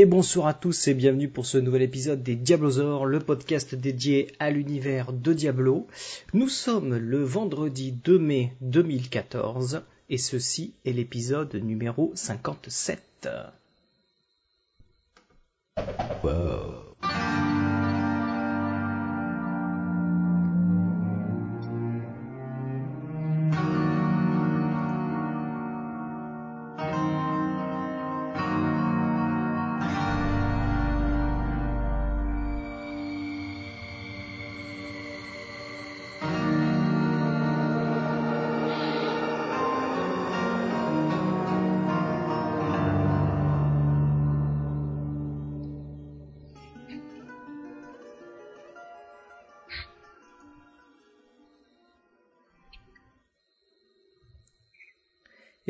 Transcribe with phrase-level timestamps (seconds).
[0.00, 4.28] Et bonsoir à tous et bienvenue pour ce nouvel épisode des Diablosaures, le podcast dédié
[4.38, 5.88] à l'univers de Diablo.
[6.34, 13.28] Nous sommes le vendredi 2 mai 2014 et ceci est l'épisode numéro 57.
[16.22, 17.47] Wow.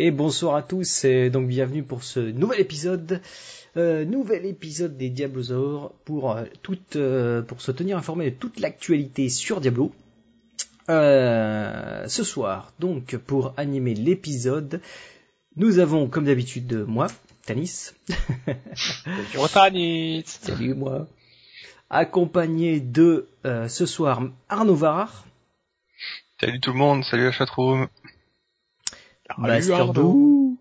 [0.01, 3.21] Et bonsoir à tous, et donc bienvenue pour ce nouvel épisode,
[3.77, 8.61] euh, nouvel épisode des Diablosaures pour euh, toute, euh, pour se tenir informé de toute
[8.61, 9.93] l'actualité sur Diablo.
[10.89, 14.81] Euh, ce soir, donc pour animer l'épisode,
[15.57, 17.09] nous avons comme d'habitude moi,
[17.45, 17.91] Tanis.
[19.05, 20.23] Bonjour Tanis.
[20.27, 21.09] Salut moi.
[21.91, 25.25] Accompagné de euh, ce soir Arnaud Varar.
[26.41, 27.89] Salut tout le monde, salut la chatroom.
[29.39, 30.59] Master Doo.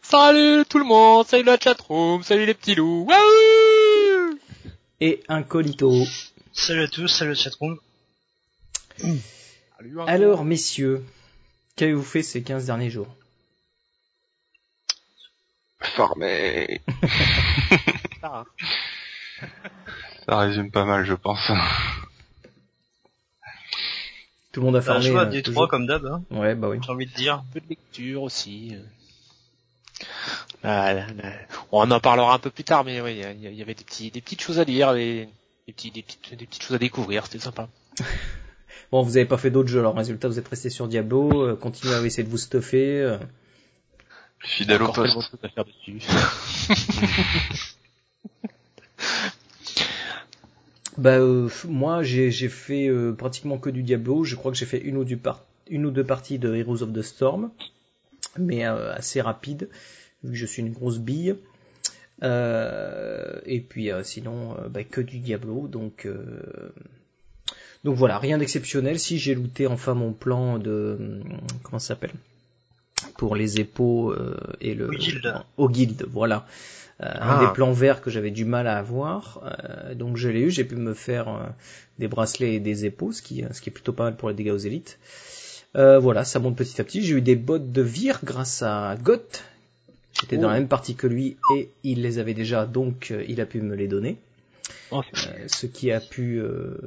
[0.00, 3.06] Salut tout le monde, salut la chatroom, salut les petits loups.
[3.06, 4.38] Wouhou
[5.00, 5.92] et Incognito.
[6.52, 7.78] Salut à tous, salut la chatroom.
[10.06, 11.04] Alors, messieurs,
[11.76, 13.14] qu'avez-vous fait ces 15 derniers jours?
[15.80, 16.80] Farmé.
[18.22, 18.44] Ah.
[20.26, 21.52] Ça résume pas mal, je pense.
[24.56, 25.02] Tout le monde a Bah, farmé.
[25.02, 26.78] je vois euh, des trois comme d'hab, hein, Ouais, bah oui.
[26.82, 27.34] j'ai envie de dire.
[27.34, 28.74] Un peu de lecture aussi.
[30.64, 31.32] Ah, là, là.
[31.72, 34.10] On en parlera un peu plus tard, mais oui, il y, y avait des petits,
[34.10, 35.28] des petites choses à lire, des,
[35.66, 37.68] des petits, des petites, des petites choses à découvrir, c'était sympa.
[38.92, 41.54] Bon, vous avez pas fait d'autres jeux, alors résultat, vous êtes resté sur Diablo, euh,
[41.56, 43.00] continuez à essayer de vous stuffer.
[43.02, 43.18] euh.
[44.38, 45.16] Fidèle au poste.
[45.16, 46.00] de choses à faire dessus.
[50.98, 54.24] Bah, euh, moi, j'ai j'ai fait euh, pratiquement que du Diablo.
[54.24, 56.82] Je crois que j'ai fait une ou, du par- une ou deux parties de Heroes
[56.82, 57.50] of the Storm,
[58.38, 59.68] mais euh, assez rapide,
[60.24, 61.36] vu que je suis une grosse bille.
[62.22, 65.68] Et puis sinon, bah, que du Diablo.
[65.68, 66.08] Donc,
[67.84, 68.98] donc voilà, rien d'exceptionnel.
[68.98, 71.22] Si j'ai looté enfin mon plan de hum,
[71.62, 72.12] comment ça s'appelle?
[73.18, 75.34] Pour les épaux euh, et le Au guild.
[75.58, 76.46] au guild, voilà.
[77.02, 77.46] Euh, Un Ah.
[77.46, 80.50] des plans verts que j'avais du mal à avoir, euh, donc je l'ai eu.
[80.50, 81.42] J'ai pu me faire euh,
[81.98, 84.34] des bracelets et des épaux, ce qui, ce qui est plutôt pas mal pour les
[84.34, 84.98] dégâts aux élites.
[85.76, 87.02] Euh, voilà, ça monte petit à petit.
[87.02, 89.44] J'ai eu des bottes de vire grâce à Goth.
[90.18, 90.52] J'étais dans Oh.
[90.52, 93.74] la même partie que lui et il les avait déjà, donc il a pu me
[93.74, 94.16] les donner.
[94.90, 96.78] Oh, Euh, ce qui a pu euh,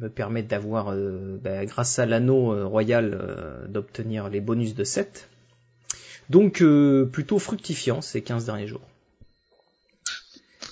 [0.00, 5.28] me permettre d'avoir, euh, bah, grâce à l'anneau royal, euh, d'obtenir les bonus de 7.
[6.30, 8.80] Donc euh, plutôt fructifiant ces 15 derniers jours.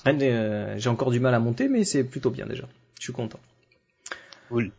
[0.07, 2.65] Euh, J'ai encore du mal à monter, mais c'est plutôt bien déjà.
[2.99, 3.41] Je suis content.
[4.49, 4.71] Cool.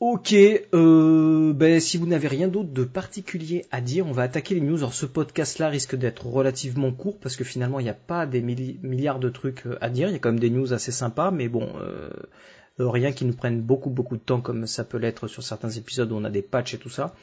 [0.00, 4.54] Ok, euh, ben, si vous n'avez rien d'autre de particulier à dire, on va attaquer
[4.54, 4.78] les news.
[4.78, 8.40] Alors ce podcast-là risque d'être relativement court parce que finalement il n'y a pas des
[8.40, 10.08] milli- milliards de trucs euh, à dire.
[10.08, 12.10] Il y a quand même des news assez sympas, mais bon, euh,
[12.78, 16.12] rien qui nous prenne beaucoup beaucoup de temps comme ça peut l'être sur certains épisodes
[16.12, 17.16] où on a des patchs et tout ça.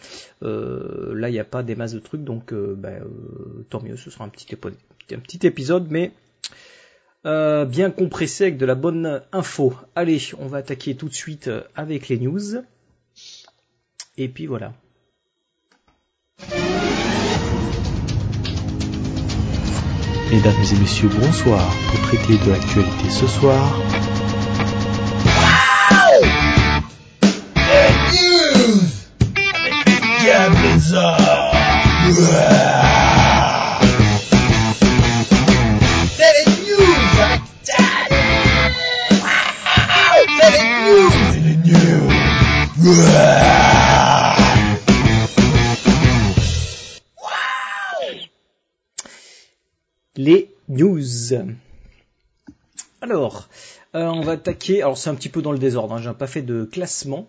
[0.44, 3.04] Euh, là il n'y a pas des masses de trucs, donc ben,
[3.70, 3.96] tant mieux.
[3.96, 6.12] Ce sera un petit, un petit épisode, mais
[7.26, 9.74] euh, bien compressé avec de la bonne info.
[9.96, 12.64] Allez, on va attaquer tout de suite euh, avec les news.
[14.18, 14.74] Et puis voilà.
[20.32, 21.74] Mesdames et messieurs, bonsoir.
[21.90, 23.80] Pour traiter de l'actualité ce soir,
[50.18, 51.02] Les news.
[53.02, 53.50] Alors,
[53.96, 54.82] euh, on va attaquer.
[54.82, 55.94] Alors c'est un petit peu dans le désordre.
[55.94, 57.28] Hein, J'ai pas fait de classement.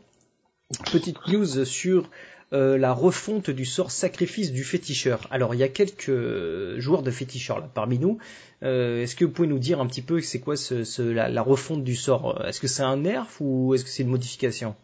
[0.92, 2.10] Petite news sur
[2.52, 5.26] euh, la refonte du sort sacrifice du féticheur.
[5.32, 8.18] Alors il y a quelques euh, joueurs de féticheurs là parmi nous.
[8.62, 10.54] Est-ce que vous pouvez nous dire un petit peu c'est quoi
[10.98, 12.44] la, la refonte du sort?
[12.46, 14.76] Est-ce que c'est un nerf ou est-ce que c'est une modification?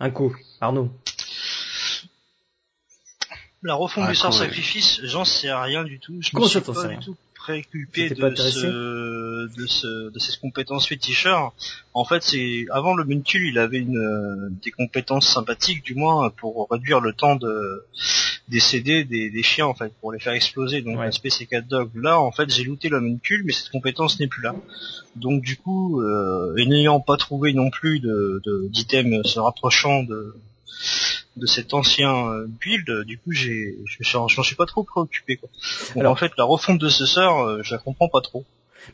[0.00, 0.90] Un coup, Arnaud.
[3.62, 6.20] La refonte Ah, du sort sacrifice, j'en sais rien du tout.
[6.20, 8.66] Je Comment me suis pas du tout préoccupé de, ce,
[9.54, 11.52] de, ce, de ces compétences féticheurs.
[11.92, 16.66] En fait, c'est avant le Muncul, il avait une, des compétences sympathiques, du moins pour
[16.70, 17.84] réduire le temps de
[18.48, 20.80] décéder des, des chiens, en fait, pour les faire exploser.
[20.80, 21.04] Donc Ouais.
[21.06, 21.90] l'aspect c'est 4 dog.
[21.94, 24.54] Là, en fait, j'ai looté le Muncul, mais cette compétence n'est plus là.
[25.16, 30.02] Donc du coup, euh, et n'ayant pas trouvé non plus de de- d'items se rapprochant
[30.02, 30.34] de
[31.36, 35.36] de cet ancien euh, build, euh, du coup j'ai je m'en suis pas trop préoccupé
[35.36, 35.48] quoi.
[35.88, 38.44] Donc Alors- en fait la refonte de ce sort, euh, je la comprends pas trop.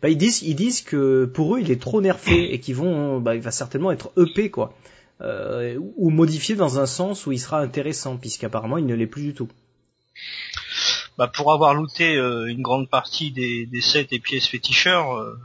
[0.02, 3.18] Bah, ils disent, ils disent que pour eux, il est trop nerfé et qu'ils vont,
[3.20, 4.72] bah, il va certainement être EP quoi,
[5.20, 9.22] euh, ou modifié dans un sens où il sera intéressant, puisqu'apparemment il ne l'est plus
[9.22, 9.48] du tout.
[11.18, 15.36] Bah pour avoir looté euh, une grande partie des, des sets et pièces féticheurs, euh,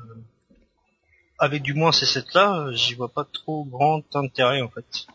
[1.39, 5.07] avec du moins ces sets là, j'y vois pas trop grand intérêt en fait.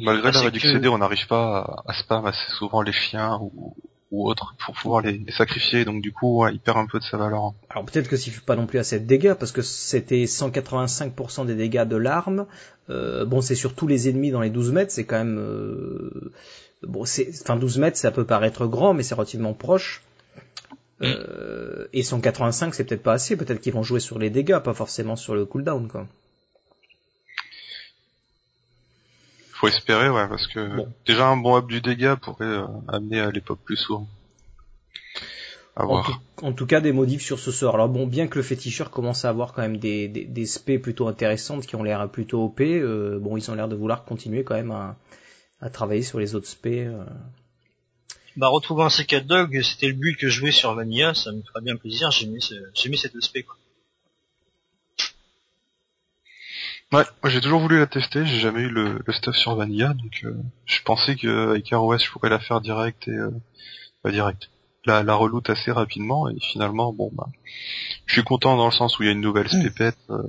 [0.00, 2.92] Malgré Ah, la réduction que- CD, on n'arrive pas à, à spam assez souvent les
[2.92, 3.74] chiens ou,
[4.10, 6.98] ou autres pour pouvoir les, les sacrifier, donc du coup, ouais, il perd un peu
[6.98, 7.52] de sa valeur.
[7.70, 11.46] Alors peut-être que s'il fait pas non plus assez de dégâts, parce que c'était 185%
[11.46, 12.46] des dégâts de l'arme.
[12.90, 15.38] Euh, bon, c'est sur tous les ennemis dans les 12 mètres, c'est quand même...
[15.38, 16.32] euh,
[16.82, 20.02] bon, c'est, enfin 12 mètres, ça peut paraître grand, mais c'est relativement proche.
[21.02, 23.36] Euh, et 185, c'est peut-être pas assez.
[23.36, 26.06] Peut-être qu'ils vont jouer sur les dégâts, pas forcément sur le cooldown, quoi.
[29.58, 30.88] Faut espérer, ouais, parce que Bon.
[31.06, 34.06] déjà un bon up du dégât pourrait euh, amener à l'époque plus souvent.
[35.76, 36.04] À En voir.
[36.38, 37.74] tout, en tout cas, des modifs sur ce sort.
[37.74, 40.78] Alors bon, bien que le féticheur commence à avoir quand même des, des, des spés
[40.78, 44.42] plutôt intéressantes qui ont l'air plutôt OP, euh, bon, ils ont l'air de vouloir continuer
[44.44, 44.96] quand même à,
[45.60, 46.84] à travailler sur les autres spés.
[46.86, 47.04] euh.
[48.36, 51.40] Bah retrouver un C4 dog, c'était le but que je jouais sur Vanilla, ça me
[51.42, 53.56] ferait bien plaisir, j'ai mis, ce- j'ai mis cet aspect quoi.
[56.92, 59.88] Ouais, moi j'ai toujours voulu la tester, j'ai jamais eu le, le stuff sur Vanilla,
[59.94, 60.34] donc euh,
[60.66, 63.30] je pensais qu'avec ROS je pourrais la faire direct et euh,
[64.02, 64.48] pas direct.
[64.84, 67.26] La, la reloot assez rapidement et finalement bon bah
[68.06, 70.22] je suis content dans le sens où il y a une nouvelle spépette euh,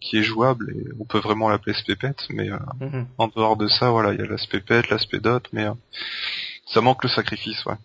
[0.00, 3.06] qui est jouable et on peut vraiment l'appeler spépette, mais euh, Mhm.
[3.16, 5.72] en dehors de ça voilà il y a l'aspect pet, l'aspect dot, mais euh,
[6.66, 7.76] ça manque le sacrifice ouais.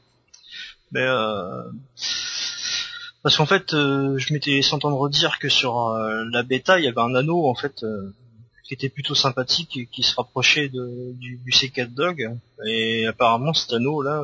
[0.92, 1.64] Mais euh,
[3.28, 6.86] parce qu'en fait, euh, je m'étais laissé entendre dire que sur euh, la bêta, il
[6.86, 8.16] y avait un anneau en fait euh,
[8.64, 12.30] qui était plutôt sympathique et qui se rapprochait du, du C4 Dog.
[12.66, 14.24] Et apparemment, cet anneau là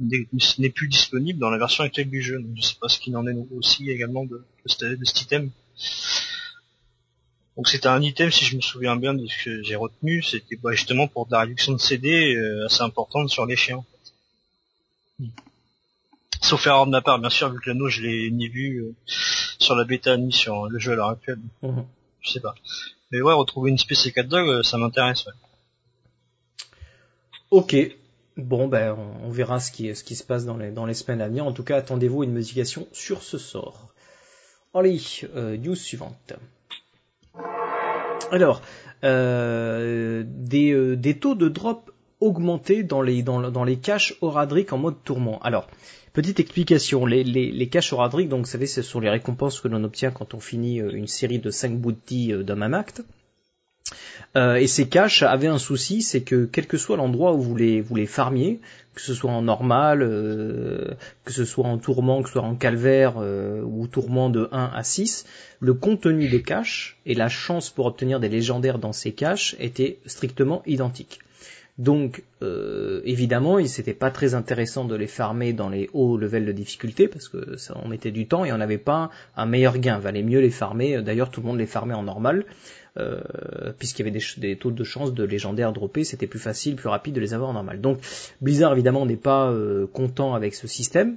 [0.00, 2.40] n'est plus disponible dans la version actuelle du jeu.
[2.40, 5.52] Donc, je sais pas ce qu'il en est aussi également de, cet, item.
[7.56, 10.56] Donc c'était un item, si je me souviens bien de ce que j'ai retenu, c'était
[10.56, 13.84] bah, justement pour de la réduction de CD assez importante sur les chiens.
[16.48, 18.94] Sauf erreur de ma part, bien sûr, vu que l'anneau je l'ai ni vu euh,
[19.58, 21.40] sur la bêta ni sur le jeu à l'heure actuelle.
[21.62, 21.84] Mhm.
[22.20, 22.54] Je sais pas.
[23.10, 25.26] Mais ouais, retrouver une spécie 4 dog, euh, ça m'intéresse.
[25.26, 25.32] Ouais.
[27.50, 27.76] Ok.
[28.36, 30.94] Bon, ben, on, on verra ce qui, ce qui se passe dans les, dans les
[30.94, 31.46] semaines à venir.
[31.46, 33.88] En tout cas, attendez-vous à une modification sur ce sort.
[34.74, 35.00] Allez,
[35.34, 36.34] euh, news suivante.
[38.30, 38.60] Alors,
[39.04, 44.14] euh, des, euh, des taux de drop augmentés dans les, dans, le- dans les caches
[44.20, 45.38] Horadric en mode tourment.
[45.42, 45.66] Alors,
[46.16, 50.32] petite explication, les, caches donc vous savez, ce sont les récompenses que l'on obtient quand
[50.32, 53.02] on finit euh, une série de 5 bounties euh, d'un même acte.
[54.34, 57.54] Euh, et ces caches avaient un souci, c'est que quel que soit l'endroit où vous
[57.54, 58.60] les, farmiez,
[58.94, 63.18] que ce soit en normal, que ce soit en tourment, que ce soit en calvaire
[63.18, 65.26] ou tourment de 1 à 6,
[65.60, 69.98] le contenu des caches et la chance pour obtenir des légendaires dans ces caches étaient
[70.06, 71.20] strictement identiques.
[71.78, 76.46] Donc euh, évidemment, il c'était pas très intéressant de les farmer dans les hauts levels
[76.46, 79.76] de difficulté parce que ça on mettait du temps et on n'avait pas un meilleur
[79.78, 79.98] gain.
[79.98, 81.02] Valait mieux les farmer.
[81.02, 82.46] D'ailleurs, tout le monde les farmait en normal
[82.98, 83.20] euh,
[83.78, 87.14] puisqu'il y avait des, taux de chance de légendaires droppés, c'était plus facile, plus rapide
[87.14, 87.82] de les avoir en normal.
[87.82, 87.98] Donc
[88.40, 91.16] Blizzard évidemment n'est pas euh, content avec ce système.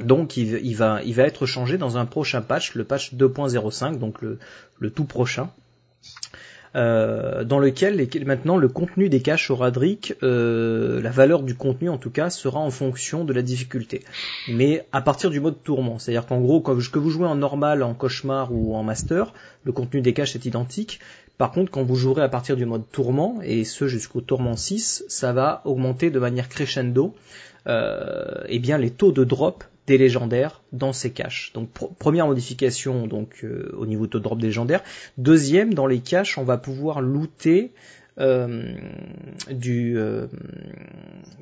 [0.00, 5.06] Donc il, va, être changé dans un prochain patch, le patch 2.05, donc le tout
[5.06, 5.50] prochain,
[6.76, 11.88] euh, dans lequel maintenant le contenu des caches au Radric, euh, la valeur du contenu
[11.88, 14.04] en tout cas, sera en fonction de la difficulté.
[14.48, 17.82] Mais à partir du mode tourment, c'est-à-dire qu'en gros, quand- que vous jouez en normal,
[17.82, 19.32] en cauchemar ou en master,
[19.64, 21.00] le contenu des caches est identique.
[21.38, 25.04] Par contre, quand vous jouerez à partir du mode tourment, et ce jusqu'au tourment 6,
[25.08, 27.14] ça va augmenter de manière crescendo
[27.66, 31.52] euh, eh bien les taux de drop des légendaires dans ces caches.
[31.54, 34.82] Donc pr- première modification donc euh, au niveau taux de drop des légendaires.
[35.18, 37.72] Deuxième, dans les caches, on va pouvoir looter
[38.18, 38.74] euh,
[39.50, 40.26] du euh,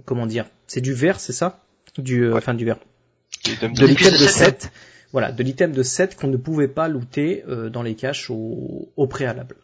[0.04, 1.64] comment dire, c'est du vert, c'est ça?
[1.98, 2.78] Du euh, enfin du vert.
[3.46, 4.70] Item De l'item de de 7.
[5.12, 8.88] Voilà, de l'item de 7 qu'on ne pouvait pas looter euh, dans les caches au,
[8.96, 9.56] au préalable.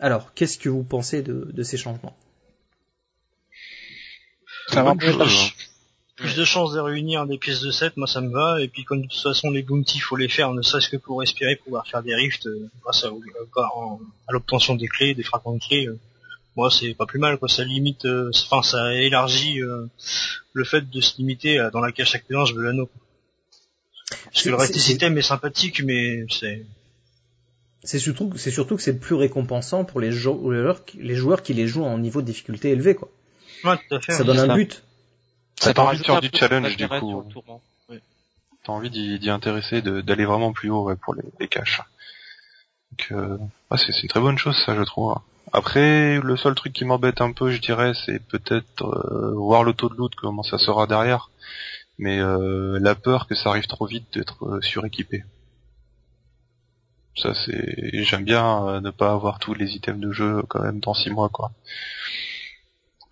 [0.00, 2.16] Alors, qu'est-ce que vous pensez de, de ces changements?
[5.00, 5.52] Chose.
[6.16, 8.60] Plus de chances de réunir des pièces de 7, moi ça me va.
[8.62, 11.20] Et puis comme de toute façon les bounty faut les faire, ne serait-ce que pour
[11.20, 15.60] respirer, pouvoir faire des rifts euh, grâce à, à l'obtention des clés, des fragments de
[15.60, 15.86] clés.
[15.88, 15.98] euh,
[16.56, 17.48] moi c'est pas plus mal quoi.
[17.48, 19.86] Ça limite, euh, enfin ça élargit euh,
[20.52, 22.88] le fait de se limiter à dans la cache actuellement je veux l'anneau.
[24.32, 26.64] Parce que le reste du système est sympathique, mais c'est
[27.82, 31.54] C'est surtout, c'est surtout que c'est plus récompensant pour les joueurs, qui- les joueurs qui
[31.54, 33.10] les jouent en niveau de difficulté élevé, quoi.
[33.64, 34.12] ouais, tout à fait.
[34.12, 34.24] Ça ouais.
[34.26, 34.54] donne un ça.
[34.54, 34.82] but.
[35.60, 37.24] Ça peut t'a envie de faire du challenge, du coup.
[38.64, 41.80] T'as envie d'y d'y intéresser, de- d'aller vraiment plus haut ouais, pour les, les caches.
[42.92, 43.38] Donc, euh,
[43.76, 45.14] c'est c'est une très bonne chose, ça, je trouve.
[45.52, 49.74] Après, le seul truc qui m'embête un peu, je dirais, c'est peut-être euh, voir le
[49.74, 51.30] taux de loot, comment ça sera derrière.
[51.98, 55.24] Mais euh, la peur que ça arrive trop vite d'être euh, suréquipé.
[57.16, 58.02] Ça, c'est...
[58.04, 61.10] J'aime bien euh, ne pas avoir tous les items de jeu quand même dans six
[61.10, 61.52] mois, quoi.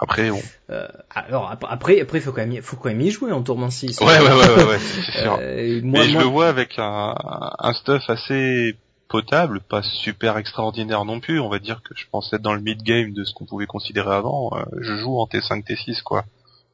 [0.02, 0.42] Après, bon.
[0.70, 3.42] Euh, alors ap- après, après, faut quand même, y- faut quand même y jouer en
[3.42, 4.00] tourment 6.
[4.00, 5.38] Ouais, ouais, ouais, ouais, ouais, c'est sûr.
[5.40, 7.14] Euh, moi, Mais je moi- le vois avec un,
[7.58, 8.76] un stuff assez
[9.08, 11.38] potable, pas super extraordinaire non plus.
[11.40, 14.14] On va dire que je pense être dans le mid-game de ce qu'on pouvait considérer
[14.14, 14.50] avant.
[14.54, 16.24] Euh, je joue en T5, T6, quoi.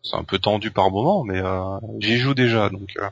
[0.05, 3.09] C'est un peu tendu par moment, mais euh, j'y joue déjà, donc euh,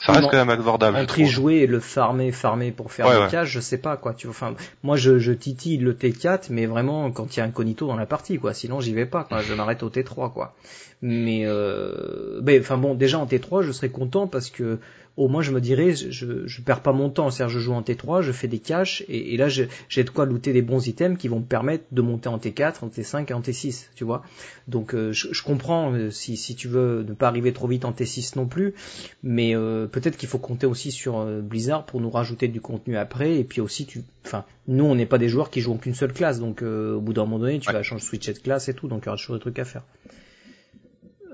[0.00, 0.96] ça reste mais quand même abordable.
[0.96, 3.28] entre y jouer et le farmer, farmer pour faire Ouais, des ouais.
[3.30, 4.14] caches, je sais pas quoi.
[4.14, 7.44] Tu vois, enfin, moi je, je titille le T4, mais vraiment quand il y a
[7.46, 8.54] incognito dans la partie, quoi.
[8.54, 9.42] Sinon j'y vais pas, quoi.
[9.42, 10.54] Je m'arrête au T3, quoi.
[11.02, 14.78] Mais, euh, ben, enfin bon, déjà en T3, je serais content parce que
[15.18, 17.30] au moins je me dirais, je, je perds pas mon temps.
[17.30, 20.10] C'est-à-dire, je joue en T3, je fais des caches et, et là j'ai j'ai de
[20.10, 23.28] quoi looter des bons items qui vont me permettre de monter en T4, en T5
[23.30, 24.22] et en T6, tu vois.
[24.68, 27.84] Donc euh, je, je comprends euh, si, si tu veux ne pas arriver trop vite
[27.84, 28.74] en T6 non plus,
[29.22, 32.96] mais euh, peut-être qu'il faut compter aussi sur euh, Blizzard pour nous rajouter du contenu
[32.96, 35.94] après et puis aussi tu enfin nous on n'est pas des joueurs qui jouent qu'une
[35.94, 37.74] seule classe donc euh, au bout d'un moment donné tu Ouais.
[37.74, 39.64] vas changer switcher de classe et tout donc il y aura toujours des trucs à
[39.64, 39.82] faire.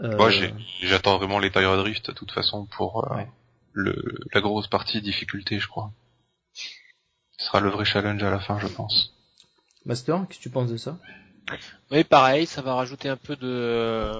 [0.02, 3.26] Euh, Moi, j'ai- j'attends vraiment les Tire Drift de toute façon pour euh, Ouais.
[3.74, 3.94] Le,
[4.32, 5.92] la grosse partie difficulté, je crois.
[6.54, 9.12] Ce sera le vrai challenge à la fin, je pense.
[9.84, 10.98] Master, qu'est-ce que tu penses de ça?
[11.90, 14.10] Oui, pareil, ça va rajouter un peu de,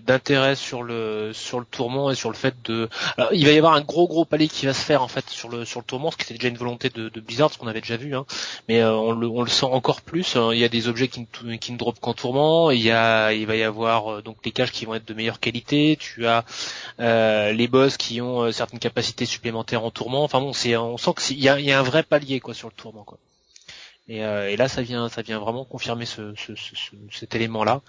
[0.00, 2.88] d'intérêt sur le, sur le tourment et sur le fait de.
[3.18, 5.28] Alors, il va y avoir un gros gros palier qui va se faire en fait
[5.28, 7.82] sur le, tourment, ce qui était déjà une volonté de, de Blizzard, ce qu'on avait
[7.82, 8.24] déjà vu, hein.
[8.68, 10.34] Mais euh, on le, on le sent encore plus.
[10.36, 10.50] hein.
[10.54, 12.70] Il y a des objets qui ne, qui ne drop qu'en tourment.
[12.70, 15.14] Il y a, il va y avoir euh, donc les caches qui vont être de
[15.14, 15.96] meilleure qualité.
[16.00, 16.44] Tu as
[17.00, 20.24] euh, les boss qui ont certaines capacités supplémentaires en tourment.
[20.24, 22.40] Enfin bon, c'est, on sent que il y a, il y a un vrai palier
[22.40, 23.18] quoi sur le tourment quoi.
[24.08, 27.36] Et, euh, et là, ça vient, ça vient vraiment confirmer ce, ce- ce- ce- cet
[27.36, 27.82] élément-là,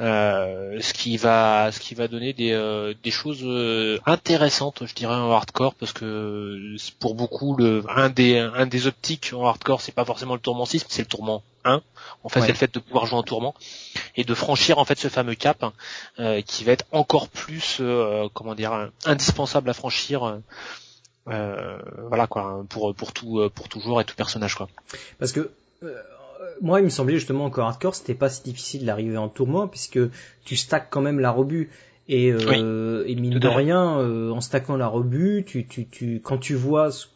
[0.00, 4.94] euh, ce qui va, ce qui va donner des, euh, des choses euh, intéressantes, je
[4.94, 9.80] dirais, en hardcore, parce que pour beaucoup, le, un des, un des optiques en hardcore,
[9.80, 11.80] c'est pas forcément le tourment 6, mais c'est le tourment 1.
[12.22, 12.46] En fait, Ouais.
[12.46, 13.54] c'est le fait de pouvoir jouer en tourment
[14.14, 15.64] et de franchir en fait ce fameux cap
[16.20, 20.38] euh, qui va être encore plus, euh, comment dire, indispensable à franchir.
[21.28, 21.78] Euh,
[22.08, 24.68] voilà quoi pour pour tout euh, pour tout joueur et tout personnage quoi
[25.18, 25.50] Parce que
[25.82, 25.92] euh,
[26.60, 29.98] moi, il me semblait justement qu'en hardcore, c'était pas si difficile d'arriver en tournoi, puisque
[30.44, 31.70] tu stacks quand même la rebut.
[32.08, 36.38] Et, euh, et mine de rien, euh, en stackant la rebut, tu, tu, tu, quand
[36.38, 37.06] tu vois ce,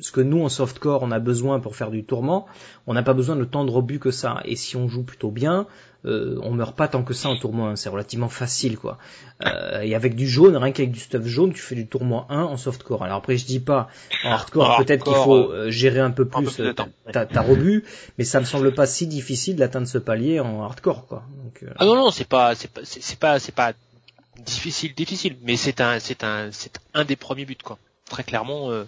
[0.00, 2.46] ce que nous en softcore on a besoin pour faire du tourment,
[2.86, 4.40] on n'a pas besoin de tant de rebut que ça.
[4.44, 5.66] Et si on joue plutôt bien,
[6.04, 8.98] euh, on meurt pas tant que ça en tourment 1, c'est relativement facile quoi.
[9.44, 12.42] Euh, et avec du jaune, rien qu'avec du stuff jaune, tu fais du tourment 1
[12.42, 13.04] en softcore.
[13.04, 13.88] Alors après je dis pas
[14.24, 16.72] en hardcore, En peut-être qu'il hardcore, faut euh, gérer un peu plus euh,
[17.12, 17.84] ta, ta rebut,
[18.18, 21.22] mais ça me semble pas si difficile d'atteindre ce palier en hardcore quoi.
[21.44, 23.72] Donc, euh, Ah non non, c'est pas c'est pas c'est c'est pas c'est pas
[24.44, 27.78] difficile difficile, mais c'est un c'est un c'est un des premiers buts quoi.
[28.08, 28.84] Très clairement euh,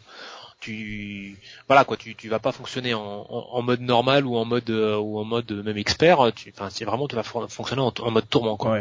[0.64, 1.36] tu
[1.68, 4.68] voilà quoi, tu tu vas pas fonctionner en, en, en mode normal ou en mode
[4.70, 7.92] euh, ou en mode même expert, tu enfin c'est vraiment tu vas fon- fonctionner en,
[7.98, 8.72] en mode tourment quoi.
[8.72, 8.80] Ouais.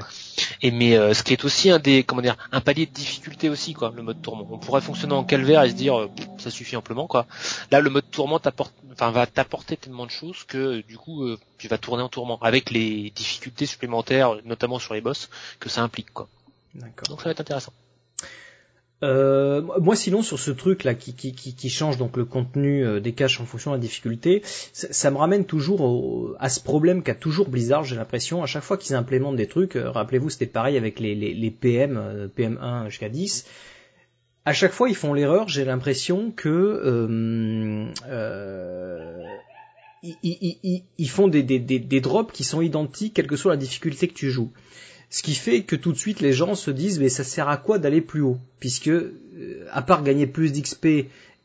[0.62, 3.50] Et mais euh, ce qui est aussi un des comment dire un palier de difficulté
[3.50, 4.48] aussi quoi, le mode tourment.
[4.50, 7.26] On pourrait fonctionner en calvaire et se dire euh, ça suffit amplement quoi.
[7.72, 11.68] Là le mode tourment t'apporte enfin va t'apporter tellement de choses que du coup tu
[11.68, 16.14] vas tourner en tourment avec les difficultés supplémentaires notamment sur les boss que ça implique
[16.14, 16.28] quoi.
[16.76, 17.08] D'accord.
[17.10, 17.74] Donc ça va être intéressant.
[19.04, 22.86] Euh, moi sinon sur ce truc là qui, qui, qui, qui change donc le contenu
[22.86, 24.42] euh, des caches en fonction de la difficulté,
[24.72, 28.46] ça, ça me ramène toujours au- à ce problème qu'a toujours Blizzard, j'ai l'impression, à
[28.46, 31.98] chaque fois qu'ils implémentent des trucs, euh, rappelez-vous c'était pareil avec les, les, les PM,
[31.98, 33.46] euh, PM1 jusqu'à 10,
[34.46, 39.24] à chaque fois ils font l'erreur, j'ai l'impression que euh, euh,
[40.02, 43.36] ils, ils- ils- ils font des, des, des, des drops qui sont identiques quelle que
[43.38, 44.52] soit la difficulté que tu joues.
[45.14, 47.58] Ce qui fait que tout de suite les gens se disent mais ça sert à
[47.58, 48.40] quoi d'aller plus haut?
[48.60, 49.12] Puisque euh,
[49.72, 50.86] à part gagner plus d'XP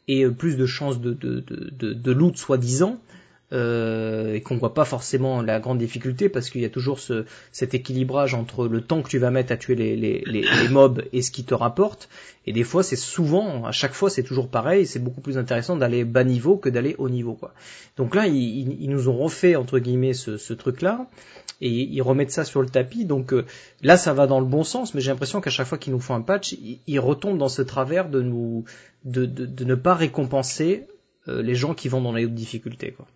[0.09, 2.99] et euh, plus de chances de, loot soi-disant,
[3.53, 7.25] euh, et qu'on voit pas forcément la grande difficulté parce qu'il y a toujours ce,
[7.51, 10.69] cet équilibrage entre le temps que tu vas mettre à tuer les, les, les, les
[10.71, 12.11] mobs et ce qui te rapporte.
[12.47, 14.87] Et des fois, c'est souvent, à chaque fois, c'est toujours pareil.
[14.87, 17.55] C'est beaucoup plus intéressant d'aller bas niveau que d'aller haut niveau, quoi.
[17.97, 21.07] Donc là, ils, ils, nous ont refait entre guillemets ce, ce truc-là
[21.61, 23.05] et ils remettent ça sur le tapis.
[23.05, 23.47] Donc euh,
[23.83, 26.01] là, ça va dans le bon sens, mais j'ai l'impression qu'à chaque fois qu'ils nous
[26.01, 28.65] font un patch, ils, ils, retombent dans ce travers de nous
[29.05, 30.87] de, de, de ne pas récompenser
[31.29, 33.07] euh, les gens qui vont dans les hautes difficultés, quoi.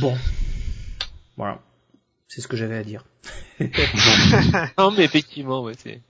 [0.00, 0.16] Bon.
[1.36, 1.60] Voilà.
[2.28, 3.04] C'est ce que j'avais à dire.
[4.78, 6.00] non mais effectivement ouais, c'est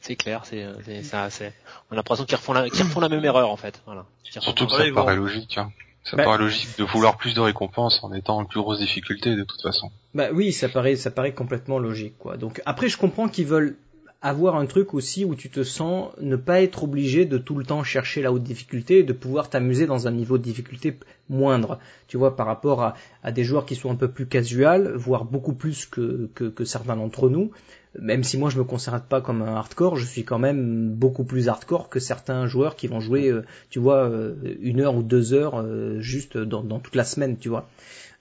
[0.00, 1.52] c'est clair c'est ça c'est
[1.90, 4.66] on a l'impression qu'ils refont la qu'ils refont la même erreur en fait voilà surtout
[4.66, 5.72] que ça paraît logique hein.
[6.04, 9.34] ça bah, paraît logique de vouloir plus de récompenses en étant en plus grosse difficulté
[9.34, 12.98] de toute façon bah oui ça paraît ça paraît complètement logique quoi donc après je
[12.98, 13.78] comprends qu'ils veulent
[14.22, 17.64] avoir un truc aussi où tu te sens ne pas être obligé de tout le
[17.64, 20.98] temps chercher la haute difficulté et de pouvoir t'amuser dans un niveau de difficulté
[21.30, 21.78] moindre.
[22.06, 25.54] Tu vois, par rapport à, des joueurs qui sont un peu plus casual, voire beaucoup
[25.54, 26.28] plus que,
[26.64, 27.50] certains d'entre nous.
[27.98, 31.24] Même si moi je me considère pas comme un hardcore, je suis quand même beaucoup
[31.24, 35.02] plus hardcore que certains joueurs qui vont jouer, euh, tu vois, euh, une heure ou
[35.02, 37.68] deux heures euh, juste dans toute la semaine, tu vois.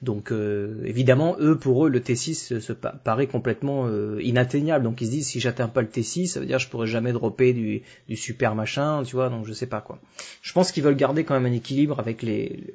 [0.02, 4.86] Donc euh, évidemment, eux, pour eux, le T6 se, paraît complètement euh, inatteignable.
[4.86, 6.88] Donc ils se disent, si j'atteins pas le T6, ça veut dire que je pourrais
[6.88, 10.00] jamais dropper du, du super machin, tu vois, donc je sais pas quoi.
[10.42, 12.74] Je pense qu'ils veulent garder quand même un équilibre avec les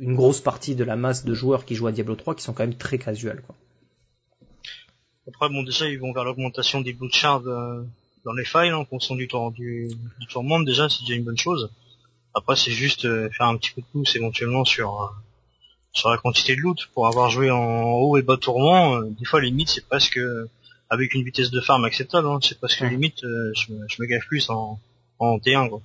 [0.00, 2.52] une grosse partie de la masse de joueurs qui jouent à Diablo 3 qui sont
[2.52, 3.54] quand même très casual quoi.
[5.28, 7.84] Après bon déjà ils vont vers l'augmentation des blue shards euh,
[8.24, 9.88] dans les files en fonction du temps du,
[10.18, 11.70] du tourment déjà c'est déjà une bonne chose.
[12.34, 15.14] Après c'est juste faire un petit coup de pouce éventuellement sur
[15.94, 16.78] sur la quantité de loot.
[16.92, 20.18] Pour avoir joué en haut et bas tourment, euh, des fois limite c'est presque
[20.90, 24.06] avec une vitesse de farm acceptable, hein, c'est presque limite euh, je, me, je me
[24.06, 24.78] gaffe plus en,
[25.18, 25.80] en T1 quoi.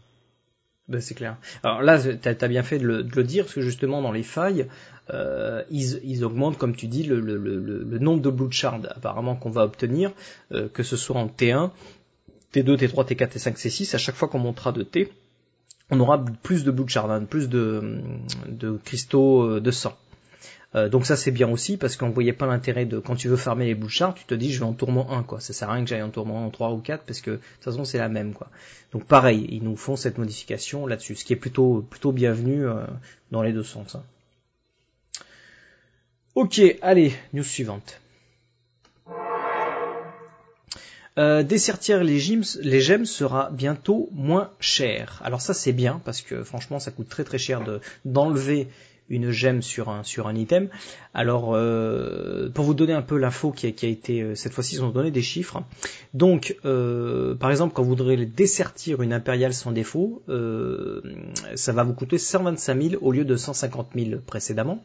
[0.90, 1.38] Ben, c'est clair.
[1.62, 4.12] Alors là, t'as as bien fait de le, de le, dire, parce que justement dans
[4.12, 4.66] les failles,
[5.14, 9.36] euh, ils, ils, augmentent, comme tu dis, le, le, le nombre de blood shards apparemment
[9.36, 10.12] qu'on va obtenir,
[10.52, 11.70] euh, que ce soit en T1,
[12.54, 15.12] T2, T3, T4, T5, T6, à chaque fois qu'on montera de T,
[15.90, 18.02] on aura plus de blood shards, hein, plus de,
[18.48, 19.98] de cristaux euh, de sang.
[20.76, 23.38] Euh, donc ça c'est bien aussi parce qu'on voyait pas l'intérêt de quand tu veux
[23.38, 25.40] farmer les blue shards, tu te dis je vais en tourment 1 quoi.
[25.40, 27.36] Ça sert à rien que j'aille en tourment en 3 ou 4 parce que de
[27.38, 28.50] toute façon c'est la même quoi.
[28.92, 32.86] Donc pareil, ils nous font cette modification là-dessus, ce qui est plutôt plutôt bienvenu euh,
[33.32, 33.96] dans les deux sens.
[33.96, 34.04] Hein.
[36.36, 38.00] Ok, allez, news suivante.
[41.20, 42.18] Euh, dessertir les
[42.62, 45.22] les gemmes sera bientôt moins cher.
[45.26, 48.70] Alors ça c'est bien parce que franchement ça coûte très très cher de d'enlever
[49.10, 50.70] une gemme sur un sur un item.
[51.14, 54.84] Alors euh, pour vous donner un peu l'info qui a, été euh, cette fois-ci ils
[54.84, 55.64] ont donné des chiffres.
[56.14, 60.24] Donc euh, par exemple quand vous voudrez dessertir une impériale sans défaut,
[61.56, 64.84] ça va vous coûter 125 000 au lieu de 150 000 précédemment.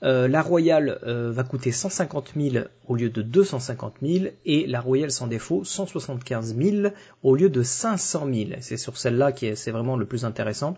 [0.00, 5.26] La Royale va coûter 150 000 au lieu de 250 000 et la Royale sans
[5.26, 6.88] défaut 175 000
[7.22, 8.50] au lieu de 500 000.
[8.60, 10.76] C'est sur celle-là qui est, c'est vraiment le plus intéressant.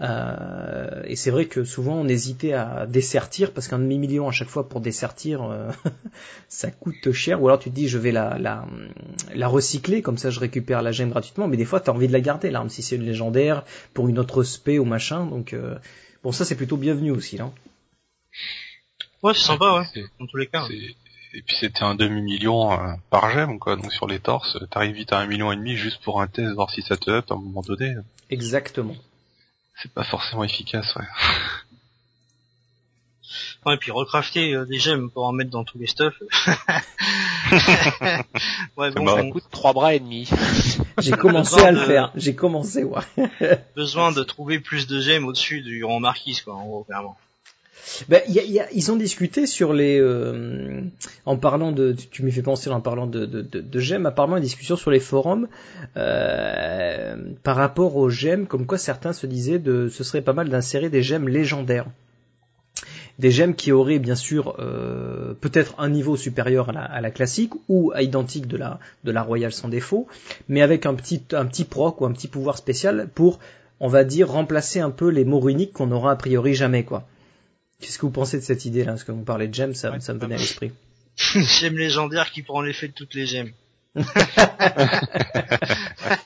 [0.00, 4.48] Euh, et c'est vrai que souvent on hésitait à dessertir parce qu'un demi-million à chaque
[4.48, 5.70] fois pour dessertir, euh,
[6.48, 7.42] ça coûte cher.
[7.42, 8.66] Ou alors tu te dis je vais la, la,
[9.34, 11.48] la recycler, comme ça je récupère la gemme gratuitement.
[11.48, 13.64] Mais des fois tu as envie de la garder l'arme si c'est une légendaire
[13.94, 15.26] pour une autre spé ou machin.
[15.26, 15.76] Donc euh,
[16.22, 17.50] bon ça c'est plutôt bienvenu aussi là.
[19.22, 20.04] Ouais, c'est sympa, ouais.
[20.20, 20.64] Dans tous les cas.
[21.34, 23.76] Et puis c'était un demi-million euh, par gemme, quoi.
[23.76, 26.54] Donc sur les torses, t'arrives vite à un million et demi juste pour un test,
[26.54, 27.96] voir si ça te up à un moment donné.
[28.30, 28.94] Exactement.
[29.80, 31.04] C'est pas forcément efficace, ouais.
[33.66, 36.14] Ouais, et puis recrafter euh, des gemmes pour en mettre dans tous les stuff.
[38.76, 40.30] ouais, bon, ça coûte trois bras et demi.
[40.98, 42.12] J'ai commencé à le faire.
[42.14, 43.02] J'ai commencé, ouais.
[43.74, 47.18] besoin de trouver plus de gemmes au-dessus du rang marquise, quoi, en gros, clairement.
[48.08, 50.82] Ben, y a, y a, ils ont discuté sur les, euh,
[51.26, 54.36] en parlant de, tu m'y fais penser en parlant de, de, de, de gemmes, apparemment
[54.36, 55.48] une discussion sur les forums
[55.96, 60.48] euh, par rapport aux gemmes, comme quoi certains se disaient de, ce serait pas mal
[60.48, 61.86] d'insérer des gemmes légendaires
[63.18, 67.10] des gemmes qui auraient bien sûr euh, peut-être un niveau supérieur à la, à la,
[67.10, 70.06] classique ou à identique de la de la royale sans défaut,
[70.48, 73.40] mais avec un petit un petit proc ou un petit pouvoir spécial pour
[73.80, 77.08] on va dire remplacer un peu les mots runiques qu'on aura a priori jamais quoi.
[77.80, 78.92] Qu'est-ce que vous pensez de cette idée-là?
[78.92, 80.72] Parce que vous parlez de gemmes, ça, ça me venait à l'esprit.
[81.16, 83.52] Gemme légendaire qui prend l'effet de toutes les gemmes.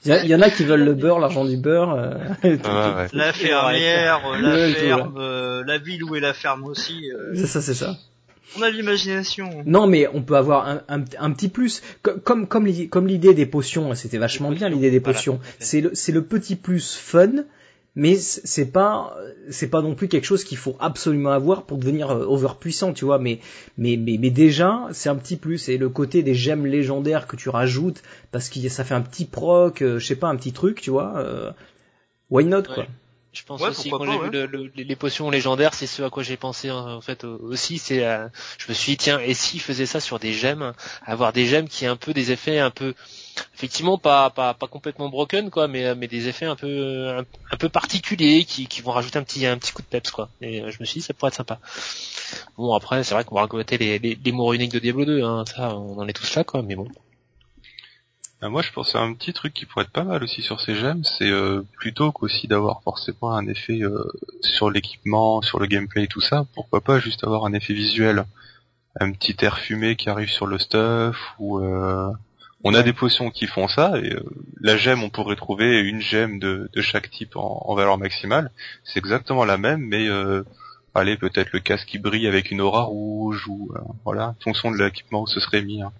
[0.05, 1.95] il, y, en a qui veulent le beurre, l'argent du beurre.
[1.95, 2.19] Euh,
[2.65, 7.11] ah, La fermière, la ferme, euh, la ville où est la ferme aussi.
[7.11, 7.35] Euh.
[7.35, 7.97] C'est ça, c'est ça.
[8.59, 9.63] On a l'imagination.
[9.65, 11.83] Non, mais on peut avoir un, un, un petit plus.
[12.03, 15.41] Comme comme comme l'idée des potions, c'était vachement bien l'idée des potions.
[15.59, 17.45] C'est le c'est le petit plus fun
[17.95, 19.17] mais c'est pas
[19.51, 23.05] c'est pas non plus quelque chose qu'il faut absolument avoir pour devenir euh, overpuissant tu
[23.05, 23.19] vois.
[23.19, 23.41] Mais
[23.77, 25.69] mais mais, déjà c'est un petit plus.
[25.69, 29.27] Et le côté des gemmes légendaires que tu rajoutes parce que ça fait un petit
[29.27, 31.51] proc euh, je sais pas un petit truc tu vois euh,
[32.31, 32.87] why not quoi
[33.33, 36.11] je pense Ouais, aussi quand j'ai vu le- le- les- potions légendaires, c'est ce à
[36.11, 37.79] quoi j'ai pensé hein, en fait euh, aussi.
[37.79, 41.33] C'est, euh, je me suis dit tiens, et s'ils faisaient ça sur des gemmes, avoir
[41.33, 42.95] des gemmes qui aient un peu des effets un peu,
[43.55, 47.25] effectivement pas pas, pas complètement broken quoi, mais euh, mais des effets un peu un,
[47.51, 50.29] un peu particuliers qui, qui vont rajouter un petit un petit coup de peps quoi.
[50.43, 51.59] Et euh, je me suis dit ça pourrait être sympa.
[52.59, 55.23] Bon après c'est vrai qu'on va regretter les, les, les mots uniques de Diablo 2,
[55.23, 56.87] hein, ça on en est tous là quoi, mais bon.
[58.45, 60.61] Ah, moi, je pense à un petit truc qui pourrait être pas mal aussi sur
[60.61, 64.03] ces gemmes, c'est euh, plutôt qu'aussi d'avoir forcément un effet euh,
[64.41, 68.25] sur l'équipement, sur le gameplay et tout ça, pourquoi pas juste avoir un effet visuel,
[68.99, 72.11] un petit air fumé qui arrive sur le stuff, ou euh,
[72.65, 74.25] on a des potions qui font ça, et euh,
[74.61, 78.51] la gemme, on pourrait trouver une gemme de, de chaque type en, en valeur maximale,
[78.83, 80.43] c'est exactement la même, mais euh,
[80.97, 84.73] allez, peut-être le casque qui brille avec une aura rouge, ou euh, voilà, en fonction
[84.73, 85.81] de l'équipement où ce serait mis.
[85.81, 85.93] hein.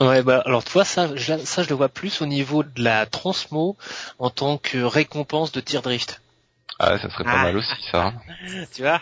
[0.00, 3.04] Ouais, bah alors toi ça, je- ça je le vois plus au niveau de la
[3.06, 3.76] transmo
[4.20, 6.20] en tant que récompense de tir drift.
[6.78, 7.42] Ah, ça serait pas Ah.
[7.44, 8.06] mal aussi, ça.
[8.06, 8.14] hein.
[8.72, 9.00] Tu vois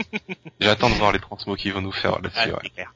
[0.60, 2.52] J'attends de voir les transmos qu'ils vont nous faire Ah, là-dessus.
[2.54, 2.58] ouais.
[2.62, 2.92] c'est clair.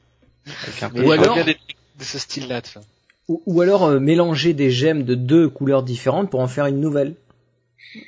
[0.63, 2.81] Avec un peu Mais Ou alors- bien des trucs de ce style-là, tu vois.
[3.27, 6.79] ou, ou alors euh, mélanger des gemmes de deux couleurs différentes pour en faire une
[6.81, 7.13] nouvelle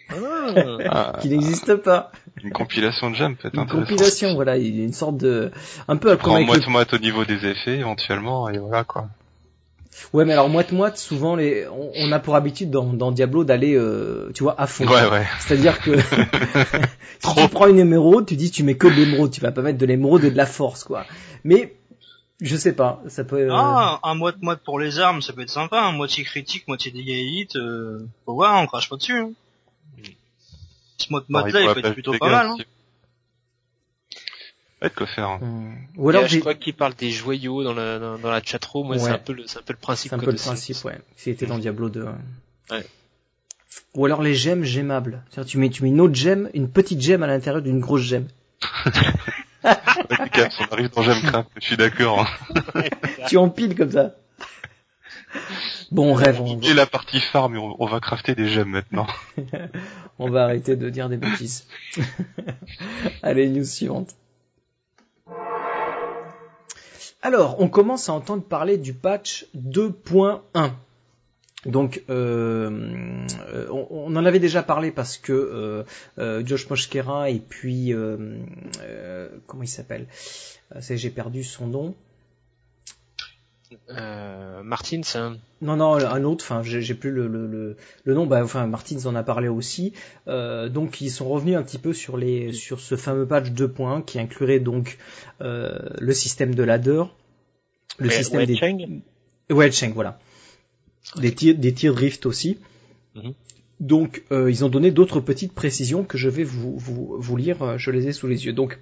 [0.09, 2.11] Ah, qui n'existe pas
[2.43, 5.51] une compilation de gemmes peut-être une compilation voilà il y a une sorte de
[5.87, 8.83] un peu comme Prends avec le moite moite au niveau des effets éventuellement et voilà
[8.83, 9.07] quoi.
[10.13, 13.43] Ouais, mais alors moite moite, souvent les, on, on a pour habitude dans, dans Diablo
[13.43, 14.85] d'aller, euh, tu vois, à fond.
[14.87, 15.25] Ouais ouais.
[15.39, 15.97] C'est-à-dire que
[17.19, 19.61] si tu prends une émeraude, tu dis tu mets que de l'émeraude, tu vas pas
[19.61, 21.05] mettre de l'émeraude et de la force, quoi.
[21.43, 21.75] Mais
[22.39, 23.37] je sais pas, ça peut.
[23.37, 26.67] euh, Ah, un moite moite pour les armes, ça peut être sympa, un moitié critique,
[26.67, 29.17] moitié dégâts élite, euh, faut voir, on crache pas dessus.
[29.17, 29.31] Hein.
[30.97, 32.47] Ce moite moite Pareil là, il peut être plutôt pas mal.
[32.47, 32.57] Hein.
[34.81, 35.27] Ouais, de quoi faire.
[35.29, 35.39] hein.
[35.41, 35.73] hum.
[35.97, 38.41] Ou alors euh, je j'ai- crois qu'il parle des joyaux dans la, dans, dans la
[38.43, 39.11] chatroom, ouais, c'est Ouais.
[39.11, 40.09] un peu le, c'est un peu le principe.
[40.09, 40.99] c'est un peu de le principe, ouais.
[41.15, 42.03] C'était dans Diablo 2.
[42.03, 42.09] ouais.
[42.71, 42.85] Ouais.
[43.95, 45.23] Ou alors les gemmes gemmables.
[45.31, 48.01] C'est-à-dire tu mets tu mets une autre gemme, une petite gemme à l'intérieur d'une grosse
[48.03, 48.27] gemme.
[49.63, 52.27] On arrive dans Gemcraft, je suis d'accord.
[52.75, 52.83] hein.
[53.27, 54.11] tu empiles comme ça.
[55.91, 58.69] Bon, on rêve, on, Et la partie farm, et on, on va crafter des gemmes
[58.69, 59.07] maintenant.
[60.19, 61.65] on va arrêter de dire des bêtises.
[63.23, 64.15] Allez, news suivante.
[67.27, 70.71] Alors, on commence à entendre parler du patch 2.1.
[71.65, 75.83] Donc, euh, euh, on, en avait déjà parlé parce que
[76.17, 77.93] euh, Josh Moshkera et puis
[79.45, 80.07] comment il s'appelle?
[80.79, 81.95] J'ai perdu son nom.
[83.89, 85.37] Euh, Martins, hein.
[85.61, 86.45] Non, non, un autre.
[86.45, 88.25] Enfin, j'ai plus le, le, le, le nom.
[88.25, 89.93] Bah, enfin, Martins en a parlé aussi.
[90.27, 94.05] Euh, donc, ils sont revenus un petit peu sur les sur ce fameux patch 2.1
[94.05, 94.97] qui inclurait donc
[95.41, 97.03] euh, le système de ladder,
[97.97, 99.01] le système des Wedging.
[99.49, 100.19] Wedging, voilà,
[101.17, 102.59] des tirs des tirs drift aussi.
[103.15, 103.33] Mhm.
[103.79, 107.77] Donc, euh, ils ont donné d'autres petites précisions que je vais vous vous, vous lire.
[107.77, 108.53] Je les ai sous les yeux.
[108.53, 108.79] Donc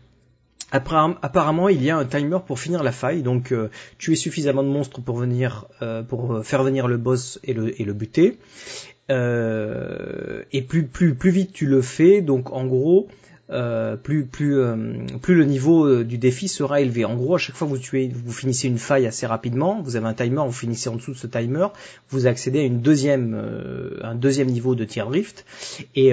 [0.76, 4.68] Apparemment, il y a un timer pour finir la faille, donc euh, tuer suffisamment de
[4.68, 8.38] monstres pour venir, euh, pour euh, faire venir le boss et le, buter.
[9.10, 13.08] Euh, et plus, plus vite tu le fais, donc en gros,
[13.52, 17.06] euh, euh, plus le niveau euh, du défi sera élevé.
[17.06, 20.14] En gros, à chaque fois que vous finissez une faille assez rapidement, vous avez un
[20.14, 21.68] timer, vous finissez en dessous de ce timer,
[22.10, 25.46] vous accédez à un deuxième niveau de tier drift,
[25.96, 26.12] et,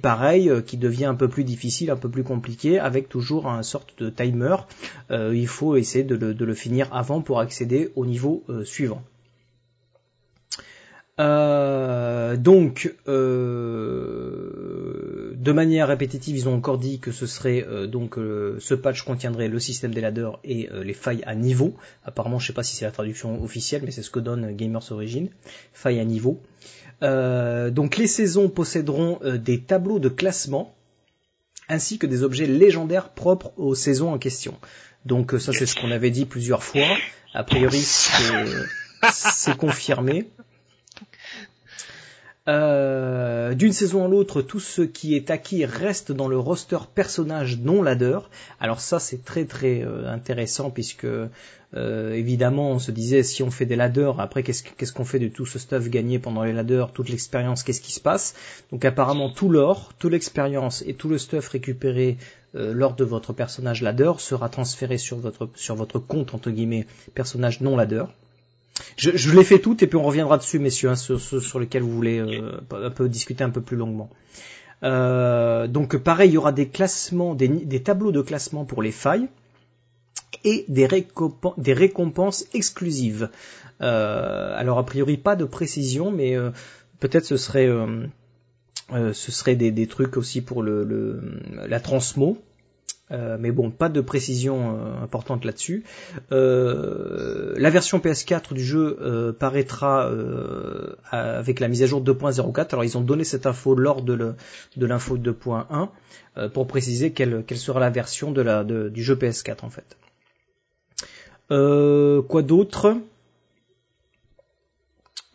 [0.00, 3.98] pareil, qui devient un peu plus difficile, un peu plus compliqué, avec toujours un sorte
[3.98, 4.56] de timer.
[5.10, 9.02] Il faut essayer de le, finir avant pour accéder au niveau suivant.
[11.18, 12.94] Donc,
[15.44, 19.02] de manière répétitive, ils ont encore dit que ce serait euh, donc euh, ce patch
[19.02, 21.74] contiendrait le système des ladders et euh, les failles à niveau.
[22.02, 24.90] Apparemment, je sais pas si c'est la traduction officielle, mais c'est ce que donne Gamers
[24.90, 25.28] Origin,
[25.74, 26.40] failles à niveau.
[27.02, 30.74] Donc, les saisons posséderont des tableaux de classement
[31.68, 34.54] ainsi que des objets légendaires propres aux saisons en question.
[35.04, 36.96] Donc, ça, c'est ce qu'on avait dit plusieurs fois.
[37.34, 40.30] A priori, c'est confirmé.
[42.46, 47.58] Euh, D'une saison à l'autre, tout ce qui est acquis reste dans le roster personnage
[47.58, 48.18] non ladder.
[48.60, 53.50] Alors ça, c'est très très euh, intéressant puisque euh, évidemment, on se disait si on
[53.50, 56.92] fait des ladders, après qu'est-ce qu'on fait de tout ce stuff gagné pendant les ladders,
[56.92, 58.34] toute l'expérience, qu'est-ce qui se passe?
[58.70, 62.18] Donc apparemment, tout l'or, toute l'expérience et tout le stuff récupéré
[62.52, 67.60] lors de votre personnage ladder sera transféré sur votre sur votre compte entre guillemets personnage
[67.60, 68.04] non ladder.
[68.96, 71.60] Je, je les fais toutes et puis on reviendra dessus, messieurs, hein, sur, sur, sur
[71.60, 74.10] lesquels vous voulez euh, un peu discuter un peu plus longuement.
[74.82, 78.92] Euh, donc pareil, il y aura des classements, des, des tableaux de classement pour les
[78.92, 79.28] failles
[80.42, 83.30] et des, récompenses, des récompenses exclusives.
[83.80, 86.50] Euh, alors a priori pas de précision, mais euh,
[87.00, 88.06] peut-être ce serait euh,
[88.92, 92.38] euh, ce serait des, des, trucs aussi pour le, le la transmo.
[93.10, 95.84] Euh, mais bon, pas de précision euh, importante là-dessus.
[96.32, 100.10] Euh, la version PS4 du jeu paraîtra
[101.10, 102.68] avec la mise à jour 2.04.
[102.72, 104.36] Alors ils ont donné cette info lors de
[104.76, 109.70] l'info 2.1 pour préciser quelle, quelle, sera la version de la, du jeu PS4 en
[109.70, 109.96] fait.
[111.48, 112.96] quoi d'autre?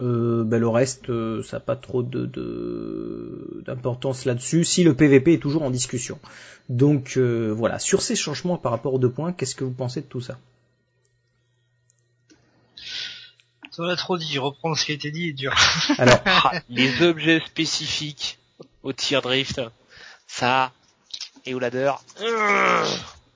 [0.02, 4.64] Euh, ben le reste, euh, ça n'a pas trop de, d'importance là-dessus.
[4.64, 6.20] Si le PVP est toujours en discussion.
[6.70, 7.80] Donc euh, voilà.
[7.80, 10.40] Sur ces changements par rapport aux deux points, qu'est-ce que vous pensez de tout ça?
[13.72, 14.38] Ça a trop dit.
[14.38, 15.54] Reprendre ce qui a été dit est dur.
[15.98, 16.22] Alors,
[16.70, 18.40] les objets spécifiques
[18.84, 19.62] au tir drift,
[20.28, 20.72] ça
[21.46, 21.92] et au ladder.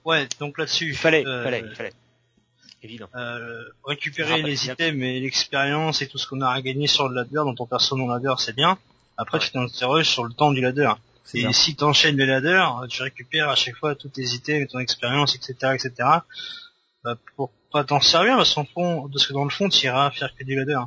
[0.06, 0.90] Ouais, donc là-dessus.
[0.90, 1.94] Il fallait, fallait,
[3.16, 7.16] Euh, récupérer les items et l'expérience et tout ce qu'on a à gagner sur le
[7.16, 8.78] ladder dans ton perso non ladder, c'est bien.
[9.18, 10.92] Après, tu t'interroges sur le temps du ladder.
[11.34, 14.80] Et si tu enchaînes les ladders, tu récupères à chaque fois tous tes items, ton
[14.80, 16.10] expérience, etc., etc.
[17.04, 20.12] Bah, pour pas t'en servir, parce fond, de ce que dans le fond, tu iras
[20.12, 20.80] faire que du ladder.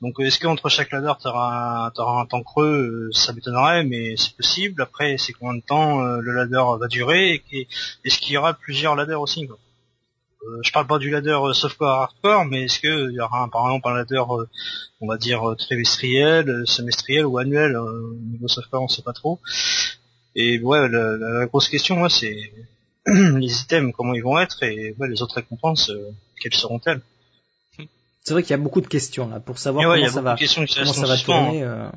[0.00, 4.82] Donc, est-ce qu'entre chaque ladder, tu auras, un temps creux Ça m'étonnerait, mais c'est possible.
[4.82, 7.68] Après, c'est combien de temps euh, le ladder va durer et
[8.04, 9.73] Est-ce qu'il y aura plusieurs ladders aussi quoi euh,
[10.62, 13.66] je parle pas du ladder euh, softcore hardcore, mais est-ce qu'il y aura un, par
[13.66, 14.46] exemple un ladder, euh,
[15.00, 19.40] on va dire trimestriel, semestriel ou annuel au niveau softcore, on sait pas trop.
[20.34, 22.52] Et ouais, la, grosse question, moi, c'est
[23.06, 25.90] les items, comment ils vont être, et ouais, les autres récompenses,
[26.40, 27.00] quelles seront-elles?
[28.22, 30.92] C'est vrai qu'il y a beaucoup de questions là pour savoir comment, ça va, comment
[30.92, 31.90] ça va tourner.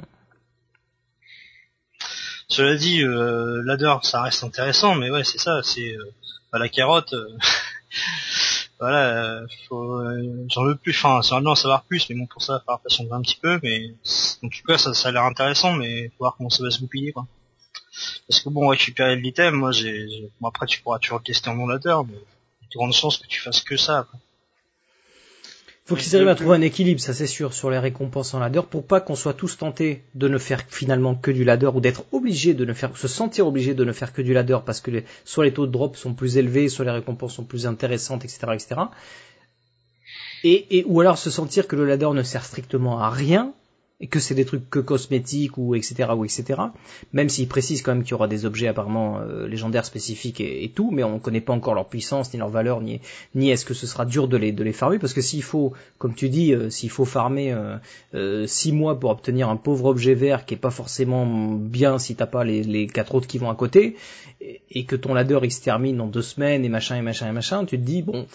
[2.50, 5.96] Cela dit, euh, ladder, ça reste intéressant, mais ouais, c'est ça, c'est
[6.52, 7.14] bah, la carotte.
[8.80, 9.48] voilà, euh,
[10.50, 12.64] j'en veux plus, enfin, j'aimerais bien en savoir plus, mais bon, pour ça,
[13.00, 13.94] il va un petit peu, mais
[14.44, 16.80] en tout cas, ça, ça a l'air intéressant, mais faut voir comment ça va se
[16.80, 17.26] goupiller, quoi.
[18.28, 21.56] Parce que bon, récupérer l'item, moi, j'ai, bon, après, tu pourras toujours le tester en
[21.56, 24.20] non mais il y a de grandes chances que tu fasses que ça, quoi
[25.88, 28.60] faut qu'ils arrivent à trouver un équilibre, ça c'est sûr, sur les récompenses en ladder,
[28.70, 32.04] pour pas qu'on soit tous tentés de ne faire finalement que du ladder ou d'être
[32.12, 34.92] obligé de ne faire, se sentir obligé de ne faire que du ladder parce que
[34.92, 38.26] les, soit les taux de drop sont plus élevés, soit les récompenses sont plus intéressantes,
[38.26, 38.82] etc., etc.
[40.44, 43.54] Et, et ou alors se sentir que le ladder ne sert strictement à rien
[44.00, 46.62] et que c'est des trucs que cosmétiques ou etc ou etc.
[47.14, 50.72] Même s'ils précisent quand même qu'il y aura des objets apparemment euh, légendaires spécifiques et,
[50.74, 53.02] tout, mais on ne connaît pas encore leur puissance ni leur valeur ni
[53.34, 55.74] ni est-ce que ce sera dur de les de les farmer parce que s'il faut,
[55.98, 57.78] comme tu dis, euh, s'il faut farmer euh,
[58.14, 62.16] euh, six mois pour obtenir un pauvre objet vert qui est pas forcément bien si
[62.16, 63.96] t'as pas les, les quatre autres qui vont à côté
[64.70, 67.32] et, que ton ladder il se termine en deux semaines et machin et machin et
[67.32, 68.28] machin, tu te dis bon,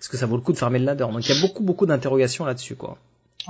[0.00, 1.06] est-ce que ça vaut le coup de farmer le ladder?
[1.12, 2.96] Donc il y a beaucoup beaucoup d'interrogations là-dessus quoi.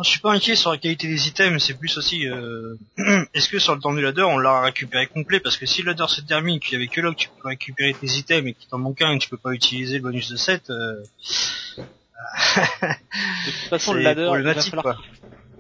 [0.03, 2.77] Je suis pas inquiet sur la qualité des items, c'est plus aussi euh,
[3.35, 5.39] est-ce que sur le temps du ladder on l'a récupéré complet?
[5.41, 7.49] Parce que si le ladder se termine qu'il y avait que là que tu peux
[7.49, 10.03] récupérer tes items et qu'il t'en manque un et que tu peux pas utiliser le
[10.03, 11.03] bonus de 7 euh...
[11.77, 11.85] de
[13.51, 15.03] toute façon le ladder il va falloir,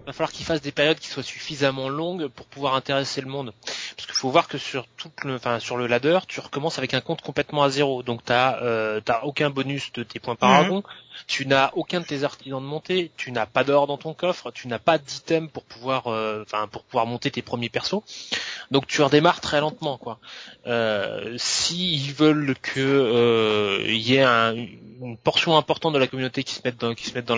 [0.06, 3.52] va falloir qu'il fasse des périodes qui soient suffisamment longues pour pouvoir intéresser le monde.
[3.96, 6.94] Parce qu'il faut voir que sur tout le, enfin sur le ladder, tu recommences avec
[6.94, 8.02] un compte complètement à zéro.
[8.02, 10.82] Donc t'as euh, aucun bonus de tes points paragon, mhm.
[11.26, 14.50] Tu n'as aucun de tes artisans de montée, tu n'as pas d'or dans ton coffre,
[14.50, 18.02] tu n'as pas d'item pour pouvoir, euh, enfin pour pouvoir monter tes premiers persos.
[18.70, 20.18] Donc tu redémarres très lentement quoi.
[20.66, 26.60] Euh, S'ils veulent que euh, y ait une portion importante de la communauté qui se
[26.64, 27.36] mette dans qui se mette dans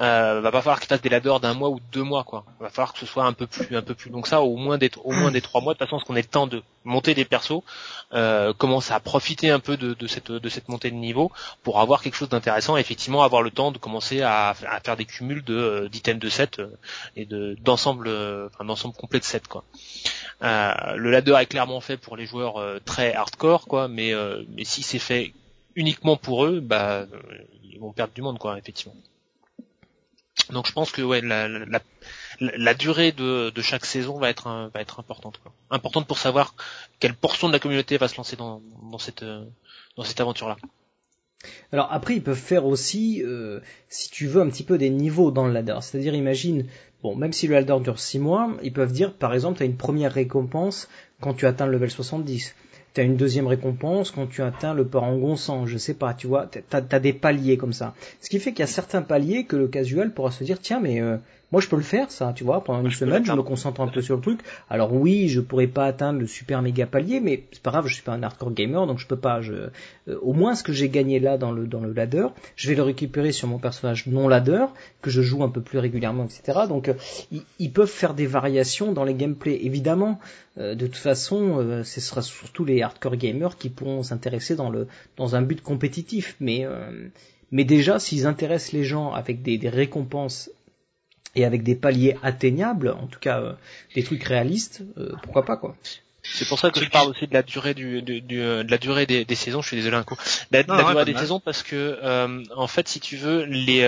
[0.00, 2.44] euh, va pas falloir qu'ils fassent des ladders d'un mois ou deux mois quoi.
[2.60, 4.56] Va falloir que ce soit un peu plus un peu plus long que ça, au
[4.56, 6.46] moins des au moins des trois mois de toute façon, parce qu'on ait le temps
[6.46, 7.62] de monter des persos,
[8.12, 11.80] euh, commencer à profiter un peu de, de, cette de cette montée de niveau pour
[11.80, 15.54] avoir quelque chose d'intéressant, effectivement avoir le temps de commencer à, faire des cumuls de
[15.54, 16.76] euh, d'items de set euh,
[17.14, 19.64] et de d'ensemble euh, enfin d'ensemble complet de set quoi.
[20.42, 24.12] Euh, le ladder est clairement fait pour les joueurs très hardcore quoi, mais
[24.64, 25.32] si c'est fait
[25.76, 27.06] uniquement pour eux, bah
[27.62, 28.96] ils vont perdre du monde quoi effectivement.
[30.50, 31.02] Donc je pense que
[32.40, 35.52] la, durée de, chaque saison va être va être importante quoi.
[35.70, 36.54] importante pour savoir
[37.00, 39.24] quelle portion de la communauté va se lancer dans, dans cette
[39.96, 40.56] dans cette aventure là.
[41.72, 45.30] Alors après ils peuvent faire aussi euh, si tu veux un petit peu des niveaux
[45.30, 46.66] dans le ladder, c'est-à-dire imagine
[47.16, 49.76] même si le ladder dure 6 mois, ils peuvent dire par exemple tu as une
[49.76, 50.88] première récompense
[51.20, 52.54] quand tu atteins le level 70
[52.96, 56.26] tu as une deuxième récompense quand tu atteins le parangon 100, je sais pas, tu
[56.26, 57.94] vois, tu as, des paliers comme ça.
[58.22, 60.80] Ce qui fait qu'il y a certains paliers que le casual pourra se dire, tiens,
[60.80, 61.18] mais euh,
[61.52, 63.86] moi je peux le faire ça, tu vois, pendant une semaine, je me concentre un
[63.86, 64.40] peu sur le truc.
[64.68, 67.94] Alors oui, je pourrais pas atteindre le super méga palier, mais c'est pas grave, je
[67.94, 69.40] suis pas un hardcore gamer, donc je peux pas.
[69.40, 69.70] Je, euh,
[70.22, 72.82] au moins ce que j'ai gagné là dans le dans le ladder, je vais le
[72.82, 74.66] récupérer sur mon personnage non ladder
[75.02, 76.60] que je joue un peu plus régulièrement, etc.
[76.68, 76.94] Donc euh,
[77.58, 80.18] ils, peuvent faire des variations dans les gameplays, évidemment.
[80.58, 84.88] Euh, de toute façon, ce sera surtout les hardcore gamers qui pourront s'intéresser dans le
[85.16, 86.66] dans un but compétitif, mais
[87.52, 90.50] mais déjà, s'ils intéressent les gens avec des, des récompenses
[91.36, 93.52] et avec des paliers atteignables, en tout cas euh,
[93.94, 95.76] des trucs réalistes, euh, pourquoi pas quoi.
[96.28, 99.06] C'est pour ça que je parle aussi de la durée du, euh, de la durée
[99.06, 99.62] des, saisons.
[99.62, 100.16] Je suis désolé un coup.
[100.50, 102.00] La, la durée des saisons parce que
[102.56, 103.82] en fait, si tu veux, les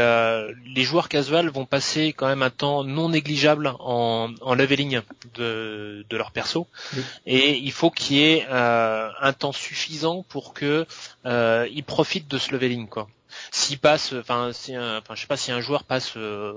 [0.73, 5.01] les joueurs casual vont passer quand même un temps non négligeable en, en leveling
[5.35, 6.69] de de leur perso,
[7.27, 10.87] et il faut qu'il y ait un temps suffisant pour que
[11.25, 13.09] ils profitent de ce leveling quoi
[13.51, 16.53] s'il passe, enfin, si enfin, je sais pas si un joueur passe, euh,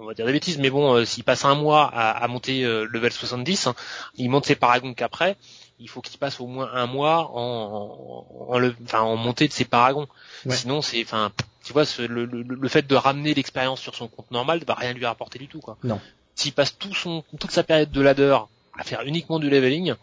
[0.00, 2.86] on, va dire des bêtises, mais bon, euh, s'il passe un mois à, monter euh,
[2.90, 3.74] level 70, hein,
[4.16, 5.36] il monte ses paragons qu'après,
[5.78, 9.64] il faut qu'il passe au moins un mois en, en, le, en montée de ses
[9.64, 10.06] paragons.
[10.48, 11.32] Sinon, c'est, enfin,
[11.64, 14.92] tu vois, le, le, fait de ramener l'expérience sur son compte normal ne va rien
[14.92, 15.76] lui rapporter du tout, quoi.
[15.84, 16.00] Non.
[16.34, 18.38] S'il passe tout son, toute sa période de ladder
[18.78, 19.94] à faire uniquement du leveling,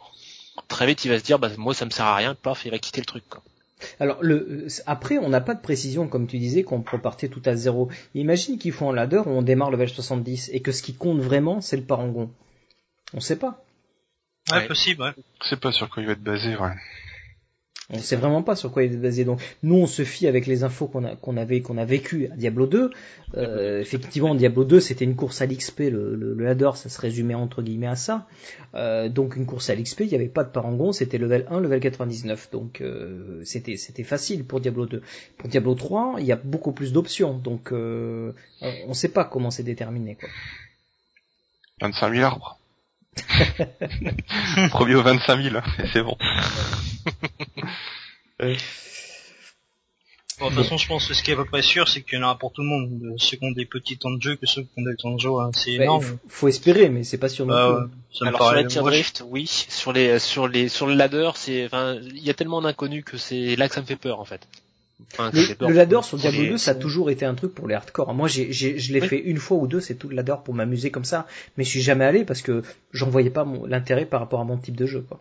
[0.67, 2.71] très vite il va se dire, bah moi ça me sert à rien, paf, il
[2.71, 3.23] va quitter le truc.
[3.29, 3.41] Quoi.
[3.99, 7.41] Alors le, après, on n'a pas de précision, comme tu disais, qu'on peut partir tout
[7.45, 7.89] à zéro.
[8.15, 11.19] Imagine qu'ils font un ladder où on démarre level 70 et que ce qui compte
[11.19, 12.31] vraiment, c'est le parangon.
[13.13, 13.63] On sait pas.
[14.51, 15.13] Ouais, possible, ouais.
[15.41, 16.73] C'est pas sur quoi il va être basé, ouais.
[17.91, 19.25] On sait vraiment pas sur quoi il est basé.
[19.25, 22.29] Donc nous on se fie avec les infos qu'on a qu'on avait qu'on a vécu
[22.31, 22.91] à Diablo 2.
[23.35, 27.33] Euh, effectivement Diablo 2 c'était une course à l'XP, le, le, le, ça se résumait
[27.33, 28.27] entre guillemets à ça.
[28.75, 31.61] Euh, donc une course à l'XP, il n'y avait pas de parangon, c'était level 1,
[31.61, 32.51] level 99.
[32.51, 35.01] Donc euh, c'était c'était facile pour Diablo 2.
[35.37, 37.39] Pour Diablo 3, il y a beaucoup plus d'options.
[37.39, 40.29] Donc euh, on, ne sait pas comment c'est déterminé quoi.
[41.81, 42.58] 25 000 arbres.
[44.71, 45.55] Premier au 25 000,
[45.93, 46.17] c'est bon.
[50.39, 52.01] Bon, de toute façon, je pense que ce qui est à peu près sûr, c'est
[52.01, 53.15] qu'il y en aura pour tout le monde.
[53.17, 55.19] Ceux qui ont des petits temps de jeu que ceux qui ont des temps de
[55.19, 55.51] jeu, hein.
[55.53, 56.05] c'est bah, énorme.
[56.29, 58.25] Faut espérer, mais c'est pas sûr non bah, plus.
[58.25, 59.45] Alors sur la tier drift, oui.
[59.47, 63.17] Sur les, sur les, sur le ladder, c'est, enfin, il y a tellement d'inconnus que
[63.17, 64.47] c'est là que ça me fait peur, en fait.
[65.19, 68.13] Le ladder sur Diablo 2, ça a toujours été un truc pour les hardcore.
[68.13, 70.91] Moi, j'ai, je l'ai fait une fois ou deux, c'est tout le ladder pour m'amuser
[70.91, 74.39] comme ça, mais je suis jamais allé parce que j'en voyais pas l'intérêt par rapport
[74.39, 75.19] à mon type de jeu, quoi.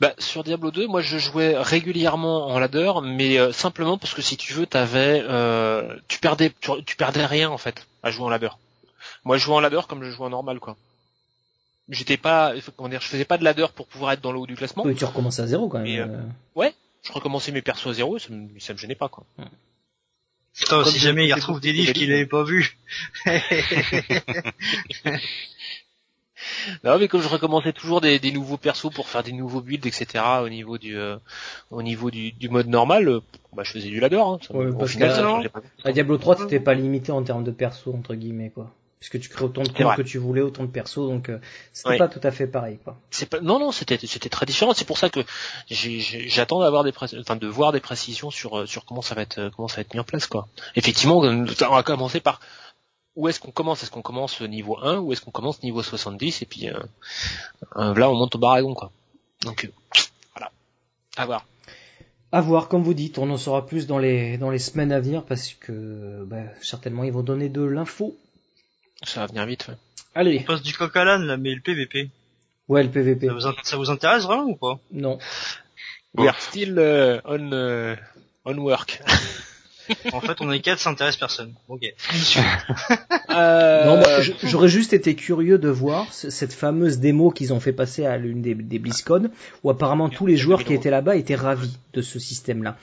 [0.00, 4.22] Bah, sur Diablo 2, moi je jouais régulièrement en ladder, mais euh, simplement parce que
[4.22, 6.50] si tu veux, t'avais, euh, tu perdais,
[6.86, 8.48] tu, perdais rien en fait à jouer en ladder.
[9.24, 10.76] Moi je jouais en ladder comme je jouais en normal quoi.
[11.90, 14.46] J'étais pas, comment dire, je faisais pas de ladder pour pouvoir être dans le haut
[14.46, 14.84] du classement.
[14.86, 16.10] Oui, tu recommençais à zéro quand même.
[16.10, 16.22] Euh.
[16.54, 19.24] ouais, je recommençais mes persos à zéro, ça me, ça me gênait pas quoi.
[20.52, 22.78] si jamais il retrouve des livres qu'il avait pas vus.
[26.84, 30.24] non mais comme je recommençais toujours des, nouveaux persos pour faire des nouveaux builds etc
[30.42, 31.16] au niveau du euh,
[31.70, 33.20] au niveau du, mode normal euh,
[33.52, 35.50] bah je faisais du ladder hein, au final
[35.84, 39.28] à Diablo 3 t'étais pas limité en termes de perso entre guillemets quoi puisque tu
[39.28, 41.38] crées autant de comptes que tu voulais autant de persos donc euh,
[41.72, 42.96] c'était pas tout à fait pareil quoi.
[43.10, 44.72] C'est pas non non c'était c'était très différent.
[44.74, 45.20] C'est pour ça que
[45.68, 49.68] j'attends d'avoir des enfin de voir des précisions sur sur comment ça va être comment
[49.68, 50.48] ça va être mis en place quoi.
[50.76, 52.40] Effectivement on va commencer par
[53.16, 53.82] où est-ce qu'on commence?
[53.82, 56.78] Est-ce qu'on commence niveau 1 ou est-ce qu'on commence niveau 70 et puis euh,
[57.76, 58.92] euh, là on monte au baragon quoi.
[59.42, 59.68] Donc euh,
[60.34, 60.52] voilà,
[61.16, 61.46] à voir.
[62.32, 65.00] À voir, comme vous dites, on en saura plus dans les dans les semaines à
[65.00, 68.16] venir parce que bah, certainement ils vont donner de l'info.
[69.02, 69.66] Ça va venir vite.
[69.68, 69.74] Ouais.
[70.14, 70.40] Allez.
[70.40, 72.10] On passe du coq à l'âne là, mais le PVP.
[72.68, 73.28] Ouais, le PVP.
[73.62, 74.78] Ça vous, intéresse vraiment ou pas?
[74.92, 75.18] Non.
[76.14, 76.78] We are still
[77.24, 77.96] on
[78.44, 79.02] on work.
[80.12, 81.54] en fait, on est quatre, ça intéresse personne.
[81.68, 81.82] Ok.
[83.30, 83.84] euh...
[83.84, 84.02] Non,
[84.44, 88.42] j'aurais juste été curieux de voir cette fameuse démo qu'ils ont fait passer à l'une
[88.42, 89.30] des, des BlizzCon,
[89.62, 92.76] où apparemment tous les joueurs qui étaient là-bas étaient ravis de ce système-là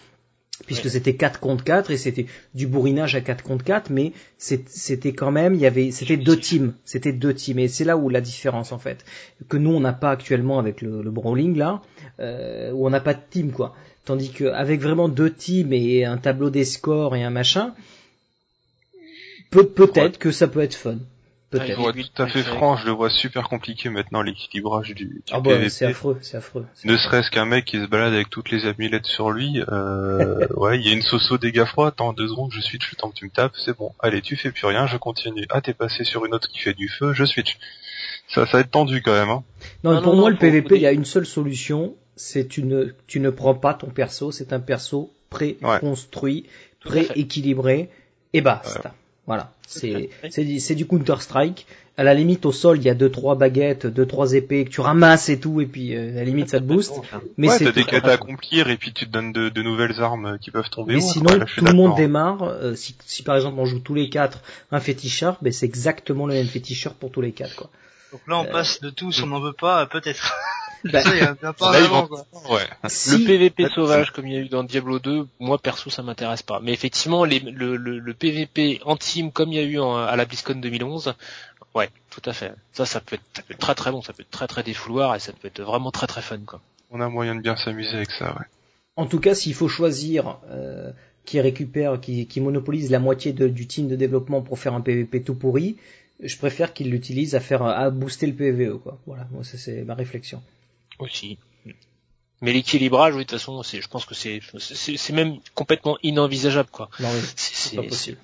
[0.66, 2.26] puisque c'était 4 contre 4 et c'était
[2.56, 6.38] du bourrinage à 4 contre 4 mais c'était quand même il y avait c'était deux
[6.38, 6.74] teams.
[6.84, 9.06] C'était deux teams et c'est là où la différence en fait
[9.50, 11.82] que nous on n'a pas actuellement avec le, le brawling là
[12.20, 13.76] euh, où on n'a pas de team quoi.
[14.08, 17.74] Tandis qu'avec vraiment deux teams et un tableau des scores et un machin,
[19.50, 21.00] peut, peut-être que ça peut être fun.
[21.50, 21.80] Peut-être.
[21.80, 25.40] Ouais, tout à fait franc, je le vois super compliqué maintenant l'équilibrage du, du Ah
[25.40, 26.66] bah, c'est affreux, c'est affreux.
[26.84, 30.78] Ne serait-ce qu'un mec qui se balade avec toutes les amulettes sur lui, euh, ouais,
[30.78, 33.16] il y a une soso dégâts froids, attends deux secondes, je switch le temps que
[33.16, 33.94] tu me tapes, c'est bon.
[34.00, 35.46] Allez, tu fais plus rien, je continue.
[35.50, 37.58] Ah, t'es passé sur une autre qui fait du feu, je switch.
[38.28, 39.30] Ça, ça va être tendu quand même.
[39.30, 39.44] Hein.
[39.86, 42.50] Non, Non, pour non, moi, non, le PVP, il y a une seule solution, c'est
[42.50, 46.46] tu ne, tu ne prends pas ton perso, c'est un perso pré-construit,
[46.82, 47.90] pré-équilibré,
[48.34, 48.94] et basta.
[49.28, 49.52] Voilà.
[49.68, 51.68] C'est, c'est, du- c'est du Counter-Strike.
[52.00, 54.70] À la limite, au sol, il y a deux, trois baguettes, deux, trois épées que
[54.70, 56.94] tu ramasses et tout, et puis, euh, à la limite, ça te booste.
[57.38, 59.62] Mais ouais, c'est t'as des quêtes à accomplir et puis tu te donnes de, de
[59.64, 60.94] nouvelles armes qui peuvent tomber.
[60.96, 61.32] Mais haut, sinon.
[61.38, 62.44] Là, tout le monde démarre.
[62.44, 66.28] euh, si, si par exemple on joue tous les quatre un féticheur, ben c'est exactement
[66.28, 67.56] le même féticheur pour tous les quatre.
[67.56, 67.70] Quoi.
[68.12, 70.34] Donc là, on Euh, passe de tous, on n'en veut pas, peut-être.
[70.84, 72.56] Ben, Ça, il y a un pas Là, ils avant, vont- quoi.
[72.56, 72.90] Ouais.
[72.90, 76.04] si- Le PVP sauvage comme il y a eu dans Diablo 2, moi perso ça
[76.04, 76.60] m'intéresse pas.
[76.62, 79.96] Mais effectivement les- le, le, le PVP en team comme il y a eu en-
[79.98, 81.14] à la BlizzCon 2011,
[81.76, 82.54] ouais, tout à fait.
[82.74, 84.64] Ça, ça peut être, ça peut être très très bon, ça peut être très très
[84.64, 86.62] défouloir et ça peut être vraiment très très fun quoi.
[86.92, 88.46] On a moyen de bien s'amuser avec ça, ouais.
[88.96, 90.92] En tout cas, s'il faut choisir euh,
[91.26, 94.82] qui récupère, qui, qui monopolise la moitié de- du team de développement pour faire un
[94.82, 95.76] PVP tout pourri,
[96.22, 98.78] je préfère qu'il l'utilise à faire à booster le PVE.
[98.80, 98.98] Quoi.
[99.06, 100.42] Voilà, moi ça, c'est ma réflexion.
[101.00, 101.38] Aussi.
[102.42, 105.98] Mais l'équilibrage, oui, de toute façon, c'est, je pense que c'est, c'est, c'est même complètement
[106.04, 106.90] inenvisageable quoi.
[107.00, 108.18] Non, mais C'est, c'est c'est- pas possible.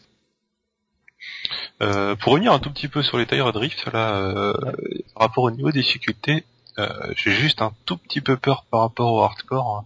[1.82, 4.54] Euh, pour revenir un tout petit peu sur les Tire Drift, là, euh,
[5.14, 6.46] par rapport au niveau de difficulté,
[6.78, 9.86] euh, j'ai juste un tout petit peu peur par rapport au hardcore, hein.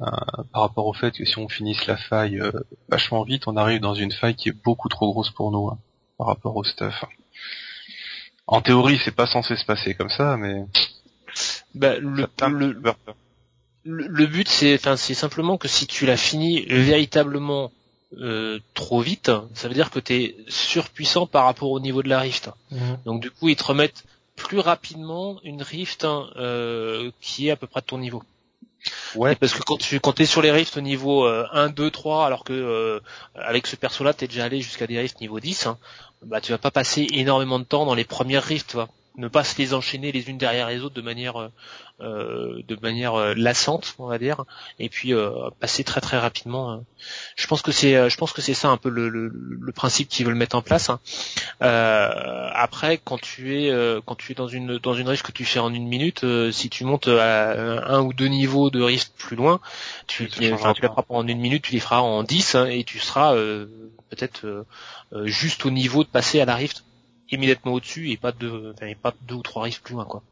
[0.00, 2.50] Euh, par rapport au fait que si on finisse la faille euh,
[2.88, 5.78] vachement vite, on arrive dans une faille qui est beaucoup trop grosse pour nous, hein,
[6.18, 7.04] par rapport au stuff.
[8.48, 10.64] En théorie, c'est pas censé se passer comme ça, mais
[11.74, 12.76] bah, le, le,
[13.84, 17.70] le, le but c'est enfin c'est simplement que si tu l'as fini véritablement
[18.20, 22.08] euh, trop vite, ça veut dire que tu es surpuissant par rapport au niveau de
[22.08, 22.50] la rift.
[22.70, 22.98] Mhm.
[23.04, 24.04] Donc du coup, ils te remettent
[24.36, 28.22] plus rapidement une rift hein, euh, qui est à peu près de ton niveau.
[29.14, 29.32] Ouais.
[29.32, 31.90] Et Parce que quand tu quand t'es sur les rifts au niveau euh, 1, 2,
[31.90, 33.00] 3, alors que euh,
[33.34, 35.78] avec ce perso là t'es déjà allé jusqu'à des rifts niveau 10, hein,
[36.22, 38.88] bah tu vas pas passer énormément de temps dans les premières rifts, tu vois.
[39.16, 41.48] Ne pas se les enchaîner les unes derrière les autres de manière euh,
[42.00, 44.44] euh, de manière euh, lassante, on va dire,
[44.80, 46.72] et puis euh, passer très très rapidement.
[46.72, 46.82] hein.
[47.36, 49.72] Je pense que c'est euh, je pense que c'est ça un peu le, le, le
[49.72, 50.90] principe qu'ils veulent mettre en place.
[50.90, 50.98] hein.
[51.62, 53.72] Euh, après, quand tu es
[54.04, 56.68] quand tu es dans une dans une rift que tu fais en une minute, si
[56.68, 57.52] tu montes à
[57.86, 59.60] un ou deux niveaux de rift plus loin,
[60.08, 62.66] tu, tu, enfin, tu feras pas en une minute, tu les feras en 10 hein,
[62.66, 63.66] et tu seras euh,
[64.10, 64.64] peut-être
[65.24, 66.82] juste au niveau de passer à la rift
[67.30, 70.22] immédiatement au-dessus et pas deux enfin, et pas deux ou trois rifts plus loin quoi.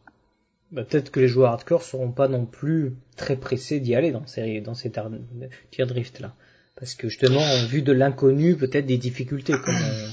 [0.70, 4.26] Bah, peut-être que les joueurs hardcore seront pas non plus très pressés d'y aller dans
[4.26, 4.90] ces dans ces
[5.70, 6.34] tier drift là,
[6.76, 10.08] parce que justement, en vue de l'inconnu, peut-être des difficultés, comme euh,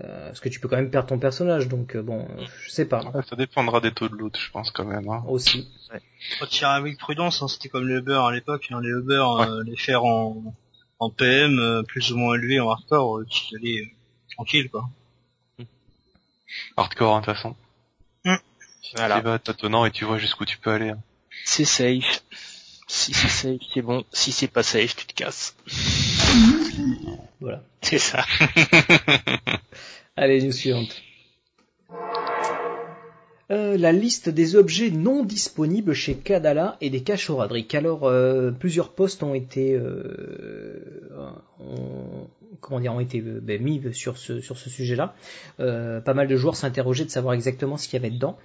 [0.00, 2.26] euh, parce que tu peux quand même perdre ton personnage, donc euh, bon,
[2.64, 5.08] je sais pas Ouais, ça dépendra des taux de loot, je pense quand même.
[5.08, 5.22] Hein.
[5.28, 5.68] aussi.
[6.38, 9.62] Faut tirer avec prudence, hein, c'était comme les Uber à l'époque, hein, les Uber, euh,
[9.64, 10.54] les faire en,
[10.98, 13.86] en PM, euh, plus ou moins élevé en hardcore, tu allais euh,
[14.34, 14.88] tranquille, quoi.
[16.76, 17.56] Hardcore, hein, de toute façon.
[18.96, 19.18] Voilà.
[19.20, 20.90] Tu vas tâtonnant et tu vois jusqu'où tu peux aller.
[20.90, 20.98] hein.
[21.44, 22.22] C'est safe.
[22.88, 24.04] Si c'est safe, c'est bon.
[24.12, 25.56] Si c'est pas safe, tu te casses.
[27.40, 27.62] Voilà.
[27.80, 28.26] C'est ça.
[30.16, 31.00] Allez, news suivante.
[33.52, 37.74] Euh, la liste des objets non disponibles chez Kadala et des caches Oradric.
[37.74, 40.80] Alors, euh, plusieurs posts ont été, euh,
[42.62, 45.14] comment dire, ont été ben, mis sur ce sur ce sujet-là.
[45.58, 48.38] Pas mal de joueurs s'interrogeaient de savoir exactement ce qu'il y avait dedans.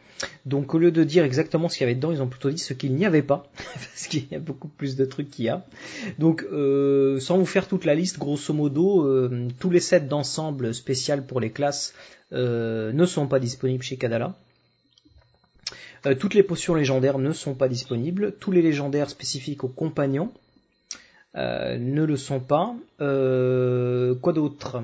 [0.46, 2.58] Donc, au lieu de dire exactement ce qu'il y avait dedans, ils ont plutôt dit
[2.58, 5.50] ce qu'il n'y avait pas, parce qu'il y a beaucoup plus de trucs qu'il y
[5.50, 5.66] a.
[6.20, 6.46] Donc,
[7.22, 11.52] sans vous faire toute la liste, grosso modo, tous les sets d'ensemble spécial pour les
[11.52, 11.94] classes
[12.34, 14.36] ne sont pas disponibles chez Kadala.
[16.06, 18.34] Euh, toutes les potions légendaires ne sont pas disponibles.
[18.40, 20.32] Tous les légendaires spécifiques aux compagnons
[21.36, 22.76] euh, ne le sont pas.
[23.02, 24.82] Euh, quoi d'autre?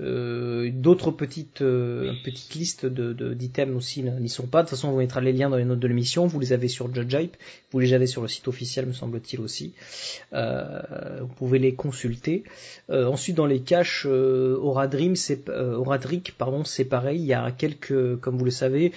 [0.00, 4.62] Euh, D'autres petites, euh, petites listes de- de- d'items aussi n'y sont pas.
[4.62, 6.26] De toute façon, on vous mettra les liens dans les notes de l'émission.
[6.26, 7.36] Vous les avez sur Judge Hype.
[7.72, 9.74] Vous les avez sur le site officiel, me semble-t-il aussi.
[10.32, 10.80] Euh,
[11.20, 12.42] vous pouvez les consulter.
[12.90, 17.18] Euh, ensuite, dans les caches euh, Aura Dream, c'est euh, Aura Dric, pardon, c'est pareil.
[17.20, 18.92] Il y a quelques, comme vous le savez,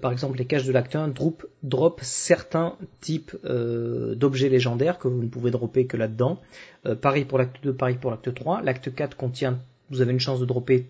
[0.00, 5.06] par exemple les caches de l'acte 1 drop, drop certains types euh, d'objets légendaires que
[5.06, 6.40] vous ne pouvez dropper que là-dedans.
[6.86, 8.62] Euh, pareil pour l'acte 2, pareil pour l'acte 3.
[8.62, 9.60] L'acte 4 contient,
[9.90, 10.86] vous avez une chance de dropper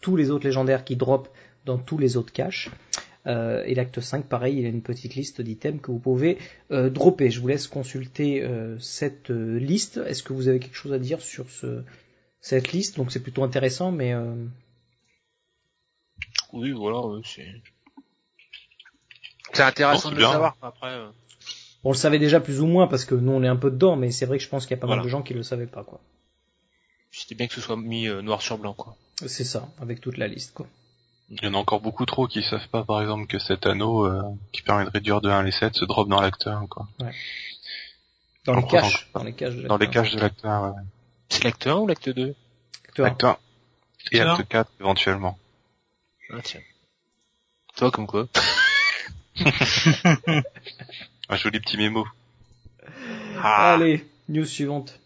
[0.00, 1.28] tous les autres légendaires qui drop
[1.64, 2.70] dans tous les autres caches.
[3.26, 6.38] Euh, et l'acte 5, pareil, il y a une petite liste d'items que vous pouvez
[6.72, 7.30] euh, dropper.
[7.30, 9.98] Je vous laisse consulter euh, cette euh, liste.
[9.98, 11.82] Est-ce que vous avez quelque chose à dire sur ce,
[12.40, 12.96] cette liste?
[12.96, 14.34] Donc c'est plutôt intéressant, mais euh,
[16.52, 17.46] Oui, voilà, c'est.
[19.52, 20.56] C'est intéressant de le savoir.
[20.62, 21.08] Après, euh,
[21.84, 23.96] on le savait déjà plus ou moins parce que nous on est un peu dedans,
[23.96, 25.42] mais c'est vrai que je pense qu'il y a pas mal de gens qui le
[25.42, 26.00] savaient pas, quoi.
[27.12, 28.96] C'était bien que ce soit mis euh, noir sur blanc, quoi.
[29.26, 30.66] C'est ça, avec toute la liste, quoi.
[31.30, 34.04] Il y en a encore beaucoup trop qui savent pas, par exemple, que cet anneau
[34.06, 36.88] euh, qui permet de réduire de 1 les 7 se drop dans l'acte 1, quoi.
[38.44, 39.08] Dans les caches.
[39.14, 40.02] Dans les caches de Dans les l'acteur.
[40.04, 40.76] caches de l'acte 1, ouais.
[41.28, 42.34] C'est l'acte 1 ou l'acte 2
[42.88, 43.06] Acteur.
[43.06, 43.38] Acte 1.
[44.10, 45.38] Et Acte acte 4, éventuellement.
[46.30, 46.60] Ah tiens.
[47.76, 48.26] Toi comme quoi
[51.28, 52.06] Un joli petit mémo.
[53.38, 53.72] Ah.
[53.74, 54.98] Allez, news suivante.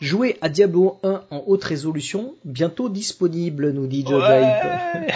[0.00, 5.12] Jouer à Diablo 1 en haute résolution, bientôt disponible, nous dit Joe Hype.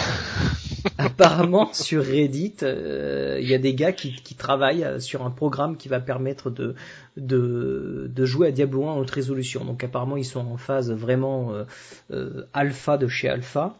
[0.97, 5.29] Apparemment, sur Reddit, euh, il y a des gars qui, qui travaillent euh, sur un
[5.29, 6.75] programme qui va permettre de,
[7.17, 9.65] de, de jouer à Diablo 1 en haute résolution.
[9.65, 11.63] Donc apparemment, ils sont en phase vraiment euh,
[12.11, 13.75] euh, alpha de chez alpha.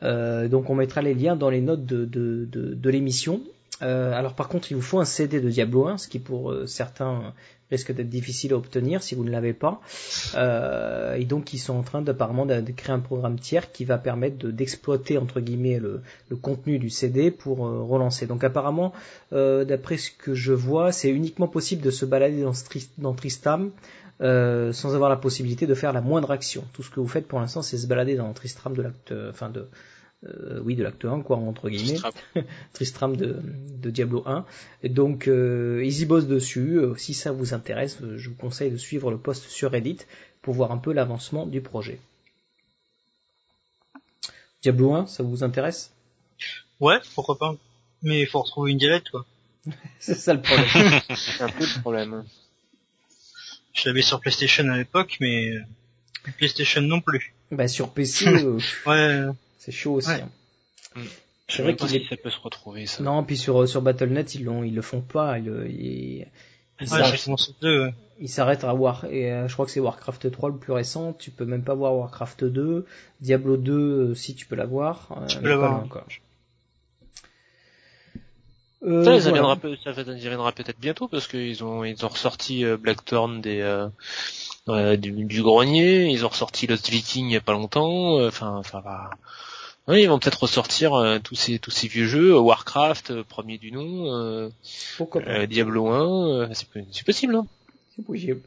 [0.00, 3.42] Donc on mettra les liens dans les notes de, de, de, de l'émission.
[3.82, 6.50] Euh, alors par contre, il vous faut un CD de Diablo 1, ce qui pour
[6.50, 7.34] euh, certains
[7.70, 9.80] risque d'être difficile à obtenir si vous ne l'avez pas.
[10.34, 13.98] Euh, et donc ils sont en train d'apparemment de, créer un programme tiers qui va
[13.98, 16.02] permettre de- d'exploiter entre guillemets le,
[16.40, 18.26] contenu du CD pour euh, relancer.
[18.26, 18.92] Donc apparemment,
[19.32, 22.52] euh, d'après ce que je vois, c'est uniquement possible de se balader dans,
[22.98, 23.70] dans Tristram
[24.22, 26.64] euh, sans avoir la possibilité de faire la moindre action.
[26.72, 29.50] Tout ce que vous faites pour l'instant, c'est se balader dans Tristram de l'acte, enfin
[29.50, 29.66] de
[30.24, 31.98] euh, oui de l'acte 1 quoi entre guillemets.
[32.72, 33.40] Tristram de,
[33.80, 34.44] de Diablo 1.
[34.82, 36.78] Et donc euh, ils y bossent dessus.
[36.78, 39.98] Euh, Si ça vous intéresse, euh, je vous conseille de suivre le post sur Reddit
[40.42, 41.98] pour voir un peu l'avancement du projet.
[44.62, 45.92] Diablo 1, ça vous intéresse?
[46.80, 47.54] Ouais, pourquoi pas.
[48.02, 49.24] Mais il faut retrouver une dialecte, quoi.
[49.98, 51.00] C'est ça le problème.
[51.16, 52.24] C'est un peu le problème.
[53.74, 55.52] Je l'avais sur PlayStation à l'époque, mais
[56.38, 57.34] PlayStation non plus.
[57.50, 59.26] bah, sur PC, euh, Ouais,
[59.66, 60.08] c'est chaud aussi.
[60.08, 60.22] Ouais.
[60.22, 60.30] hein.
[60.96, 61.02] Mm.
[61.48, 62.08] C'est vrai qu'il si est...
[62.08, 63.02] ça peut se retrouver ça.
[63.02, 65.38] Non, puis sur, sur Battle.net, ils, l'ont, ils le font pas.
[65.38, 66.26] Ils, ils,
[66.80, 67.26] ils ouais s'arrêtent-
[67.62, 68.64] ouais.
[68.64, 71.12] à War et euh, je crois que c'est Warcraft 3 le plus récent.
[71.12, 72.86] Tu peux même pas voir Warcraft 2,
[73.20, 75.08] Diablo 2 euh, si tu peux l'avoir.
[75.20, 75.84] euh, Tu peux l'avoir.
[78.82, 82.76] Euh, Ça, viendra, peut- ça viendra peut-être bientôt parce qu'ils ont ils ont ressorti euh,
[82.76, 83.60] Blackthorn des
[84.68, 88.18] euh, du, du grenier, ils ont ressorti Lost Viking il y a pas longtemps.
[88.18, 89.10] euh, Enfin, enfin, va.
[89.88, 93.56] Oui, ils vont peut-être ressortir euh, tous ces tous ces vieux jeux, Warcraft, euh, premier
[93.58, 94.48] du nom, euh,
[95.28, 97.36] euh, Diablo 1, euh, c'est po- c'est possible.
[97.36, 97.46] Hein
[97.94, 98.40] C'est possible.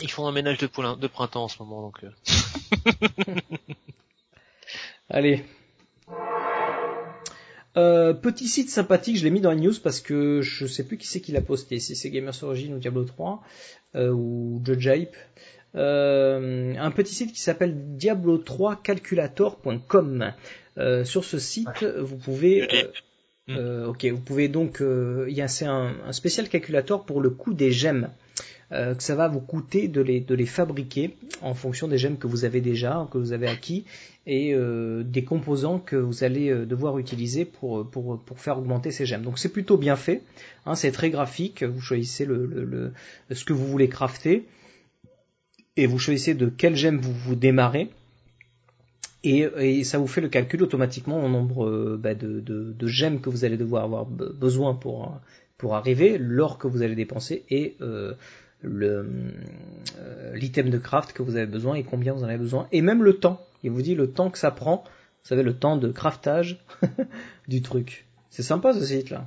[0.00, 2.02] ils font un ménage de, poulain- de printemps en ce moment, donc.
[2.04, 2.10] euh.
[5.10, 5.44] Allez.
[7.76, 10.98] Euh, petit site sympathique, je l'ai mis dans les news parce que je sais plus
[10.98, 13.42] qui c'est qui l'a posté, si c'est Gamers Origin ou Diablo 3
[13.94, 15.16] euh, ou Judge Hype.
[15.74, 20.32] Euh, un petit site qui s'appelle diablo3calculator.com.
[20.78, 22.66] Euh, sur ce site, vous pouvez
[23.48, 27.72] euh, ok, vous pouvez donc, il y a un spécial calculateur pour le coût des
[27.72, 28.08] gemmes.
[28.72, 32.16] Euh, que ça va vous coûter de les, de les fabriquer en fonction des gemmes
[32.16, 33.84] que vous avez déjà, que vous avez acquis,
[34.26, 38.90] et euh, des composants que vous allez euh, devoir utiliser pour, pour, pour faire augmenter
[38.90, 39.24] ces gemmes.
[39.24, 40.22] Donc c'est plutôt bien fait,
[40.64, 42.92] hein, c'est très graphique, vous choisissez le, le,
[43.30, 44.46] ce que vous voulez crafter,
[45.76, 47.90] et vous choisissez de quelle gemme vous vous démarrez,
[49.22, 53.28] et, et ça vous fait le calcul automatiquement au nombre bah, de, de, gemmes que
[53.28, 55.20] vous allez devoir avoir be- besoin pour,
[55.58, 57.76] pour arriver, l'or que vous allez dépenser et
[60.34, 63.02] l'item de craft que vous avez besoin et combien vous en avez besoin, et même
[63.02, 63.40] le temps.
[63.64, 66.58] Il vous dit le temps que ça prend, vous savez le temps de craftage
[67.48, 68.06] du truc.
[68.30, 69.26] C'est sympa ce site là.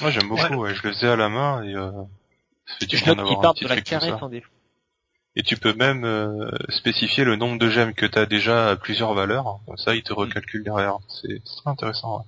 [0.00, 0.74] Moi j'aime beaucoup, ouais.
[0.74, 1.90] je le faisais à la main et euh,
[2.66, 3.98] ça fait du Je bien note qu'ils d'avoir un partent petit de la truc comme
[4.00, 4.18] carré ça.
[4.18, 4.50] sans défaut.
[5.38, 8.76] Et tu peux même euh, spécifier le nombre de gemmes que tu as déjà à
[8.76, 10.98] plusieurs valeurs, comme ça il te recalcule derrière.
[11.08, 12.18] C'est c'est très intéressant.
[12.18, 12.24] ouais.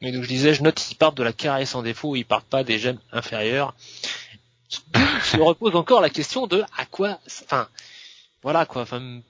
[0.00, 2.46] Mais donc je disais, je note qu'ils partent de la carré sans défaut, ils partent
[2.46, 3.74] pas des gemmes inférieures.
[4.70, 7.68] Je me repose encore la question de à quoi, enfin,
[8.42, 9.20] voilà quoi, enfin,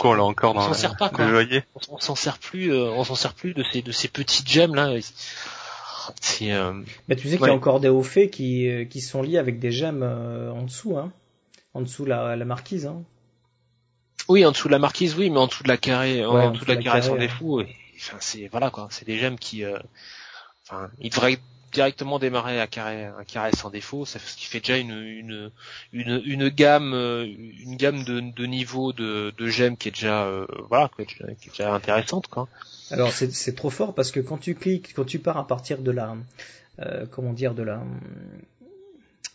[0.00, 1.24] on s'en sert pas, quoi.
[1.26, 4.48] on, on s'en sert plus, euh, on s'en sert plus de ces de ces petites
[4.48, 4.90] gemmes là.
[6.20, 6.72] C'est euh,
[7.08, 9.38] Mais tu sais qu'il y a encore des hauts faits qui, euh, qui sont liés
[9.38, 11.12] avec des gemmes euh, en dessous, hein.
[11.74, 13.02] En dessous la, la marquise, hein.
[14.28, 16.50] oui en dessous de la marquise, oui, mais en dessous de la carré, en, Ouais,
[16.50, 17.18] dessous de la carré ouais.
[17.18, 19.78] défaut, et- enfin c'est voilà quoi, c'est des gemmes qui, euh,
[20.66, 21.38] enfin, ils devraient
[21.76, 27.26] directement démarrer carré, un carré sans défaut, ça, ce qui fait déjà une gamme, euh,
[27.26, 31.74] une gamme de, de niveau de, gemmes qui est déjà euh, voilà qui est déjà
[31.74, 32.48] intéressante quoi.
[32.90, 35.78] Alors c'est c'est trop fort parce que quand tu cliques, quand tu pars à partir
[35.82, 36.16] de la,
[36.80, 37.82] euh, comment dire, de la,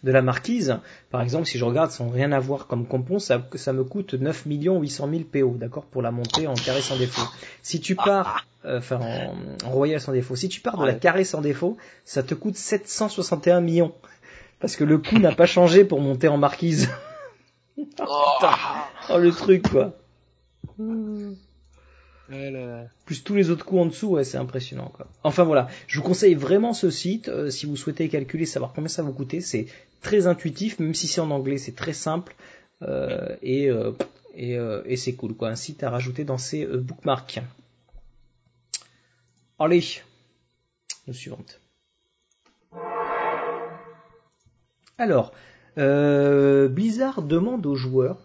[0.03, 0.79] de la marquise,
[1.11, 4.45] par exemple, si je regarde sans rien avoir comme compon, ça, ça me coûte 9
[4.45, 7.27] 800 000 PO, d'accord, pour la montée en carré sans défaut.
[7.61, 10.93] Si tu pars, euh, enfin en, en royal sans défaut, si tu pars de la
[10.93, 13.93] carré sans défaut, ça te coûte 761 millions.
[14.59, 16.89] Parce que le coût n'a pas changé pour monter en marquise.
[19.09, 19.93] oh le truc quoi.
[23.05, 24.91] Plus tous les autres coups en dessous, ouais, c'est impressionnant.
[24.93, 25.07] Quoi.
[25.23, 28.87] Enfin voilà, je vous conseille vraiment ce site euh, si vous souhaitez calculer, savoir combien
[28.87, 29.41] ça vous coûter.
[29.41, 29.67] C'est
[30.01, 32.35] très intuitif, même si c'est en anglais, c'est très simple
[32.83, 33.91] euh, et, euh,
[34.85, 35.35] et, c'est cool.
[35.41, 37.41] Un site à rajouter dans ses bookmarks.
[39.59, 39.83] Allez,
[41.07, 41.59] le suivante.
[44.97, 45.33] Alors,
[45.75, 48.17] Blizzard demande aux joueurs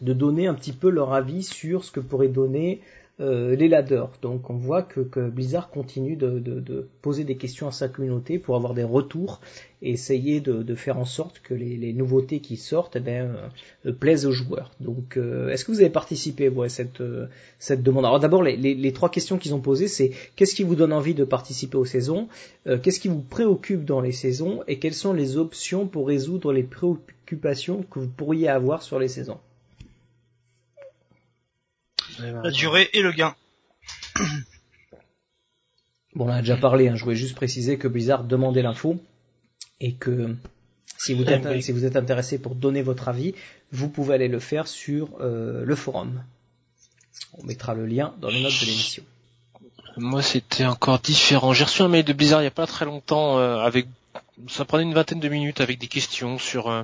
[0.00, 2.82] de donner un petit peu leur avis sur ce que pourrait donner
[3.18, 4.10] les ladders.
[4.22, 8.74] Donc on voit que, Blizzard continue de, poser des questions à sa communauté pour avoir
[8.74, 9.40] des retours
[9.82, 13.36] et essayer de, faire en sorte que les, nouveautés qui sortent eh ben,
[13.86, 14.70] euh, plaisent aux joueurs.
[14.80, 17.28] Donc euh, est-ce que vous avez participé vous, à cette, euh,
[17.70, 18.04] demande?
[18.04, 21.14] Alors d'abord les, les- trois questions qu'ils ont posées c'est qu'est-ce qui vous donne envie
[21.14, 22.28] de participer aux saisons?
[22.66, 26.52] Euh, Qu'est-ce qui vous préoccupe dans les saisons Et quelles sont les options pour résoudre
[26.52, 29.38] les préoccupations que vous pourriez avoir sur les saisons?
[32.18, 33.34] La durée et le gain.
[36.14, 38.98] Bon, on en a déjà parlé, hein, je voulais juste préciser que Blizzard demandait l'info
[39.80, 40.34] et que
[40.96, 41.62] si vous, êtes, Oui.
[41.62, 43.34] si vous êtes intéressé pour donner votre avis,
[43.70, 46.22] vous pouvez aller le faire sur euh, le forum.
[47.34, 49.02] On mettra le lien dans les notes de l'émission.
[49.98, 51.52] Moi, c'était encore différent.
[51.52, 53.86] J'ai reçu un mail de Blizzard il y a pas très longtemps euh, avec
[54.48, 56.82] ça prenait une vingtaine de minutes avec des questions sur euh,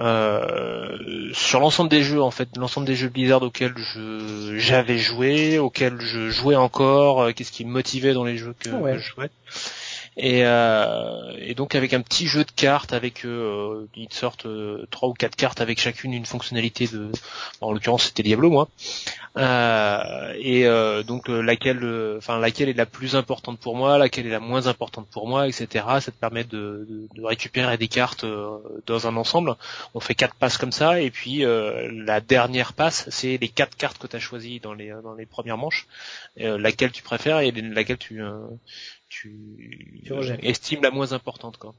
[0.00, 5.58] euh, sur l'ensemble des jeux en fait, l'ensemble des jeux Blizzard auxquels je j'avais joué,
[5.58, 8.92] auxquels je jouais encore, euh, qu'est-ce qui me motivait dans les jeux que, Ah ouais.
[8.92, 9.30] que je jouais.
[10.20, 14.84] Et, euh, et donc avec un petit jeu de cartes avec euh, une sorte euh,
[14.90, 17.12] trois ou quatre cartes avec chacune une fonctionnalité de
[17.60, 18.68] en l'occurrence c'était Diablo moi.
[19.36, 21.84] Euh, et euh, donc euh, laquelle
[22.16, 25.46] enfin laquelle est la plus importante pour moi laquelle est la moins importante pour moi
[25.46, 28.24] etc ça te permet de, de- de récupérer des cartes
[28.86, 29.54] dans un ensemble.
[29.94, 33.98] On fait quatre passes comme ça et puis la dernière passe c'est les quatre cartes
[33.98, 35.86] que tu as choisies dans les dans les premières manches
[36.36, 38.20] laquelle tu préfères et laquelle tu
[39.08, 40.02] tu,
[40.42, 41.74] estimes la moins importante quoi.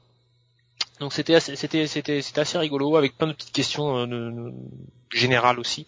[1.00, 4.30] Donc c'était assez, c'était c'était c'était assez rigolo avec plein de petites questions euh, de-
[4.30, 4.52] de-
[5.12, 5.86] générales aussi.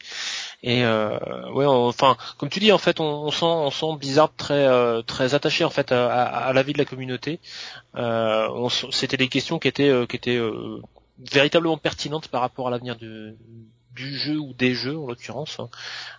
[0.62, 1.18] Et euh,
[1.52, 4.64] ouais on- enfin comme tu dis en fait on, on sent on sent Blizzard très
[4.66, 7.40] euh, très attaché en fait à, à, à la vie de la communauté.
[7.96, 10.80] Euh, on c'était des questions qui étaient euh, qui étaient euh,
[11.30, 13.34] véritablement pertinentes par rapport à l'avenir du
[13.94, 15.60] du jeu ou des jeux en l'occurrence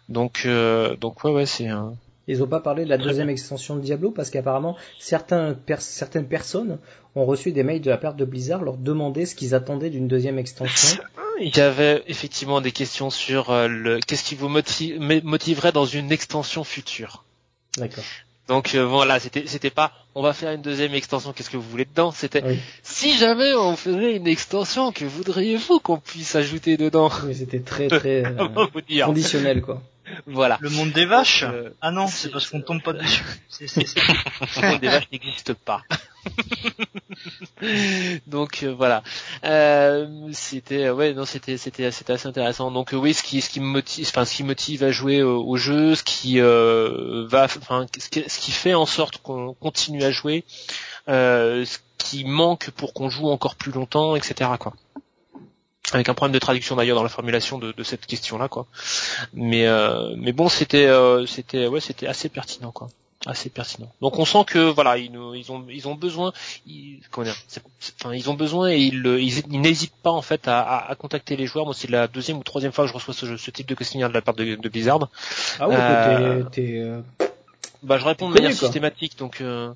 [0.07, 1.95] donc euh, donc ouais ouais c'est un
[2.27, 6.79] Ils n'ont pas parlé de la deuxième extension de Diablo parce qu'apparemment certains certaines personnes
[7.15, 10.07] ont reçu des mails de la part de Blizzard leur demander ce qu'ils attendaient d'une
[10.07, 11.03] deuxième extension.
[11.41, 15.85] Il y avait effectivement des questions sur euh, le qu'est-ce qui vous motive, motiverait dans
[15.85, 17.25] une extension future.
[17.77, 18.03] D'accord.
[18.47, 21.69] Donc euh, voilà, c'était c'était pas on va faire une deuxième extension, qu'est-ce que vous
[21.69, 22.11] voulez dedans?
[22.11, 22.59] C'était Oui.
[22.83, 27.09] si jamais on faisait une extension, que voudriez-vous qu'on puisse ajouter dedans?
[27.33, 29.81] C'était très très euh, conditionnel quoi.
[30.25, 30.57] Voilà.
[30.61, 33.23] Le monde des vaches Euh, Ah non, c'est- parce qu'on tombe pas dessus.
[33.49, 33.67] C'est-
[34.61, 35.81] Le monde des vaches n'existe pas.
[38.27, 39.03] Donc euh, voilà,
[39.43, 42.71] Euh, c'était ouais non c'était c'était c'était assez intéressant.
[42.71, 45.43] Donc oui ce qui ce qui me motive enfin ce qui motive à jouer au,
[45.43, 49.53] au jeu, ce qui euh, va enfin ce qui, ce qui fait en sorte qu'on
[49.53, 50.43] continue à jouer,
[51.09, 54.49] euh, ce qui manque pour qu'on joue encore plus longtemps, etc.
[54.59, 54.73] quoi.
[55.93, 58.65] Avec un problème de traduction d'ailleurs dans la formulation de, de cette question-là quoi.
[59.33, 62.89] Mais euh, mais bon c'était euh, c'était ouais c'était assez pertinent quoi
[63.25, 63.89] assez pertinent.
[64.01, 66.33] Donc on sent que voilà, ils, ils ont ils ont besoin,
[66.67, 67.35] ils, comment dire,
[68.01, 70.95] enfin ils ont besoin et ils ils, ils n'hésitent pas en fait à, à, à
[70.95, 71.63] contacter les joueurs.
[71.65, 74.09] Moi c'est la deuxième ou troisième fois que je reçois ce, ce type de questionnaire
[74.09, 75.07] de la part de, de Blizzard.
[75.59, 76.99] Ah ouais, Euh, t'es- t'es, euh,
[77.81, 79.71] Bah je réponds de manière systématique donc euh,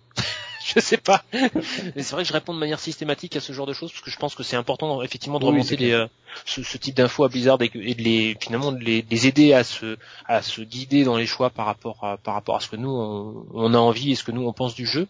[0.75, 1.23] je sais pas.
[1.33, 4.03] Mais c'est vrai que je réponds de manière systématique à ce genre de choses parce
[4.03, 6.07] que je pense que c'est important effectivement de Oui, remonter les, euh,
[6.45, 9.53] ce, ce type d'infos à Blizzard et, de les finalement de les, de les aider
[9.53, 12.69] à se à se guider dans les choix par rapport à par rapport à ce
[12.69, 15.07] que nous on, on a envie et ce que nous on pense du jeu.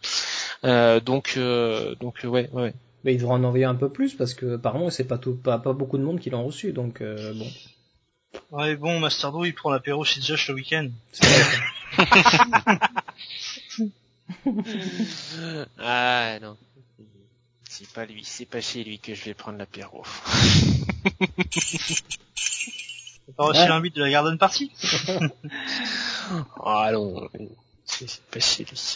[0.64, 2.74] Euh, donc euh, donc euh, ouais ouais.
[3.04, 5.58] mais ils devraient en envoyer un peu plus parce que apparemment c'est pas tout pas,
[5.58, 7.48] pas beaucoup de monde qui l'ont reçu donc euh, bon.
[8.52, 10.90] Ouais, bon, Masterdo, il prend l'apéro chez Josh le week-end.
[15.80, 16.58] Ah non.
[17.70, 20.04] C'est pas lui, c'est pas chez lui que je vais prendre l'apéro.
[23.28, 23.68] T'as pas reçu Ouais.
[23.68, 24.72] l'invite de la Garden Party
[26.64, 27.30] Ah non,
[27.86, 28.96] c'est pas chez lui.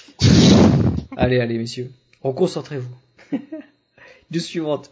[1.17, 1.91] allez allez messieurs,
[2.23, 2.95] reconcentrez-vous.
[4.31, 4.89] Du suivante.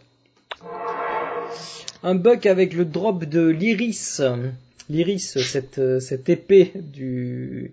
[2.02, 4.20] Un bug avec le drop de l'iris.
[4.90, 7.72] L'iris, cette, euh, cette épée du,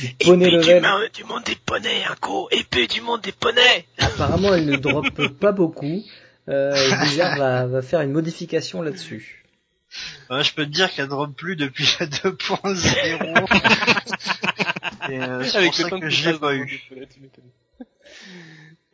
[0.00, 0.82] du poney level.
[1.14, 3.86] du monde des poneys, un go, épée du monde des poneys.
[3.98, 5.08] Apparemment, elle ne drop
[5.40, 6.02] pas beaucoup.
[6.48, 9.44] Euh, Blizzard va, va faire une modification là-dessus.
[10.30, 13.46] Ouais, je peux te dire qu'elle drop plus depuis la 2.0.
[15.10, 16.82] Et euh, c'est pour ça que je l'ai pas eu.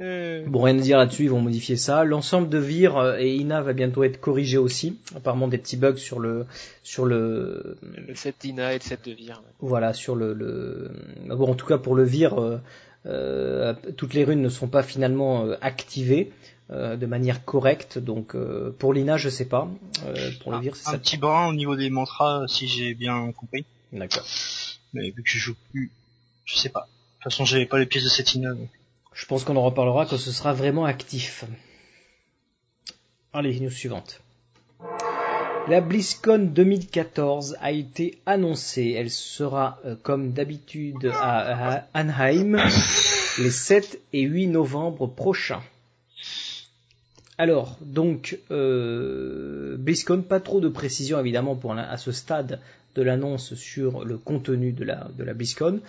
[0.01, 2.05] Euh, Bon, rien à dire là-dessus, ils vont modifier ça.
[2.05, 4.99] L'ensemble de Vir euh, et Ina va bientôt être corrigé aussi.
[5.15, 6.47] Apparemment des petits bugs sur le
[6.83, 9.43] sur le le set d'Ina et le set de Vir.
[9.61, 10.91] voilà sur le, le...
[11.29, 12.59] bon en tout cas pour le Vir euh,
[13.07, 16.33] euh, toutes les runes ne sont pas finalement activées
[16.71, 17.99] euh, de manière correcte.
[17.99, 19.69] Donc euh, pour l'Ina je sais pas.
[20.07, 20.99] Euh, pour le Vir c'est Un ça.
[20.99, 23.65] petit brin au niveau des mantras, si j'ai bien compris.
[23.93, 24.25] D'accord.
[24.95, 25.91] Mais vu que je joue plus,
[26.47, 26.81] je sais pas.
[26.81, 28.55] De toute façon, j'avais pas les pièces de cette Ina.
[28.55, 28.69] donc.
[29.13, 31.45] Je pense qu'on en reparlera quand ce sera vraiment actif.
[33.33, 34.21] Allez, news suivante.
[35.69, 38.95] La BlizzCon 2014 a été annoncée.
[38.97, 42.57] Elle sera, euh, comme d'habitude, à, à Anaheim
[43.39, 45.63] les 7 et 8 novembre prochains.
[47.39, 52.61] Alors, donc, euh, BlizzCon, pas trop de précision évidemment pour à ce stade
[52.95, 55.81] de l'annonce sur le contenu de la, de la BlizzCon.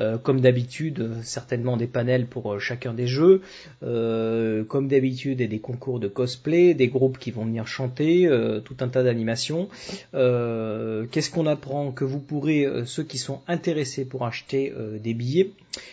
[0.00, 3.42] Euh, comme d'habitude, certainement des panels pour euh, chacun des jeux.
[3.82, 8.28] Euh, comme d'habitude, des concours de cosplay, des groupes qui vont venir chanter,
[8.64, 9.68] tout un tas d'animations.
[10.12, 15.50] Qu'est-ce qu'on apprend Que vous pourrez, ceux qui sont intéressés pour acheter des billets,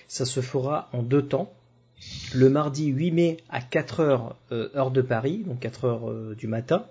[0.07, 1.51] ça se fera en deux temps.
[2.33, 6.35] Le mardi 8 mai à 4 heures euh, heure de Paris, donc 4 heures euh,
[6.37, 6.85] du matin.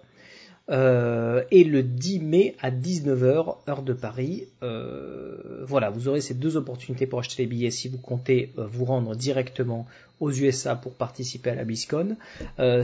[0.71, 4.45] Euh, et le 10 mai à 19h heure de Paris.
[4.63, 8.67] Euh, voilà, vous aurez ces deux opportunités pour acheter les billets si vous comptez euh,
[8.67, 9.87] vous rendre directement
[10.21, 12.17] aux USA pour participer à la BlizzCon.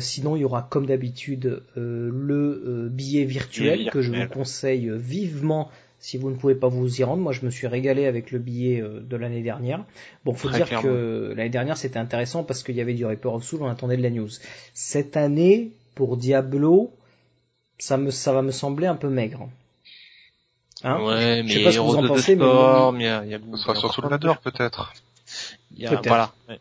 [0.00, 5.70] Sinon, il y aura comme d'habitude le billet virtuel que je vous conseille vivement
[6.00, 7.22] si vous ne pouvez pas vous y rendre.
[7.22, 9.84] Moi, je me suis régalé avec le billet de l'année dernière.
[10.24, 10.88] Bon, faut Très dire clairement.
[10.88, 13.96] que l'année dernière c'était intéressant parce qu'il y avait du Reaper of Soul, on attendait
[13.96, 14.28] de la news.
[14.74, 16.92] Cette année, pour Diablo,
[17.80, 19.48] ça me ça va me sembler un peu maigre.
[20.82, 23.02] Hein ouais, Je mais sais pas ce que vous en of the pensez, mais il
[23.02, 24.92] y a, il y a y a surtout le ladder peut-être.
[25.72, 26.08] Il y a- Peut-être.
[26.08, 26.32] voilà.
[26.48, 26.58] ouais.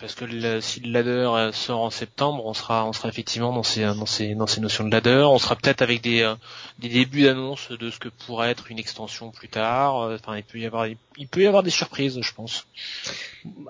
[0.00, 3.52] Parce que le- si le ladder euh, sort en septembre, on sera, on sera effectivement
[3.52, 5.24] dans ces, dans ces, dans ces notions de ladder.
[5.30, 6.34] On sera peut-être avec des, euh,
[6.80, 10.00] des débuts d'annonce de ce que pourrait être une extension plus tard.
[10.02, 12.66] Euh, Enfin, il peut y avoir, il peut y avoir des surprises, je pense.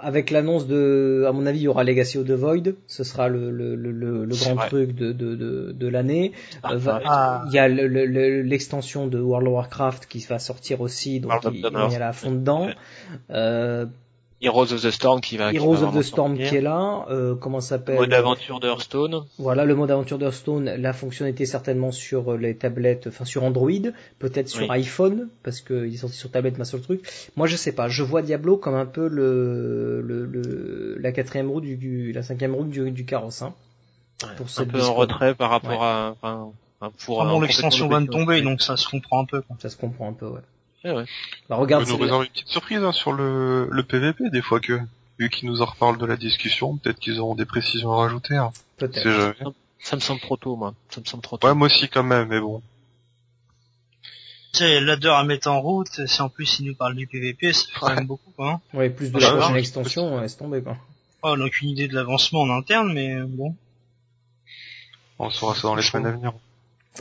[0.01, 2.75] Avec l'annonce de, à mon avis, il y aura Legacy of the Void.
[2.89, 4.68] Ce sera le, le, le, le- grand vrai.
[4.68, 6.33] truc de, de, de, de l'année.
[6.64, 7.45] Euh, va- Ah.
[7.49, 11.20] Il y a le- le- le- l'extension de World of Warcraft qui va sortir aussi,
[11.20, 11.93] donc il, il Warcraft.
[11.93, 12.70] y a à fond dedans.
[13.31, 13.85] Euh,
[14.45, 15.51] Heroes of the Storm qui va.
[15.51, 16.49] qui Heroes va of the Storm sortir.
[16.51, 17.07] qui est là.
[17.11, 19.24] Euh, comment ça s'appelle Mode d'aventure de Hearthstone.
[19.38, 23.70] Voilà, le mode aventure d'Hearthstone, la fonctionnalité certainement sur les tablettes, enfin sur Android,
[24.18, 24.66] peut-être sur Oui.
[24.70, 27.07] iPhone, parce qu'il est sorti sur tablette, ma seul truc.
[27.36, 27.88] Moi, je sais pas.
[27.88, 32.22] Je vois Diablo comme un peu le, le, le- la quatrième roue du, du- la
[32.22, 33.42] cinquième roue du, du carrosse.
[33.42, 33.55] Hein,
[34.36, 36.53] pour un cette peu en retrait par rapport à, enfin,
[37.05, 37.20] pour.
[37.22, 39.40] Ah un bon, l'extension vient de tomber, donc ça se comprend un peu.
[39.42, 39.57] quoi.
[39.59, 40.40] Ça se comprend un peu, ouais.
[40.85, 41.05] Ouais, ouais.
[41.49, 44.61] Bah, regarde, nous c'est- réserve une petite surprise hein, sur le, le PVP des fois
[44.61, 44.78] que,
[45.18, 48.37] vu qu'ils nous en reparlent de la discussion, peut-être qu'ils auront des précisions à rajouter.
[48.37, 48.53] Hein.
[48.76, 49.03] peut-être.
[49.03, 49.35] C'est jamais.
[49.80, 50.74] Ça me semble trop tôt, moi.
[50.91, 51.47] Ça me semble trop tôt.
[51.47, 52.62] Ouais, moi aussi quand même, mais bon.
[54.53, 57.53] Tu sais, ladder à mettre en route, si en plus il nous parle du PVP,
[57.53, 58.53] ça fait quand même beaucoup, quoi.
[58.53, 58.61] Hein.
[58.72, 60.76] Ouais, plus de Ah, la ouais, prochaine ouais, extension, laisse tomber, quoi.
[61.22, 63.57] Oh, on n'a aucune idée de l'avancement en interne, mais euh, bon.
[65.18, 66.32] On saura ça dans les semaines à venir.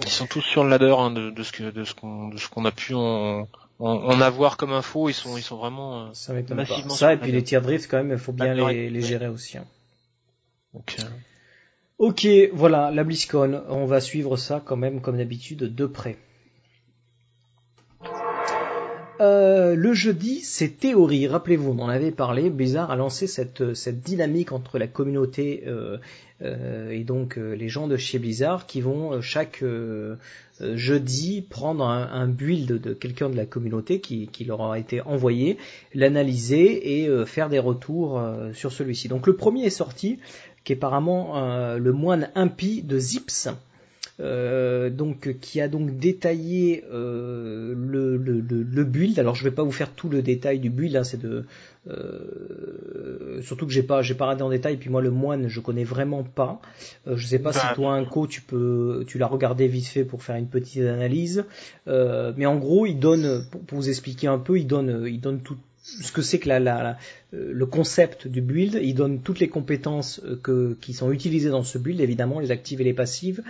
[0.02, 2.38] Ils sont tous sur le ladder hein, de, de ce que de ce qu'on de
[2.38, 3.48] ce qu'on a pu en,
[3.86, 5.10] en, en avoir comme info.
[5.10, 6.06] Ils sont ils sont vraiment.
[6.06, 6.66] euh, Ça pas.
[6.90, 9.06] Ça, et puis les tiers drift, quand même, il faut bien D'accord, les, les ouais.
[9.08, 9.58] gérer aussi.
[9.58, 9.66] hein.
[10.74, 11.04] donc, euh,
[12.00, 13.64] Ok, voilà, la BlizzCon.
[13.70, 16.18] On va suivre ça quand même, comme d'habitude, de près.
[19.22, 21.28] Euh, le jeudi, c'est théorie.
[21.28, 22.49] Rappelez-vous, on en avait parlé.
[22.49, 25.97] Blizzard a lancé cette, cette dynamique entre la communauté euh,
[26.41, 30.16] euh, et donc euh, les gens de chez Blizzard qui vont euh, chaque euh,
[30.61, 35.57] euh, jeudi prendre un, build de quelqu'un de la communauté qui, leur a été envoyé,
[35.93, 39.07] l'analyser et euh, faire des retours euh, sur celui-ci.
[39.07, 40.20] Donc le premier est sorti,
[40.64, 43.49] qui est apparemment euh, le moine impie de Zips.
[44.20, 49.18] Euh, donc qui a donc détaillé euh, le, le, le, le build.
[49.18, 51.45] Alors je vais pas vous faire tout le détail du build, hein, c'est de
[51.89, 54.78] euh, surtout que j'ai pas j'ai pas regardé en détail.
[54.78, 56.61] Puis moi le moine je connais vraiment pas.
[57.07, 60.05] Je sais pas si Bah, toi un co tu peux tu l'as regardé vite fait
[60.05, 61.45] pour faire une petite analyse.
[61.88, 65.41] Mais en gros il donne pour, pour vous expliquer un peu il donne il donne
[65.41, 66.98] tout ce que c'est que la, la,
[67.34, 71.50] euh, le concept du build, il donne toutes les compétences euh, que, qui sont utilisées
[71.50, 73.44] dans ce build, évidemment, les actives et les passives.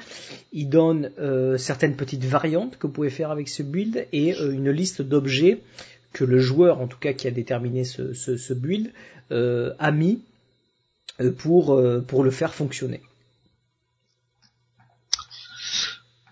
[0.51, 4.71] Il donne euh, certaines petites variantes que vous pouvez faire avec ce build et une
[4.71, 5.59] liste d'objets
[6.11, 8.91] que le joueur, en tout cas qui a déterminé ce, build,
[9.31, 10.21] a mis
[11.37, 13.01] pour le faire fonctionner.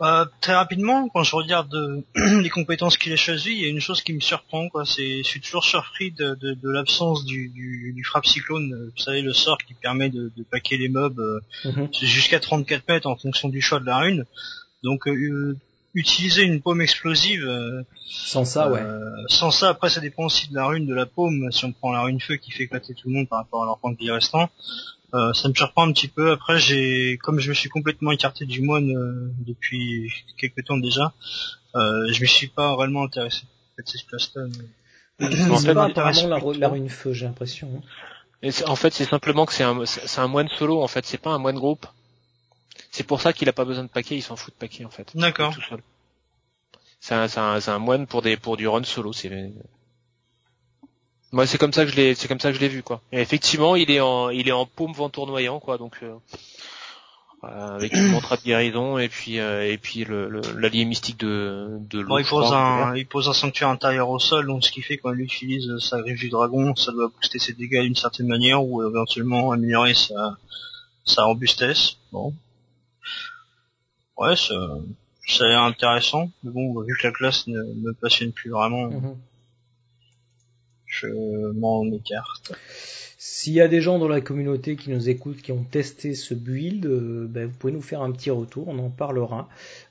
[0.02, 2.02] Euh, très rapidement, quand je regarde euh,
[2.42, 4.84] les compétences qu'il a choisies, il y a une chose qui me surprend, quoi.
[4.86, 8.74] C'est, je suis toujours surpris de, de, de l'absence du, du, du frappe cyclone.
[8.74, 11.90] euh, Vous savez, le sort qui permet de, de paquer les mobs euh, Mhm.
[12.02, 14.26] jusqu'à 34 mètres en fonction du choix de la rune.
[14.84, 15.08] Donc,
[15.94, 17.48] utiliser une paume explosive,
[18.10, 18.82] Sans ça, ouais.
[19.28, 21.52] sans ça, après, ça dépend aussi de la rune de la paume.
[21.52, 23.66] Si on prend la rune feu qui fait éclater tout le monde par rapport à
[23.68, 24.50] leur point de vie restant,
[25.14, 26.32] euh, ça me surprend un petit peu.
[26.32, 31.14] Après, j'ai, comme je me suis complètement écarté du moine euh, depuis quelques temps déjà,
[31.76, 33.44] euh, je me suis pas réellement intéressé.
[33.44, 34.44] En fait, c'est ce classe-là.
[34.48, 35.28] mais-
[35.60, 37.82] fait, pas apparemment la, la rune feu, j'ai l'impression.
[38.44, 38.50] hein.
[38.66, 41.30] En fait, c'est simplement que c'est un, c'est un moine solo, en fait, c'est pas
[41.30, 41.86] un moine groupe.
[42.90, 44.90] C'est pour ça qu'il a pas besoin de paquet, il s'en fout de paquet, en
[44.90, 45.12] fait.
[45.16, 45.52] D'accord.
[45.56, 45.80] Il est tout seul.
[47.00, 49.30] C'est un, c'est un, c'est un moine pour des, pour du run solo, c'est,
[51.32, 53.02] moi, c'est comme ça que je l'ai, c'est comme ça que je l'ai vu, quoi.
[53.12, 56.14] Et effectivement, il est en, il est en paume vent tournoyant, quoi, donc, euh,
[57.44, 61.18] euh, avec une montre à guérison et puis, euh, et puis le, le- l'allié mystique
[61.20, 62.58] de, de Bon, il pose crois,
[62.92, 65.68] un, il pose un sanctuaire intérieur au sol, donc ce qui fait quand il utilise
[65.80, 69.96] sa griffe du dragon, ça doit booster ses dégâts d'une certaine manière ou éventuellement améliorer
[69.96, 70.38] sa,
[71.04, 71.98] sa robustesse.
[72.12, 72.34] Bon.
[74.18, 74.54] Ouais, ça,
[75.28, 78.86] ça a l'air intéressant, mais bon, vu que la classe ne me passionne plus vraiment,
[78.88, 79.16] Mhm.
[80.92, 82.54] Je m'en écarte.
[83.18, 86.34] S'il y a des gens dans la communauté qui nous écoutent, qui ont testé ce
[86.34, 89.48] build, euh, ben, vous pouvez nous faire un petit retour, on en parlera.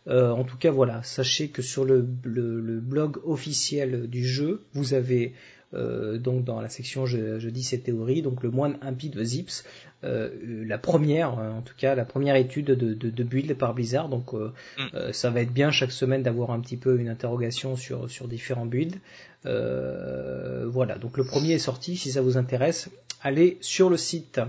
[0.09, 5.33] Euh, en tout cas, voilà, sachez que sur le, blog officiel du jeu, vous avez
[5.73, 9.23] euh, donc dans la section je, je dis ces théories, donc le moine impie de
[9.23, 9.65] Zips,
[10.03, 10.31] euh,
[10.67, 14.09] la première, euh, en tout cas la première étude de, de, de build par Blizzard.
[14.09, 15.13] Donc Mm.
[15.13, 18.67] ça va être bien chaque semaine d'avoir un petit peu une interrogation sur sur différents
[18.67, 18.99] builds.
[19.45, 21.97] Voilà, donc le premier est sorti.
[21.97, 22.91] Si ça vous intéresse,
[23.23, 24.41] allez sur le site.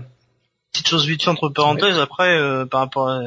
[0.72, 3.20] Petite chose vite entre parenthèses, après, par rapport à,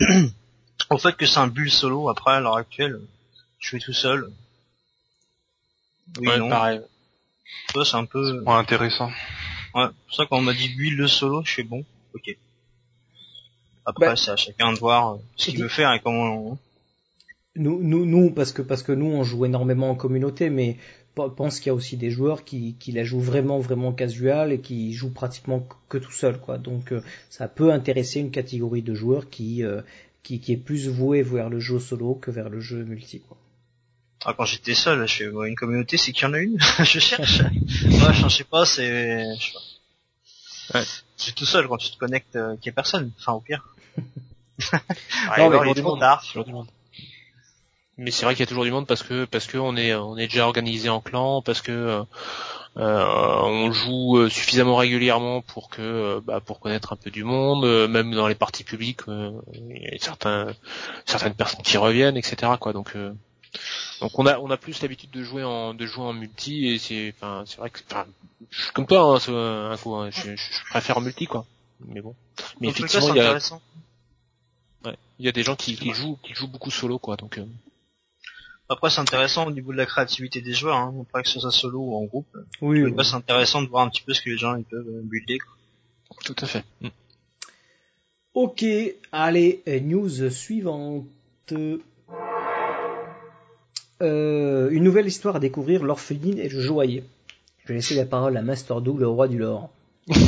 [0.90, 3.00] au fait que c'est un bull solo, après, à l'heure actuelle,
[3.58, 4.30] je suis tout seul.
[6.18, 6.48] Oui, Ouais, non.
[6.48, 6.80] pareil.
[7.68, 9.08] Tu vois, c'est un peu, Ouais, intéressant.
[9.74, 9.86] ouais.
[9.86, 11.84] C'est pour ça quand on m'a dit build le solo, je fais bon,
[12.14, 12.36] ok.
[13.84, 16.56] Après, Bah, c'est à chacun de voir euh, ce qu'il veut faire et comment,
[17.56, 20.76] Nous, nous, nous, parce que parce que nous on joue énormément en communauté, mais
[21.14, 24.52] pe- pense qu'il y a aussi des joueurs qui, qui la jouent vraiment vraiment casual
[24.52, 26.56] et qui jouent pratiquement que tout seul, quoi.
[26.58, 29.82] Donc euh, ça peut intéresser une catégorie de joueurs qui euh,
[30.22, 33.36] qui, qui est plus vouée vers le jeu solo que vers le jeu multi, quoi.
[34.24, 36.58] Ah, quand j'étais seul, je fais une communauté, c'est qu'il y en a une.
[36.78, 37.40] je cherche.
[37.40, 39.24] ouais, je sais pas, c'est.
[39.38, 39.52] je.
[40.74, 40.84] Ouais.
[41.16, 43.10] C'est tout seul quand tu te connectes, euh, qu'il y a personne.
[43.18, 43.64] Enfin, au pire.
[43.98, 44.04] Ouais,
[44.72, 44.78] Non,
[45.36, 46.00] il y a mais toujours il est du trop monde.
[46.00, 46.22] tard.
[46.22, 46.68] Toujours du monde.
[47.98, 49.94] Mais c'est vrai qu'il y a toujours du monde parce que parce que on est
[49.94, 52.02] on est déjà organisé en clan, parce que euh,
[52.78, 53.04] euh,
[53.42, 58.14] on joue euh, suffisamment régulièrement pour que bah, pour connaître un peu du monde, même
[58.14, 60.54] dans les parties publiques, il y a certains
[61.04, 62.52] certaines personnes qui reviennent, etc.
[62.58, 62.72] Quoi.
[62.72, 63.12] Donc euh,
[64.00, 66.78] donc on a on a plus l'habitude de jouer en de jouer en multi et
[66.78, 68.06] c'est enfin c'est vrai que enfin,
[68.50, 71.46] je suis comme toi hein, un coup, hein, je, je préfère en multi quoi.
[71.86, 72.14] Mais bon.
[72.60, 73.34] Mais cas, effectivement c'est il y a
[74.90, 77.38] ouais, il y a des gens qui, qui jouent qui jouent beaucoup solo quoi donc
[77.38, 77.46] euh,
[78.68, 80.94] Après, c'est intéressant au niveau de la créativité des joueurs, hein.
[81.12, 82.36] pas que ce soit solo ou en groupe.
[82.60, 82.82] Oui.
[83.04, 85.38] C'est intéressant de voir un petit peu ce que les gens ils peuvent euh, builder.
[85.38, 86.16] quoi.
[86.24, 86.64] tout à fait.
[86.80, 86.88] Mm.
[88.34, 88.64] Ok,
[89.12, 91.06] allez, euh, news suivante.
[94.02, 97.04] Euh, une nouvelle histoire à découvrir, l'orpheline et le joaillier.
[97.62, 99.70] Je vais laisser la parole à Master Doug, le roi du lore.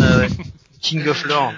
[0.01, 0.27] Ah.
[0.81, 1.53] King of Lore.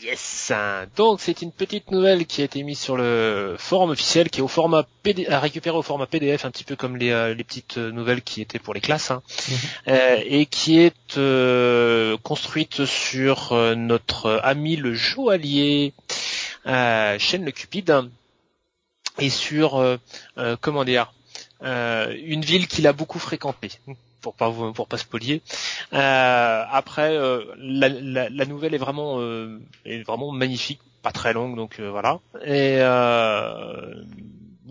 [0.00, 0.52] Yes.
[0.96, 4.42] Donc c'est une petite nouvelle qui a été mise sur le forum officiel, qui est
[4.42, 7.42] au format PD, à récupérer au format PDF, un petit peu comme les, euh, les
[7.42, 9.22] petites euh, nouvelles qui étaient pour les classes, hein.
[9.88, 15.92] Euh, et qui est euh, construite sur euh, notre ami le joaillier
[16.66, 18.10] euh, le Cupide,
[19.18, 19.96] et sur euh,
[20.38, 21.12] euh, comment dire
[21.62, 23.72] une ville qu'il a beaucoup fréquentée
[24.20, 25.42] pour pas pour pas spolier.
[25.92, 31.32] Euh, après, euh, la, la, la nouvelle est vraiment euh, est vraiment magnifique, pas très
[31.32, 32.20] longue, donc euh, voilà.
[32.44, 33.94] Et euh,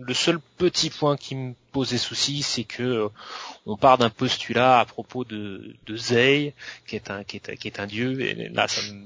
[0.00, 3.08] le seul petit point qui me posait souci, c'est que euh,
[3.66, 6.54] on part d'un postulat à propos de, de Zei,
[6.86, 9.04] qui est un qui est, qui est un dieu, et là ça me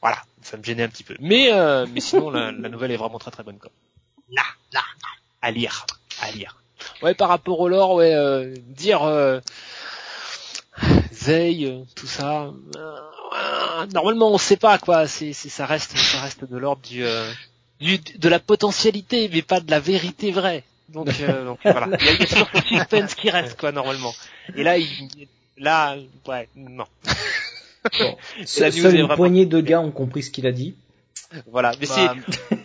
[0.00, 1.16] voilà, ça me gênait un petit peu.
[1.20, 3.70] Mais euh, mais sinon la, la nouvelle est vraiment très très bonne quoi.
[4.30, 4.42] Là,
[4.72, 4.82] là.
[5.40, 5.86] À lire,
[6.22, 6.56] à lire.
[7.02, 9.40] Ouais, par rapport au lore, ouais, euh, dire euh,
[11.28, 12.52] euh, tout ça.
[12.76, 15.06] euh, normalement, on sait pas quoi.
[15.06, 17.30] C'est, c'est, ça reste, ça reste de l'ordre du, euh,
[17.80, 20.64] du, de la potentialité, mais pas de la vérité vraie.
[20.88, 21.88] Donc, euh, donc voilà.
[22.00, 24.14] Il y, a, il y a toujours ce suspense qui reste quoi normalement.
[24.56, 24.88] Et là, il,
[25.58, 25.96] là,
[26.26, 26.84] ouais, non.
[27.98, 30.74] Bon, La seule une vraiment- poignée de gars ont compris ce qu'il a dit.
[31.50, 31.72] Voilà.
[31.80, 32.06] Mais Bah, c'est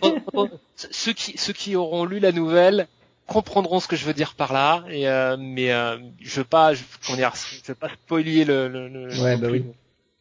[0.00, 0.48] quand comprend-
[0.90, 2.88] ceux qui ceux qui auront lu la nouvelle
[3.26, 6.74] comprendront ce que je veux dire par là et euh, mais euh, je veux pas
[6.74, 9.58] je, comment dire, je veux pas spoiler le, le, le Ouais, bah oui.
[9.60, 9.72] le-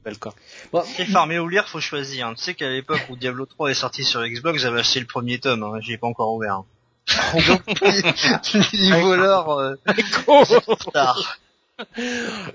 [0.06, 0.34] Belle quoi.
[0.74, 2.28] Bon, C'est farmer ou lire, faut choisir.
[2.28, 2.34] hein.
[2.36, 5.39] Tu sais qu'à l'époque où Diablo 3 est sorti sur Xbox, j'avais acheté le premier
[5.39, 5.80] tome, hein.
[5.82, 6.64] j'y ai pas encore ouvert.
[8.74, 9.76] Niveau lore, euh.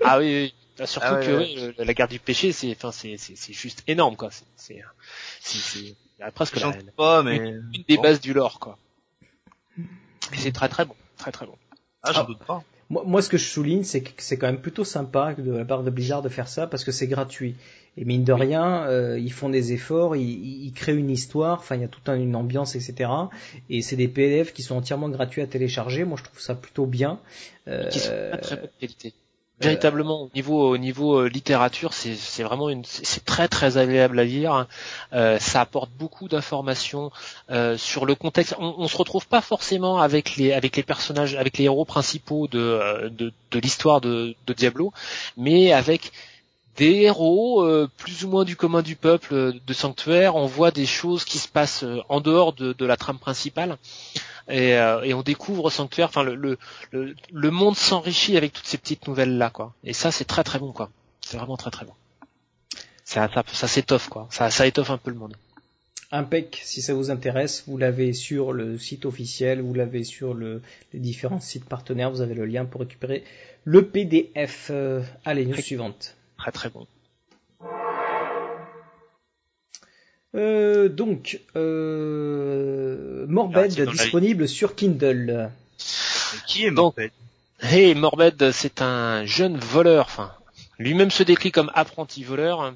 [0.03, 0.85] Ah oui, oui.
[0.85, 1.73] Surtout Ah ouais, que ouais.
[1.85, 4.29] la guerre du péché c'est enfin c'est c'est c'est juste énorme quoi.
[4.31, 4.81] C'est c'est
[5.41, 8.03] c'est c'est- c'est presque la, pas, mais une des bon.
[8.03, 8.77] bases du lore quoi.
[10.35, 11.55] C'est très très bon, très très bon.
[12.03, 12.25] ah, j'en Ah.
[12.25, 12.63] doute pas.
[12.91, 15.63] Moi, moi, ce que je souligne, c'est que c'est quand même plutôt sympa de la
[15.63, 17.55] part de Blizzard de faire ça parce que c'est gratuit.
[17.97, 21.81] Et mine de rien, euh, ils font des efforts, ils, créent une histoire, enfin il
[21.81, 23.11] y a toute un- une ambiance, etc.
[23.69, 26.03] Et c'est des PDF qui sont entièrement gratuits à télécharger.
[26.03, 27.19] Moi, je trouve ça plutôt bien.
[27.67, 29.13] Euh, qui sont de très très bonne qualité.
[29.61, 34.17] Véritablement, au niveau au niveau euh, littérature, c'est c'est vraiment une c'est très très agréable
[34.19, 34.67] à lire.
[35.11, 37.11] Euh, ça apporte beaucoup d'informations
[37.51, 38.55] euh, sur le contexte.
[38.59, 42.47] On, on se retrouve pas forcément avec les avec les personnages, avec les héros principaux
[42.47, 44.93] de euh, de, de l'histoire de, de Diablo,
[45.35, 46.11] mais avec
[46.77, 50.37] des héros euh, plus ou moins du commun du peuple euh, de Sanctuaire.
[50.37, 53.77] On voit des choses qui se passent euh, en dehors de, de la trame principale.
[54.49, 56.57] Et, euh, et on découvre Sanctuaire, enfin le, le,
[56.91, 59.73] le, le monde s'enrichit avec toutes ces petites nouvelles là quoi.
[59.83, 60.89] Et ça c'est très très bon quoi.
[61.21, 61.93] C'est vraiment très très bon.
[63.05, 64.27] Ça, ça, ça s'étoffe quoi.
[64.31, 65.35] Ça, ça étoffe un peu le monde.
[66.11, 70.63] Impec, si ça vous intéresse, vous l'avez sur le site officiel, vous l'avez sur le,
[70.91, 73.23] les différents sites partenaires, vous avez le lien pour récupérer
[73.63, 74.69] le PDF.
[74.71, 76.15] Euh, allez, news suivante.
[76.37, 76.87] Très très bon.
[80.35, 85.49] Euh, donc, euh, Ah, Morbed la- disponible sur Kindle.
[86.47, 87.11] Qui est Donc, Morbed?
[87.61, 90.31] Hey, Morbed, c'est un jeune voleur, enfin,
[90.77, 92.73] lui-même se décrit comme apprenti voleur,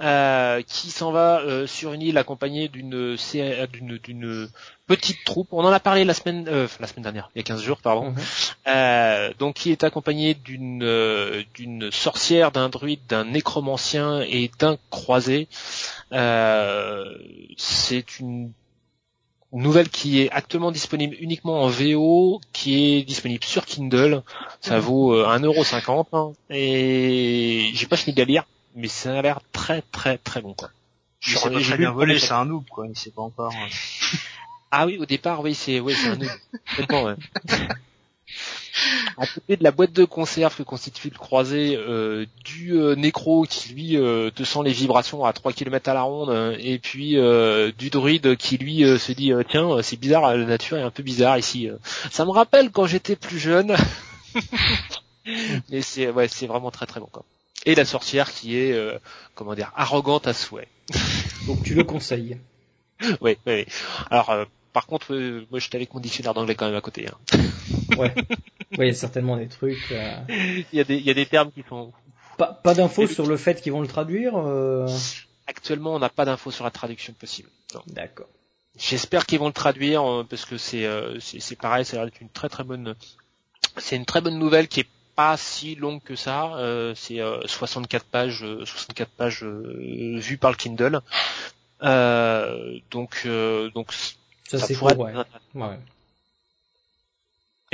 [0.00, 4.48] euh, qui s'en va euh, sur une île accompagné d'une sé- d'une d'une
[4.86, 5.48] petite troupe.
[5.52, 7.78] On en a parlé la semaine euh, la semaine dernière, il y a 15 jours,
[7.82, 8.10] pardon.
[8.10, 8.16] Mhm.
[8.68, 14.76] Euh, donc qui est accompagné d'une euh, d'une sorcière, d'un druide, d'un nécromancien et d'un
[14.90, 15.48] croisé.
[16.12, 17.04] Euh,
[17.56, 18.52] c'est une
[19.54, 24.22] nouvelle qui est actuellement disponible uniquement en VO, qui est disponible sur Kindle.
[24.62, 26.32] Ça vaut euh, 1,50€ hein.
[26.48, 28.44] et j'ai pas fini de la lire,
[28.74, 30.70] mais ça a l'air très très très bon quoi.
[31.20, 33.52] Je s'est pas très bien volé, c'est un noob quoi, il sait pas encore.
[33.52, 34.16] euh.
[34.70, 36.30] ah oui, au départ, oui, c'est oui, c'est un noob.
[36.70, 37.14] Complètement, ouais.
[39.18, 43.44] À côté de la boîte de conserve que constitue le croisé, euh, du euh, nécro
[43.44, 46.78] qui lui euh, te sent les vibrations à 3 km à la ronde, euh, et
[46.78, 50.82] puis euh, du druide qui lui euh, se dit tiens c'est bizarre, la nature est
[50.82, 51.68] un peu bizarre ici.
[52.10, 53.76] Ça me rappelle quand j'étais plus jeune.
[55.70, 57.24] Mais c'est ouais c'est vraiment très très bon quoi.
[57.64, 58.98] Et la sorcière qui est euh,
[59.34, 60.68] comment dire arrogante à souhait.
[61.46, 62.38] Donc tu le conseilles.
[63.00, 63.66] Oui, oui, oui.
[64.10, 67.08] Alors, euh, par contre, euh, moi, j'étais avec mon dictionnaire d'anglais quand même à côté.
[67.08, 67.38] hein.
[67.98, 68.14] Ouais.
[68.78, 69.92] Ouais, il y a certainement des trucs.
[69.92, 71.92] euh, Il y a des, il y a des termes qui sont.
[72.38, 74.32] Pas, pas d'infos sur le fait qu'ils vont le traduire.
[74.36, 74.86] euh,
[75.46, 77.50] Actuellement, on n'a pas d'infos sur la traduction possible.
[77.88, 78.28] D'accord.
[78.78, 82.00] J'espère qu'ils vont le traduire euh, parce que c'est, euh, c'est, c'est pareil, ça a
[82.00, 82.94] l'air d'être une très très bonne.
[83.76, 84.86] C'est une très bonne nouvelle qui est
[85.22, 86.56] pas si longue que ça.
[86.56, 91.00] euh, c'est euh, 64 pages, euh, 64 pages euh, vues par le Kindle.
[92.90, 93.26] Donc,
[93.74, 93.92] donc
[94.48, 95.62] Ça, ça c'est pourrait court, être ouais.
[95.62, 95.78] ouais.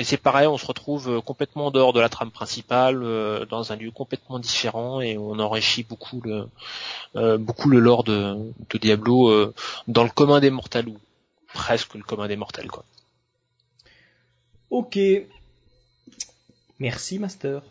[0.01, 3.73] Et c'est pareil, on se retrouve complètement en dehors de la trame principale, euh, dans
[3.73, 6.47] un lieu complètement différent, et on enrichit beaucoup le
[7.17, 8.37] euh, beaucoup le lore de,
[8.71, 9.53] de Diablo euh,
[9.89, 10.99] dans le commun des mortels ou
[11.53, 12.85] presque le commun des mortels quoi.
[14.71, 14.99] Ok.
[16.79, 17.63] Merci, Master.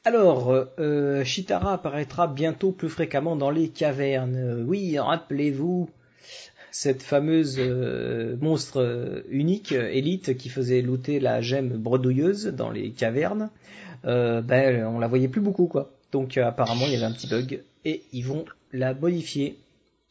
[0.04, 4.64] Alors, euh, Shitara apparaîtra bientôt plus fréquemment dans les cavernes.
[4.66, 5.88] Oui, rappelez-vous
[6.70, 13.48] cette fameuse euh, monstre unique, élite, qui faisait looter la gemme bredouilleuse dans les cavernes.
[14.06, 15.90] Euh, ben, on la voyait plus beaucoup, quoi.
[16.12, 19.58] Donc euh, apparemment, il y avait un petit bug et ils vont la modifier.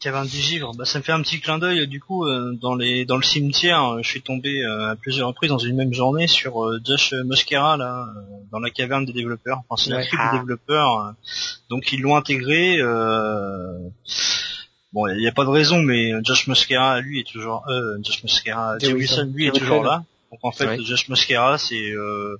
[0.04, 2.74] Caverne du givre, bah ça me fait un petit clin d'œil du coup euh, dans
[2.74, 5.94] les dans le cimetière, euh, je suis tombé euh, à plusieurs reprises dans une même
[5.94, 8.20] journée sur euh, Josh Mosquera là euh,
[8.52, 10.06] dans la caverne des développeurs, enfin c'est la Ouais.
[10.06, 10.32] tribu Ah.
[10.32, 10.98] des développeurs.
[10.98, 11.12] euh,
[11.70, 13.78] donc ils l'ont intégré euh,
[14.92, 17.64] Bon, il n'y a pas de raison, mais Josh Mosquera, lui, est toujours...
[17.68, 19.28] Euh, Josh Mosquera, Jay Wilson.
[19.34, 20.04] Lui, est toujours là.
[20.30, 20.78] Donc en fait, Ouais.
[20.84, 21.90] Josh Mosquera, c'est...
[21.90, 22.38] Euh,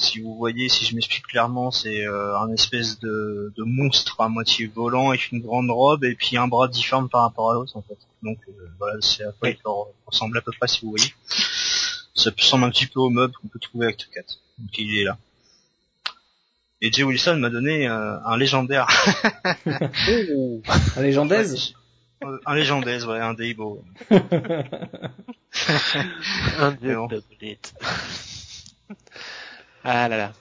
[0.00, 4.28] si vous voyez, si je m'explique clairement, c'est euh, un espèce de, de monstre à
[4.28, 7.76] moitié volant avec une grande robe et puis un bras difforme par rapport à l'autre,
[7.76, 7.98] en fait.
[8.22, 9.58] Donc euh, voilà, c'est à quoi il
[10.06, 11.12] ressemble à peu près, si vous voyez.
[12.14, 14.38] Ça ressemble un petit peu au meuble qu'on peut trouver avec 4.
[14.58, 15.18] Donc il est là.
[16.82, 18.86] Et Jay Wilson m'a donné euh, un légendaire.
[20.34, 20.62] Oh.
[20.96, 21.74] Un légendaise?
[22.24, 23.84] Euh, un légendaire, ouais, un Deibo.
[26.58, 26.76] Un
[27.40, 27.74] hit.
[29.84, 30.32] Ah là là.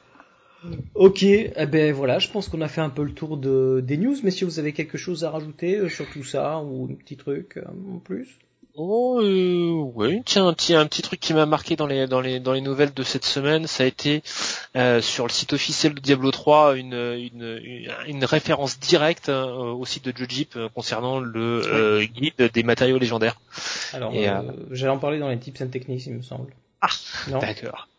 [0.93, 3.97] Ok, eh ben voilà, je pense qu'on a fait un peu le tour de, des
[3.97, 4.15] news.
[4.23, 7.57] Messieurs, vous avez quelque chose à rajouter euh, sur tout ça ou un petit truc
[7.57, 7.63] euh,
[7.95, 8.37] en plus
[8.75, 12.21] Oh, euh, ouais, tiens, un petit, un petit truc qui m'a marqué dans les, dans
[12.21, 14.21] les, dans les nouvelles de cette semaine, ça a été
[14.75, 19.85] euh, sur le site officiel de Diablo 3 une, une, une, une référence directe au
[19.85, 23.41] site de Jujip euh, concernant le euh, guide des matériaux légendaires.
[23.91, 26.53] Alors, euh, j'allais en parler dans les tips and techniques, il me semble.
[26.79, 26.87] Ah,
[27.29, 27.89] non D'accord.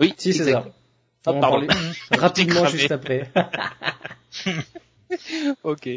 [0.00, 0.72] Oui, Si, c'est exact.
[1.26, 1.68] Ah, On va en parler
[2.18, 3.30] rapidement juste après.
[5.62, 5.88] Ok.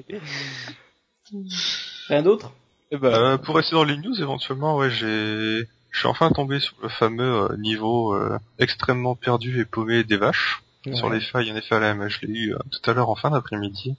[2.09, 2.51] Rien d'autre?
[2.91, 6.59] Eh ben, Euh, pour rester dans les news, éventuellement, ouais, j'ai, je suis enfin tombé
[6.59, 10.61] sur le fameux euh, niveau euh, extrêmement perdu et paumé des vaches.
[10.93, 13.95] Sur les failles NFLM, je l'ai eu euh, tout à l'heure en fin d'après-midi.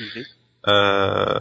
[0.00, 0.24] oui.
[0.68, 1.38] Euh,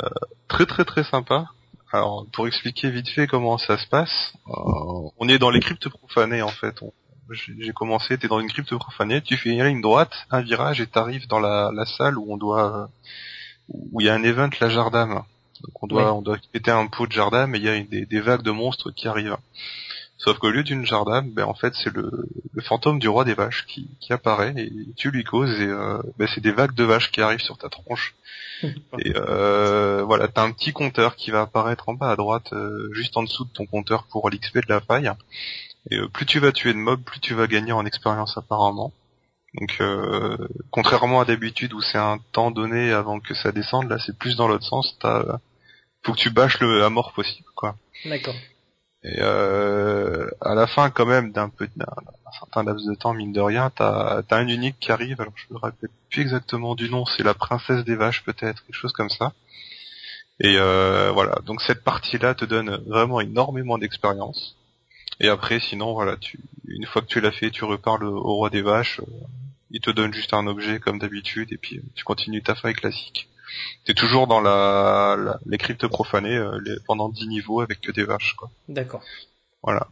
[0.48, 1.48] très très très sympa.
[1.92, 5.90] Alors, pour expliquer vite fait comment ça se passe, euh, on est dans les cryptes
[5.90, 6.82] profanées en fait.
[6.82, 6.94] On-
[7.32, 10.88] J'ai commencé, t'es dans une crypte profanée, tu fais une ligne droite, un virage et
[10.88, 12.90] t'arrives dans la, la salle où on doit,
[13.70, 15.24] où il y a un event la jardame.
[15.62, 18.06] Donc on doit, on doit péter un pot de jardame et il y a des,
[18.06, 19.38] des vagues de monstres qui arrivent.
[20.18, 22.10] Sauf qu'au lieu d'une jardame, ben en fait c'est le,
[22.54, 26.02] le fantôme du roi des vaches qui, qui apparaît et tu lui causes et euh,
[26.18, 28.16] ben, c'est des vagues de vaches qui arrivent sur ta tronche.
[29.00, 32.90] Et euh, voilà, t'as un petit compteur qui va apparaître en bas à droite, euh,
[32.94, 35.12] juste en dessous de ton compteur pour l'XP de la faille.
[35.92, 38.92] Et euh, plus tu vas tuer de mobs, plus tu vas gagner en expérience apparemment.
[39.54, 40.38] Donc euh,
[40.72, 44.36] contrairement à d'habitude où c'est un temps donné avant que ça descende, là c'est plus
[44.36, 44.98] dans l'autre sens.
[45.00, 45.40] T'as,
[46.04, 47.76] faut que tu bâches le à mort possible, quoi.
[48.06, 48.36] D'accord.
[49.04, 53.14] Et euh, à la fin, quand même, d'un peu d'un d'un certain laps de temps,
[53.14, 55.22] mine de rien, t'as as un unique qui arrive.
[55.22, 57.06] Alors je me rappelle plus exactement du nom.
[57.06, 59.34] C'est la princesse des vaches, peut-être, quelque chose comme ça.
[60.40, 61.40] Et euh, voilà.
[61.46, 64.58] Donc cette partie-là te donne vraiment énormément d'expérience.
[65.20, 68.50] Et après, sinon, voilà, tu une fois que tu l'as fait, tu reparles au roi
[68.50, 69.00] des vaches.
[69.00, 69.06] euh,
[69.72, 72.74] il te donne juste un objet comme d'habitude, et puis euh, tu continues ta faille
[72.76, 73.28] classique.
[73.86, 77.92] T'es toujours dans la, la les cryptes profanées euh, les- pendant 10 niveaux avec que
[77.92, 78.50] des vaches, quoi.
[78.70, 79.04] D'accord.
[79.64, 79.88] Voilà.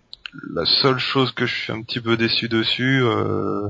[0.54, 3.68] La seule chose que je suis un petit peu déçu dessus, euh,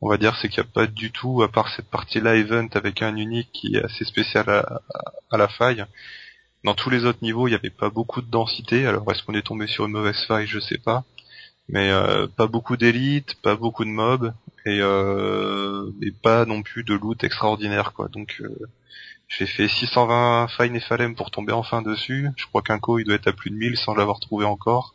[0.00, 2.68] on va dire, c'est qu'il n'y a pas du tout, à part cette partie-là event
[2.74, 5.84] avec un unique qui est assez spécial à, à- à la faille.
[6.64, 8.86] Dans tous les autres niveaux, il n'y avait pas beaucoup de densité.
[8.86, 10.46] Alors est-ce qu'on est tombé sur une mauvaise faille?
[10.46, 11.04] Je sais pas.
[11.68, 14.32] Mais euh, pas beaucoup d'élites, pas beaucoup de mobs
[14.66, 18.08] et, euh, et pas non plus de loot extraordinaire quoi.
[18.08, 18.68] Donc euh,
[19.28, 22.28] j'ai fait 620 failles Nephalem pour tomber enfin dessus.
[22.36, 24.94] Je crois qu'un co il doit être à plus de 1000 sans l'avoir trouvé encore.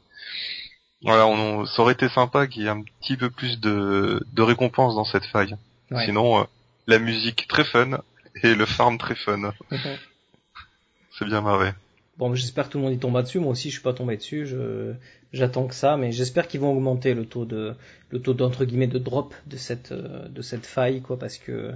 [1.03, 4.41] Voilà, on, ça aurait été sympa qu'il y ait un petit peu plus de, de
[4.41, 5.55] récompense dans cette faille.
[5.91, 6.05] Ouais.
[6.05, 6.43] Sinon, euh,
[6.87, 7.99] la musique très fun
[8.43, 9.53] et le farm très fun.
[11.21, 11.73] Bien marré.
[12.17, 13.39] Bon, j'espère que tout le monde y tombera dessus.
[13.39, 14.47] Moi aussi, je suis pas tombé dessus.
[15.33, 17.75] J'attends que ça, mais j'espère qu'ils vont augmenter le taux de,
[18.11, 21.73] le taux d'entre guillemets de drop de cette, euh, de cette faille, quoi, parce que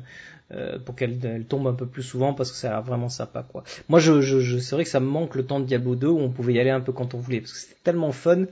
[0.51, 3.09] euh, pour qu'elle elle tombe un peu plus souvent, parce que ça a l'air vraiment
[3.09, 3.63] sympa, quoi.
[3.89, 6.19] Moi, je, je c'est vrai que ça me manque le temps de Diablo 2 où
[6.19, 8.45] on pouvait y aller un peu quand on voulait, parce que c'était tellement fun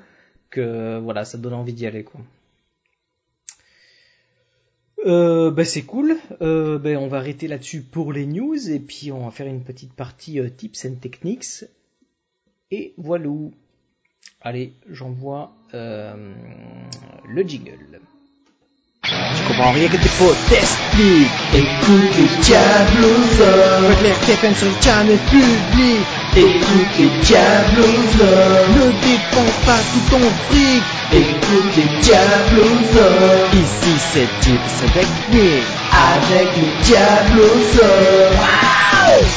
[0.50, 2.22] que voilà, ça donne envie d'y aller, quoi.
[5.06, 6.18] Euh, bah c'est cool.
[6.42, 9.64] Euh, ben, on va arrêter là-dessus pour les news et puis on va faire une
[9.64, 11.66] petite partie euh, tips and techniques.
[12.72, 13.30] Et voilà.
[14.42, 16.34] Allez, j'envoie euh,
[17.28, 18.00] le jingle.
[19.04, 25.18] Tu comprends rien que tes potes t'expliquent Écoute les Diablos les TFM sur le channel
[25.18, 26.06] public
[26.36, 27.86] Écoute les Diablos
[28.76, 32.86] Ne dépense pas tout ton fric Écoute les Diablos
[33.54, 37.80] Ici c'est Tips and Techniques Avec les Diablos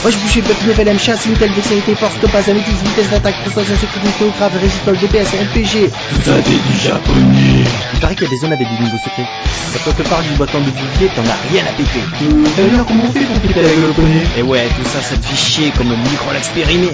[0.02, 0.34] moi je bouge
[0.64, 4.96] de level M chasse, Intel, dextérité, force, topaz, analyse, vitesse d'attaque, prestation, sécurité, grave, résistol,
[4.98, 5.90] DPS, RPG.
[5.90, 7.64] Tout ça des du japonais.
[7.94, 9.26] Il paraît qu'il y a des zones avec des niveaux secrets.
[9.72, 12.74] Quand on te parle du bâton de bouclier, t'en as rien à péter.
[12.74, 15.24] Alors comment on fait pour péter avec le poney Et ouais, tout ça, ça te
[15.24, 16.88] fait chier comme le micro l'expérimé.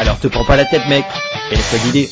[0.00, 1.04] Alors te prends pas la tête, mec.
[1.50, 2.10] Et laisse-toi guider.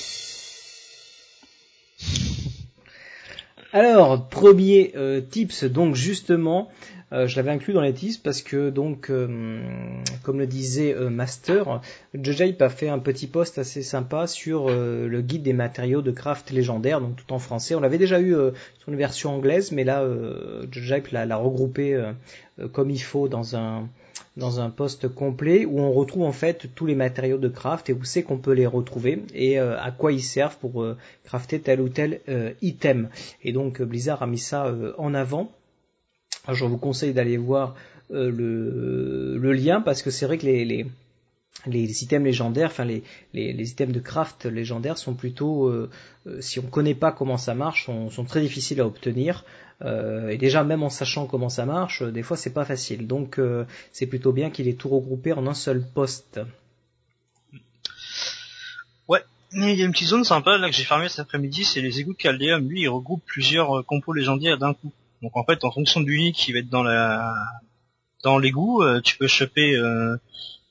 [3.73, 6.69] Alors, premier euh, tips, donc justement,
[7.12, 9.62] euh, je l'avais inclus dans les tips parce que donc, euh,
[10.24, 11.81] comme le disait Master,
[12.15, 16.51] Jojaip a fait un petit post assez sympa sur le guide des matériaux de craft
[16.51, 17.77] légendaire, donc tout en français.
[17.77, 20.66] On l'avait déjà eu sur une version anglaise, mais là, euh,
[21.12, 21.97] l'a regroupé
[22.73, 23.89] comme il faut dans un
[24.36, 27.92] dans un post complet où on retrouve en fait tous les matériaux de craft et
[27.92, 31.60] où c'est qu'on peut les retrouver et euh, à quoi ils servent pour euh, crafter
[31.60, 33.09] tel ou tel euh, item.
[33.42, 35.51] Et donc Blizzard a mis ça en avant.
[36.47, 37.74] Alors, je vous conseille d'aller voir
[38.10, 40.86] le, lien parce que c'est vrai que les,
[41.66, 43.03] les items légendaires, enfin les,
[43.35, 45.91] les, les, items de craft légendaires sont plutôt, euh,
[46.27, 49.45] euh, si on ne connaît pas comment ça marche, sont, sont très difficiles à obtenir.
[49.82, 53.07] Euh, et déjà même en sachant comment ça marche, des fois c'est pas facile.
[53.07, 56.41] Donc euh, c'est plutôt bien qu'il ait tout regroupé en un seul poste.
[59.09, 59.23] Ouais,
[59.53, 62.01] il y a une petite zone sympa là que j'ai fermée cet après-midi, c'est les
[62.01, 62.69] égouts de Caldéum.
[62.69, 64.93] Lui, il regroupe plusieurs compos légendaires d'un coup.
[65.23, 67.35] Donc en fait, en fonction du unique qui va être dans la
[68.23, 69.78] dans l'égout, tu peux choper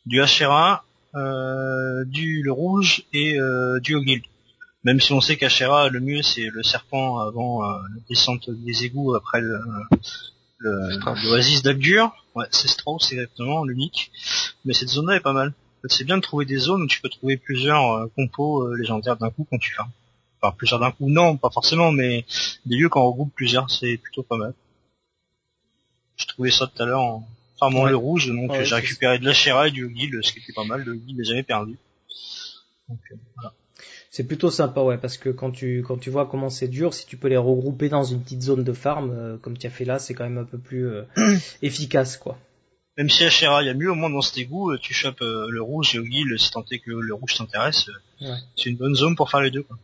[0.06, 0.84] du Hachera,
[1.16, 4.22] euh, du le rouge et euh, du Ogil.
[4.84, 8.86] Même si on sait qu'Hachera, le mieux c'est le serpent avant euh, la descente des
[8.86, 9.60] égouts après le
[10.62, 12.12] l'oasis d'Agdur.
[12.36, 14.12] Ouais, c'est Strauss exactement, l'unique.
[14.66, 15.54] Mais cette zone-là est pas mal.
[15.86, 19.48] c'est bien de trouver des zones où tu peux trouver plusieurs compos légendaires d'un coup
[19.50, 19.82] quand tu fais.
[20.42, 22.26] Enfin, plusieurs d'un coup, non, pas forcément, mais
[22.66, 24.54] des lieux quand on regroupe plusieurs, c'est plutôt pas mal.
[26.18, 27.28] Je trouvais ça tout à l'heure en,
[27.62, 30.54] Enfin, le rouge, donc j'ai récupéré de la Shera et du Guil, ce qui était
[30.54, 30.84] pas mal.
[30.84, 31.78] Le Guil n'a jamais perdu.
[32.90, 33.54] Donc, euh, voilà.
[34.12, 37.06] C'est plutôt sympa, ouais, parce que quand tu quand tu vois comment c'est dur, si
[37.06, 39.86] tu peux les regrouper dans une petite zone de farm, euh, comme tu as fait
[39.86, 41.04] là, c'est quand même un peu plus euh,
[41.62, 42.38] efficace, quoi.
[42.98, 45.22] Même si à Shera, il y a mieux au moins dans cet égout, tu chopes
[45.22, 47.90] le rouge et au Guil, si tant est que le rouge t'intéresse.
[48.58, 49.78] C'est une bonne zone pour faire les deux, quoi.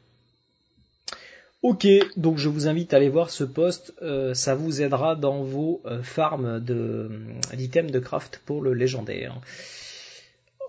[1.67, 5.41] Ok, donc je vous invite à aller voir ce post, euh, ça vous aidera dans
[5.41, 7.09] vos euh, farms euh,
[7.55, 9.33] d'items de craft pour le légendaire.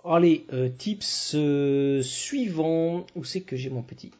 [0.06, 0.47] Allez,
[0.78, 1.36] tips
[2.01, 3.05] suivants.
[3.14, 4.10] Où c'est que j'ai mon petit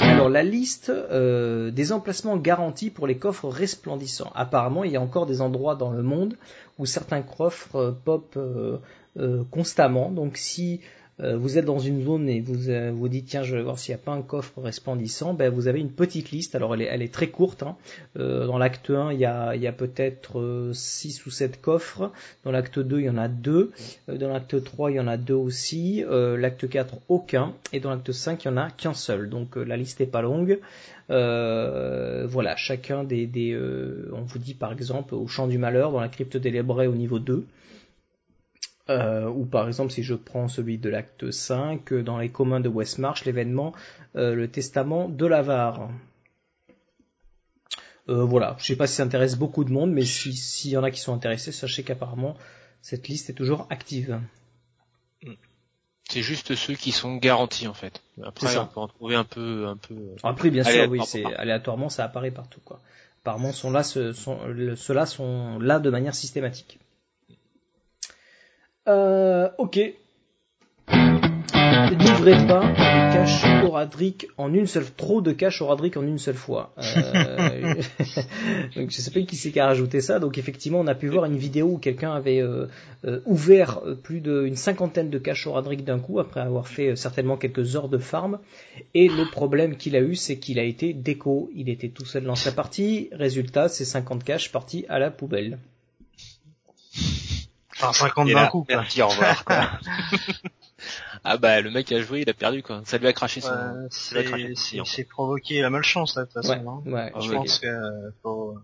[0.00, 4.32] Alors la liste des emplacements garantis pour les coffres resplendissants.
[4.34, 6.38] Apparemment, il y a encore des endroits dans le monde
[6.78, 8.38] où certains coffres pop
[9.50, 10.10] constamment.
[10.10, 10.80] Donc si
[11.20, 13.94] vous êtes dans une zone et vous euh, vous dites tiens je vais voir s'il
[13.94, 16.54] n'y a pas un coffre resplendissant, ben vous avez une petite liste.
[16.54, 17.62] Alors elle est, elle est très courte.
[17.62, 17.76] Hein.
[18.18, 22.12] Euh, dans l'acte 1 il y a, il y a peut-être 6 ou 7 coffres.
[22.44, 23.72] Dans l'acte 2 il y en a 2.
[24.08, 26.04] dans l'acte 3 il y en a 2 aussi.
[26.08, 27.52] l'acte 4 aucun.
[27.72, 29.28] Et dans l'acte 5 il y en a qu'un seul.
[29.28, 30.60] Donc la liste est pas longue.
[31.08, 33.58] voilà, chacun des, des
[34.12, 37.18] on vous dit par exemple au champ du malheur dans la crypte délébrée au niveau
[37.18, 37.44] 2.
[38.90, 42.60] Euh, ou par exemple si je prends celui de l'acte 5, euh, dans les communs
[42.60, 43.74] de Westmarch, l'événement
[44.16, 45.90] euh, Le Testament de l'Avare.
[48.08, 50.84] Euh, voilà, je sais pas si ça intéresse beaucoup de monde, mais s'il y en
[50.84, 52.34] a qui sont intéressés, sachez qu'apparemment
[52.80, 54.18] cette liste est toujours active.
[56.08, 58.00] C'est juste ceux qui sont garantis en fait.
[58.22, 59.94] Après, on peut en trouver un peu, un peu.
[60.22, 62.80] Après, bien sûr, oui, c'est aléatoirement, ça apparaît partout quoi.
[63.20, 66.78] Apparemment, sont là, ceux-là sont là de manière systématique.
[68.88, 69.78] Euh, ok.
[71.90, 72.72] N'ouvrez pas
[73.12, 76.72] caches oradriques en une seule, trop de caches oradriques en une seule fois.
[76.78, 77.74] Euh,
[78.76, 80.18] donc je sais pas qui c'est qui a rajouté ça.
[80.18, 82.66] Donc effectivement, on a pu voir une vidéo où quelqu'un avait euh,
[83.04, 87.76] euh, ouvert plus d'une cinquantaine de caches oradriques d'un coup après avoir fait certainement quelques
[87.76, 88.38] heures de farm.
[88.94, 91.50] Et le problème qu'il a eu, c'est qu'il a été déco.
[91.54, 93.08] Il était tout seul dans sa partie.
[93.12, 95.58] Résultat, ces 50 caches parties à la poubelle.
[97.80, 99.70] Enfin, 50 d'un coup, Merci, au revoir, quoi.
[101.24, 102.82] ah bah, le mec a joué, il a perdu, quoi.
[102.84, 103.50] Ça lui a craché son...
[103.50, 106.82] Ouais, c'est provoqué la malchance, là, de toute façon.
[106.86, 107.12] Ouais, hein.
[107.14, 107.68] ouais, je pense que...
[108.22, 108.56] Faut...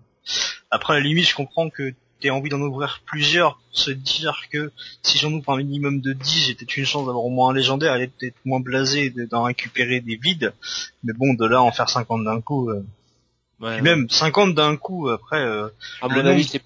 [0.71, 4.73] Après, à la limite, je comprends que t'aies envie d'en ouvrir plusieurs, se dire que
[5.03, 7.55] si j'en ouvre un minimum de 10, j'ai peut-être une chance d'avoir au moins un
[7.55, 10.53] légendaire, elle est peut-être moins blasée d'en récupérer des vides.
[11.05, 12.71] Mais bon, de là en faire 50 d'un coup...
[12.71, 12.85] Euh...
[13.61, 15.41] Ouais, même 50 d'un coup, après...
[15.41, 15.69] Euh,
[16.03, 16.61] avis,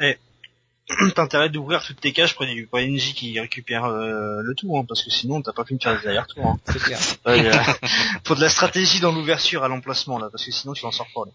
[1.15, 4.85] t'as intérêt d'ouvrir toutes tes caches pour une NJ qui récupère euh, le tout, hein,
[4.89, 6.57] parce que sinon t'as pas pu me faire derrière tour Hein.
[6.67, 6.99] C'est clair.
[8.25, 11.09] faut de la stratégie dans l'ouverture à l'emplacement là, parce que sinon tu n'en sors
[11.15, 11.23] pas.
[11.27, 11.33] Là.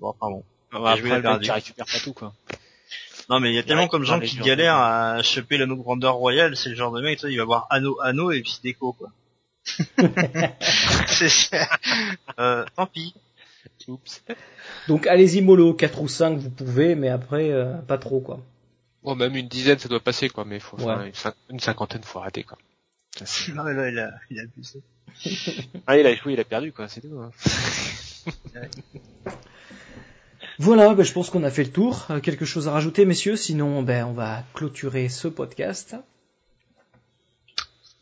[0.00, 0.44] Bon, pardon.
[0.72, 2.32] après, le mec, récupère pas tout quoi.
[3.30, 6.14] Non mais il y a tellement comme gens qui galèrent à choper l'anneau de grandeur
[6.14, 8.92] royale, c'est le genre de mec, toi, il va voir anneau, anneau et puis déco
[8.92, 9.10] quoi.
[11.06, 11.60] c'est
[12.40, 13.14] euh, tant pis.
[13.88, 14.22] Oups.
[14.88, 18.40] Donc allez-y mollo, 4 ou 5 vous pouvez, mais après euh, pas trop quoi.
[19.02, 21.12] Bon même une dizaine ça doit passer quoi, mais faut ouais.
[21.50, 22.58] une, cinquantaine faut arrêter quoi.
[23.54, 24.82] non mais là il a, il a abusé.
[25.86, 27.18] ah il a joué, il a perdu quoi, c'est tout.
[27.18, 27.30] Hein.
[30.58, 32.06] Voilà, ben, je pense qu'on a fait le tour.
[32.10, 33.36] Euh, quelque chose à rajouter, messieurs?
[33.36, 35.96] Sinon, ben, on va clôturer ce podcast.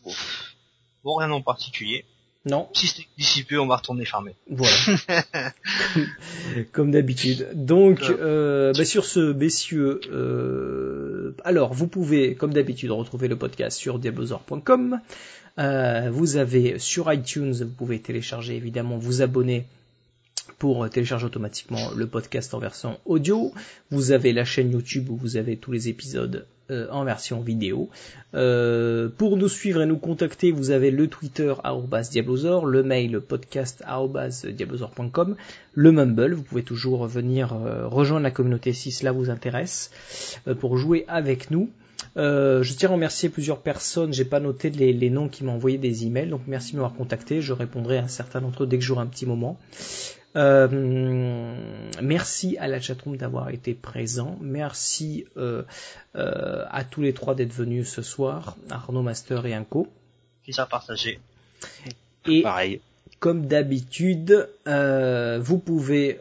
[0.04, 0.12] Bon,
[1.04, 2.04] bon rien en particulier.
[2.46, 2.68] Non.
[2.72, 4.34] Si d'ici peu, on va retourner farmer.
[4.48, 4.72] Voilà.
[6.72, 7.48] Comme d'habitude.
[7.52, 13.78] Donc, euh, bah sur ce, messieurs, euh, alors vous pouvez, comme d'habitude, retrouver le podcast
[13.78, 15.00] sur diablozor.com.
[15.58, 19.66] Euh, vous avez sur iTunes, vous pouvez télécharger, évidemment, vous abonner
[20.60, 23.52] pour télécharger automatiquement le podcast en version audio.
[23.90, 27.88] Vous avez la chaîne YouTube où vous avez tous les épisodes euh, en version vidéo.
[28.34, 31.52] Euh, pour nous suivre et nous contacter, vous avez le Twitter
[32.12, 33.82] @diablosor, le mail podcast
[35.72, 36.34] le Mumble.
[36.34, 39.90] Vous pouvez toujours venir euh, rejoindre la communauté si cela vous intéresse
[40.60, 41.70] pour jouer avec nous.
[42.16, 44.12] je tiens à remercier plusieurs personnes.
[44.12, 46.94] J'ai pas noté les, les noms qui m'ont envoyé des emails, donc merci de m'avoir
[46.94, 47.40] contacté.
[47.40, 49.58] Je répondrai à un certain d'entre eux dès que j'aurai un petit moment.
[50.36, 50.68] Euh,
[52.00, 54.38] merci à la chatroom d'avoir été présent.
[54.40, 55.62] Merci euh,
[56.14, 59.88] euh, à tous les trois d'être venus ce soir, Arnaud Master et Inco.
[60.44, 61.18] Qui s'est partagé.
[62.26, 62.80] Et Pareil.
[63.18, 66.20] comme d'habitude, vous pouvez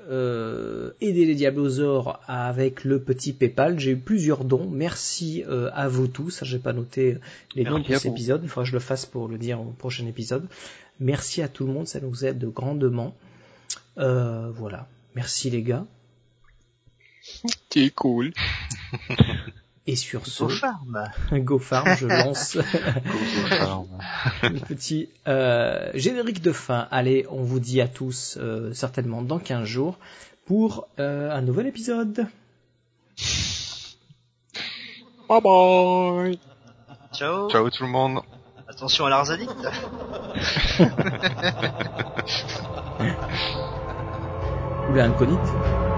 [1.01, 3.79] aider les Diablosaures avec le petit PayPal.
[3.79, 4.67] J'ai eu plusieurs dons.
[4.69, 6.43] Merci à vous tous.
[6.43, 7.17] J'ai pas noté
[7.55, 8.41] les dons de cet épisode.
[8.43, 10.47] Il faudra que je le fasse pour le dire au prochain épisode.
[10.99, 11.87] Merci à tout le monde.
[11.87, 13.15] Ça nous aide grandement.
[13.99, 14.87] Euh, voilà.
[15.15, 15.85] Merci les gars.
[17.69, 18.33] C'est cool.
[19.87, 21.09] Et sur ce, Go Farm.
[21.31, 22.55] Go Farm, je lance
[24.43, 26.87] le petit euh, générique de fin.
[26.91, 29.97] Allez, on vous dit à tous euh, certainement dans 15 jours
[30.45, 32.27] pour euh, un nouvel épisode.
[35.27, 36.39] Bye bye.
[37.11, 37.49] Ciao.
[37.49, 38.19] Ciao tout le monde.
[38.67, 39.49] Attention à l'Arzadite.
[44.89, 45.88] Ou la inconite.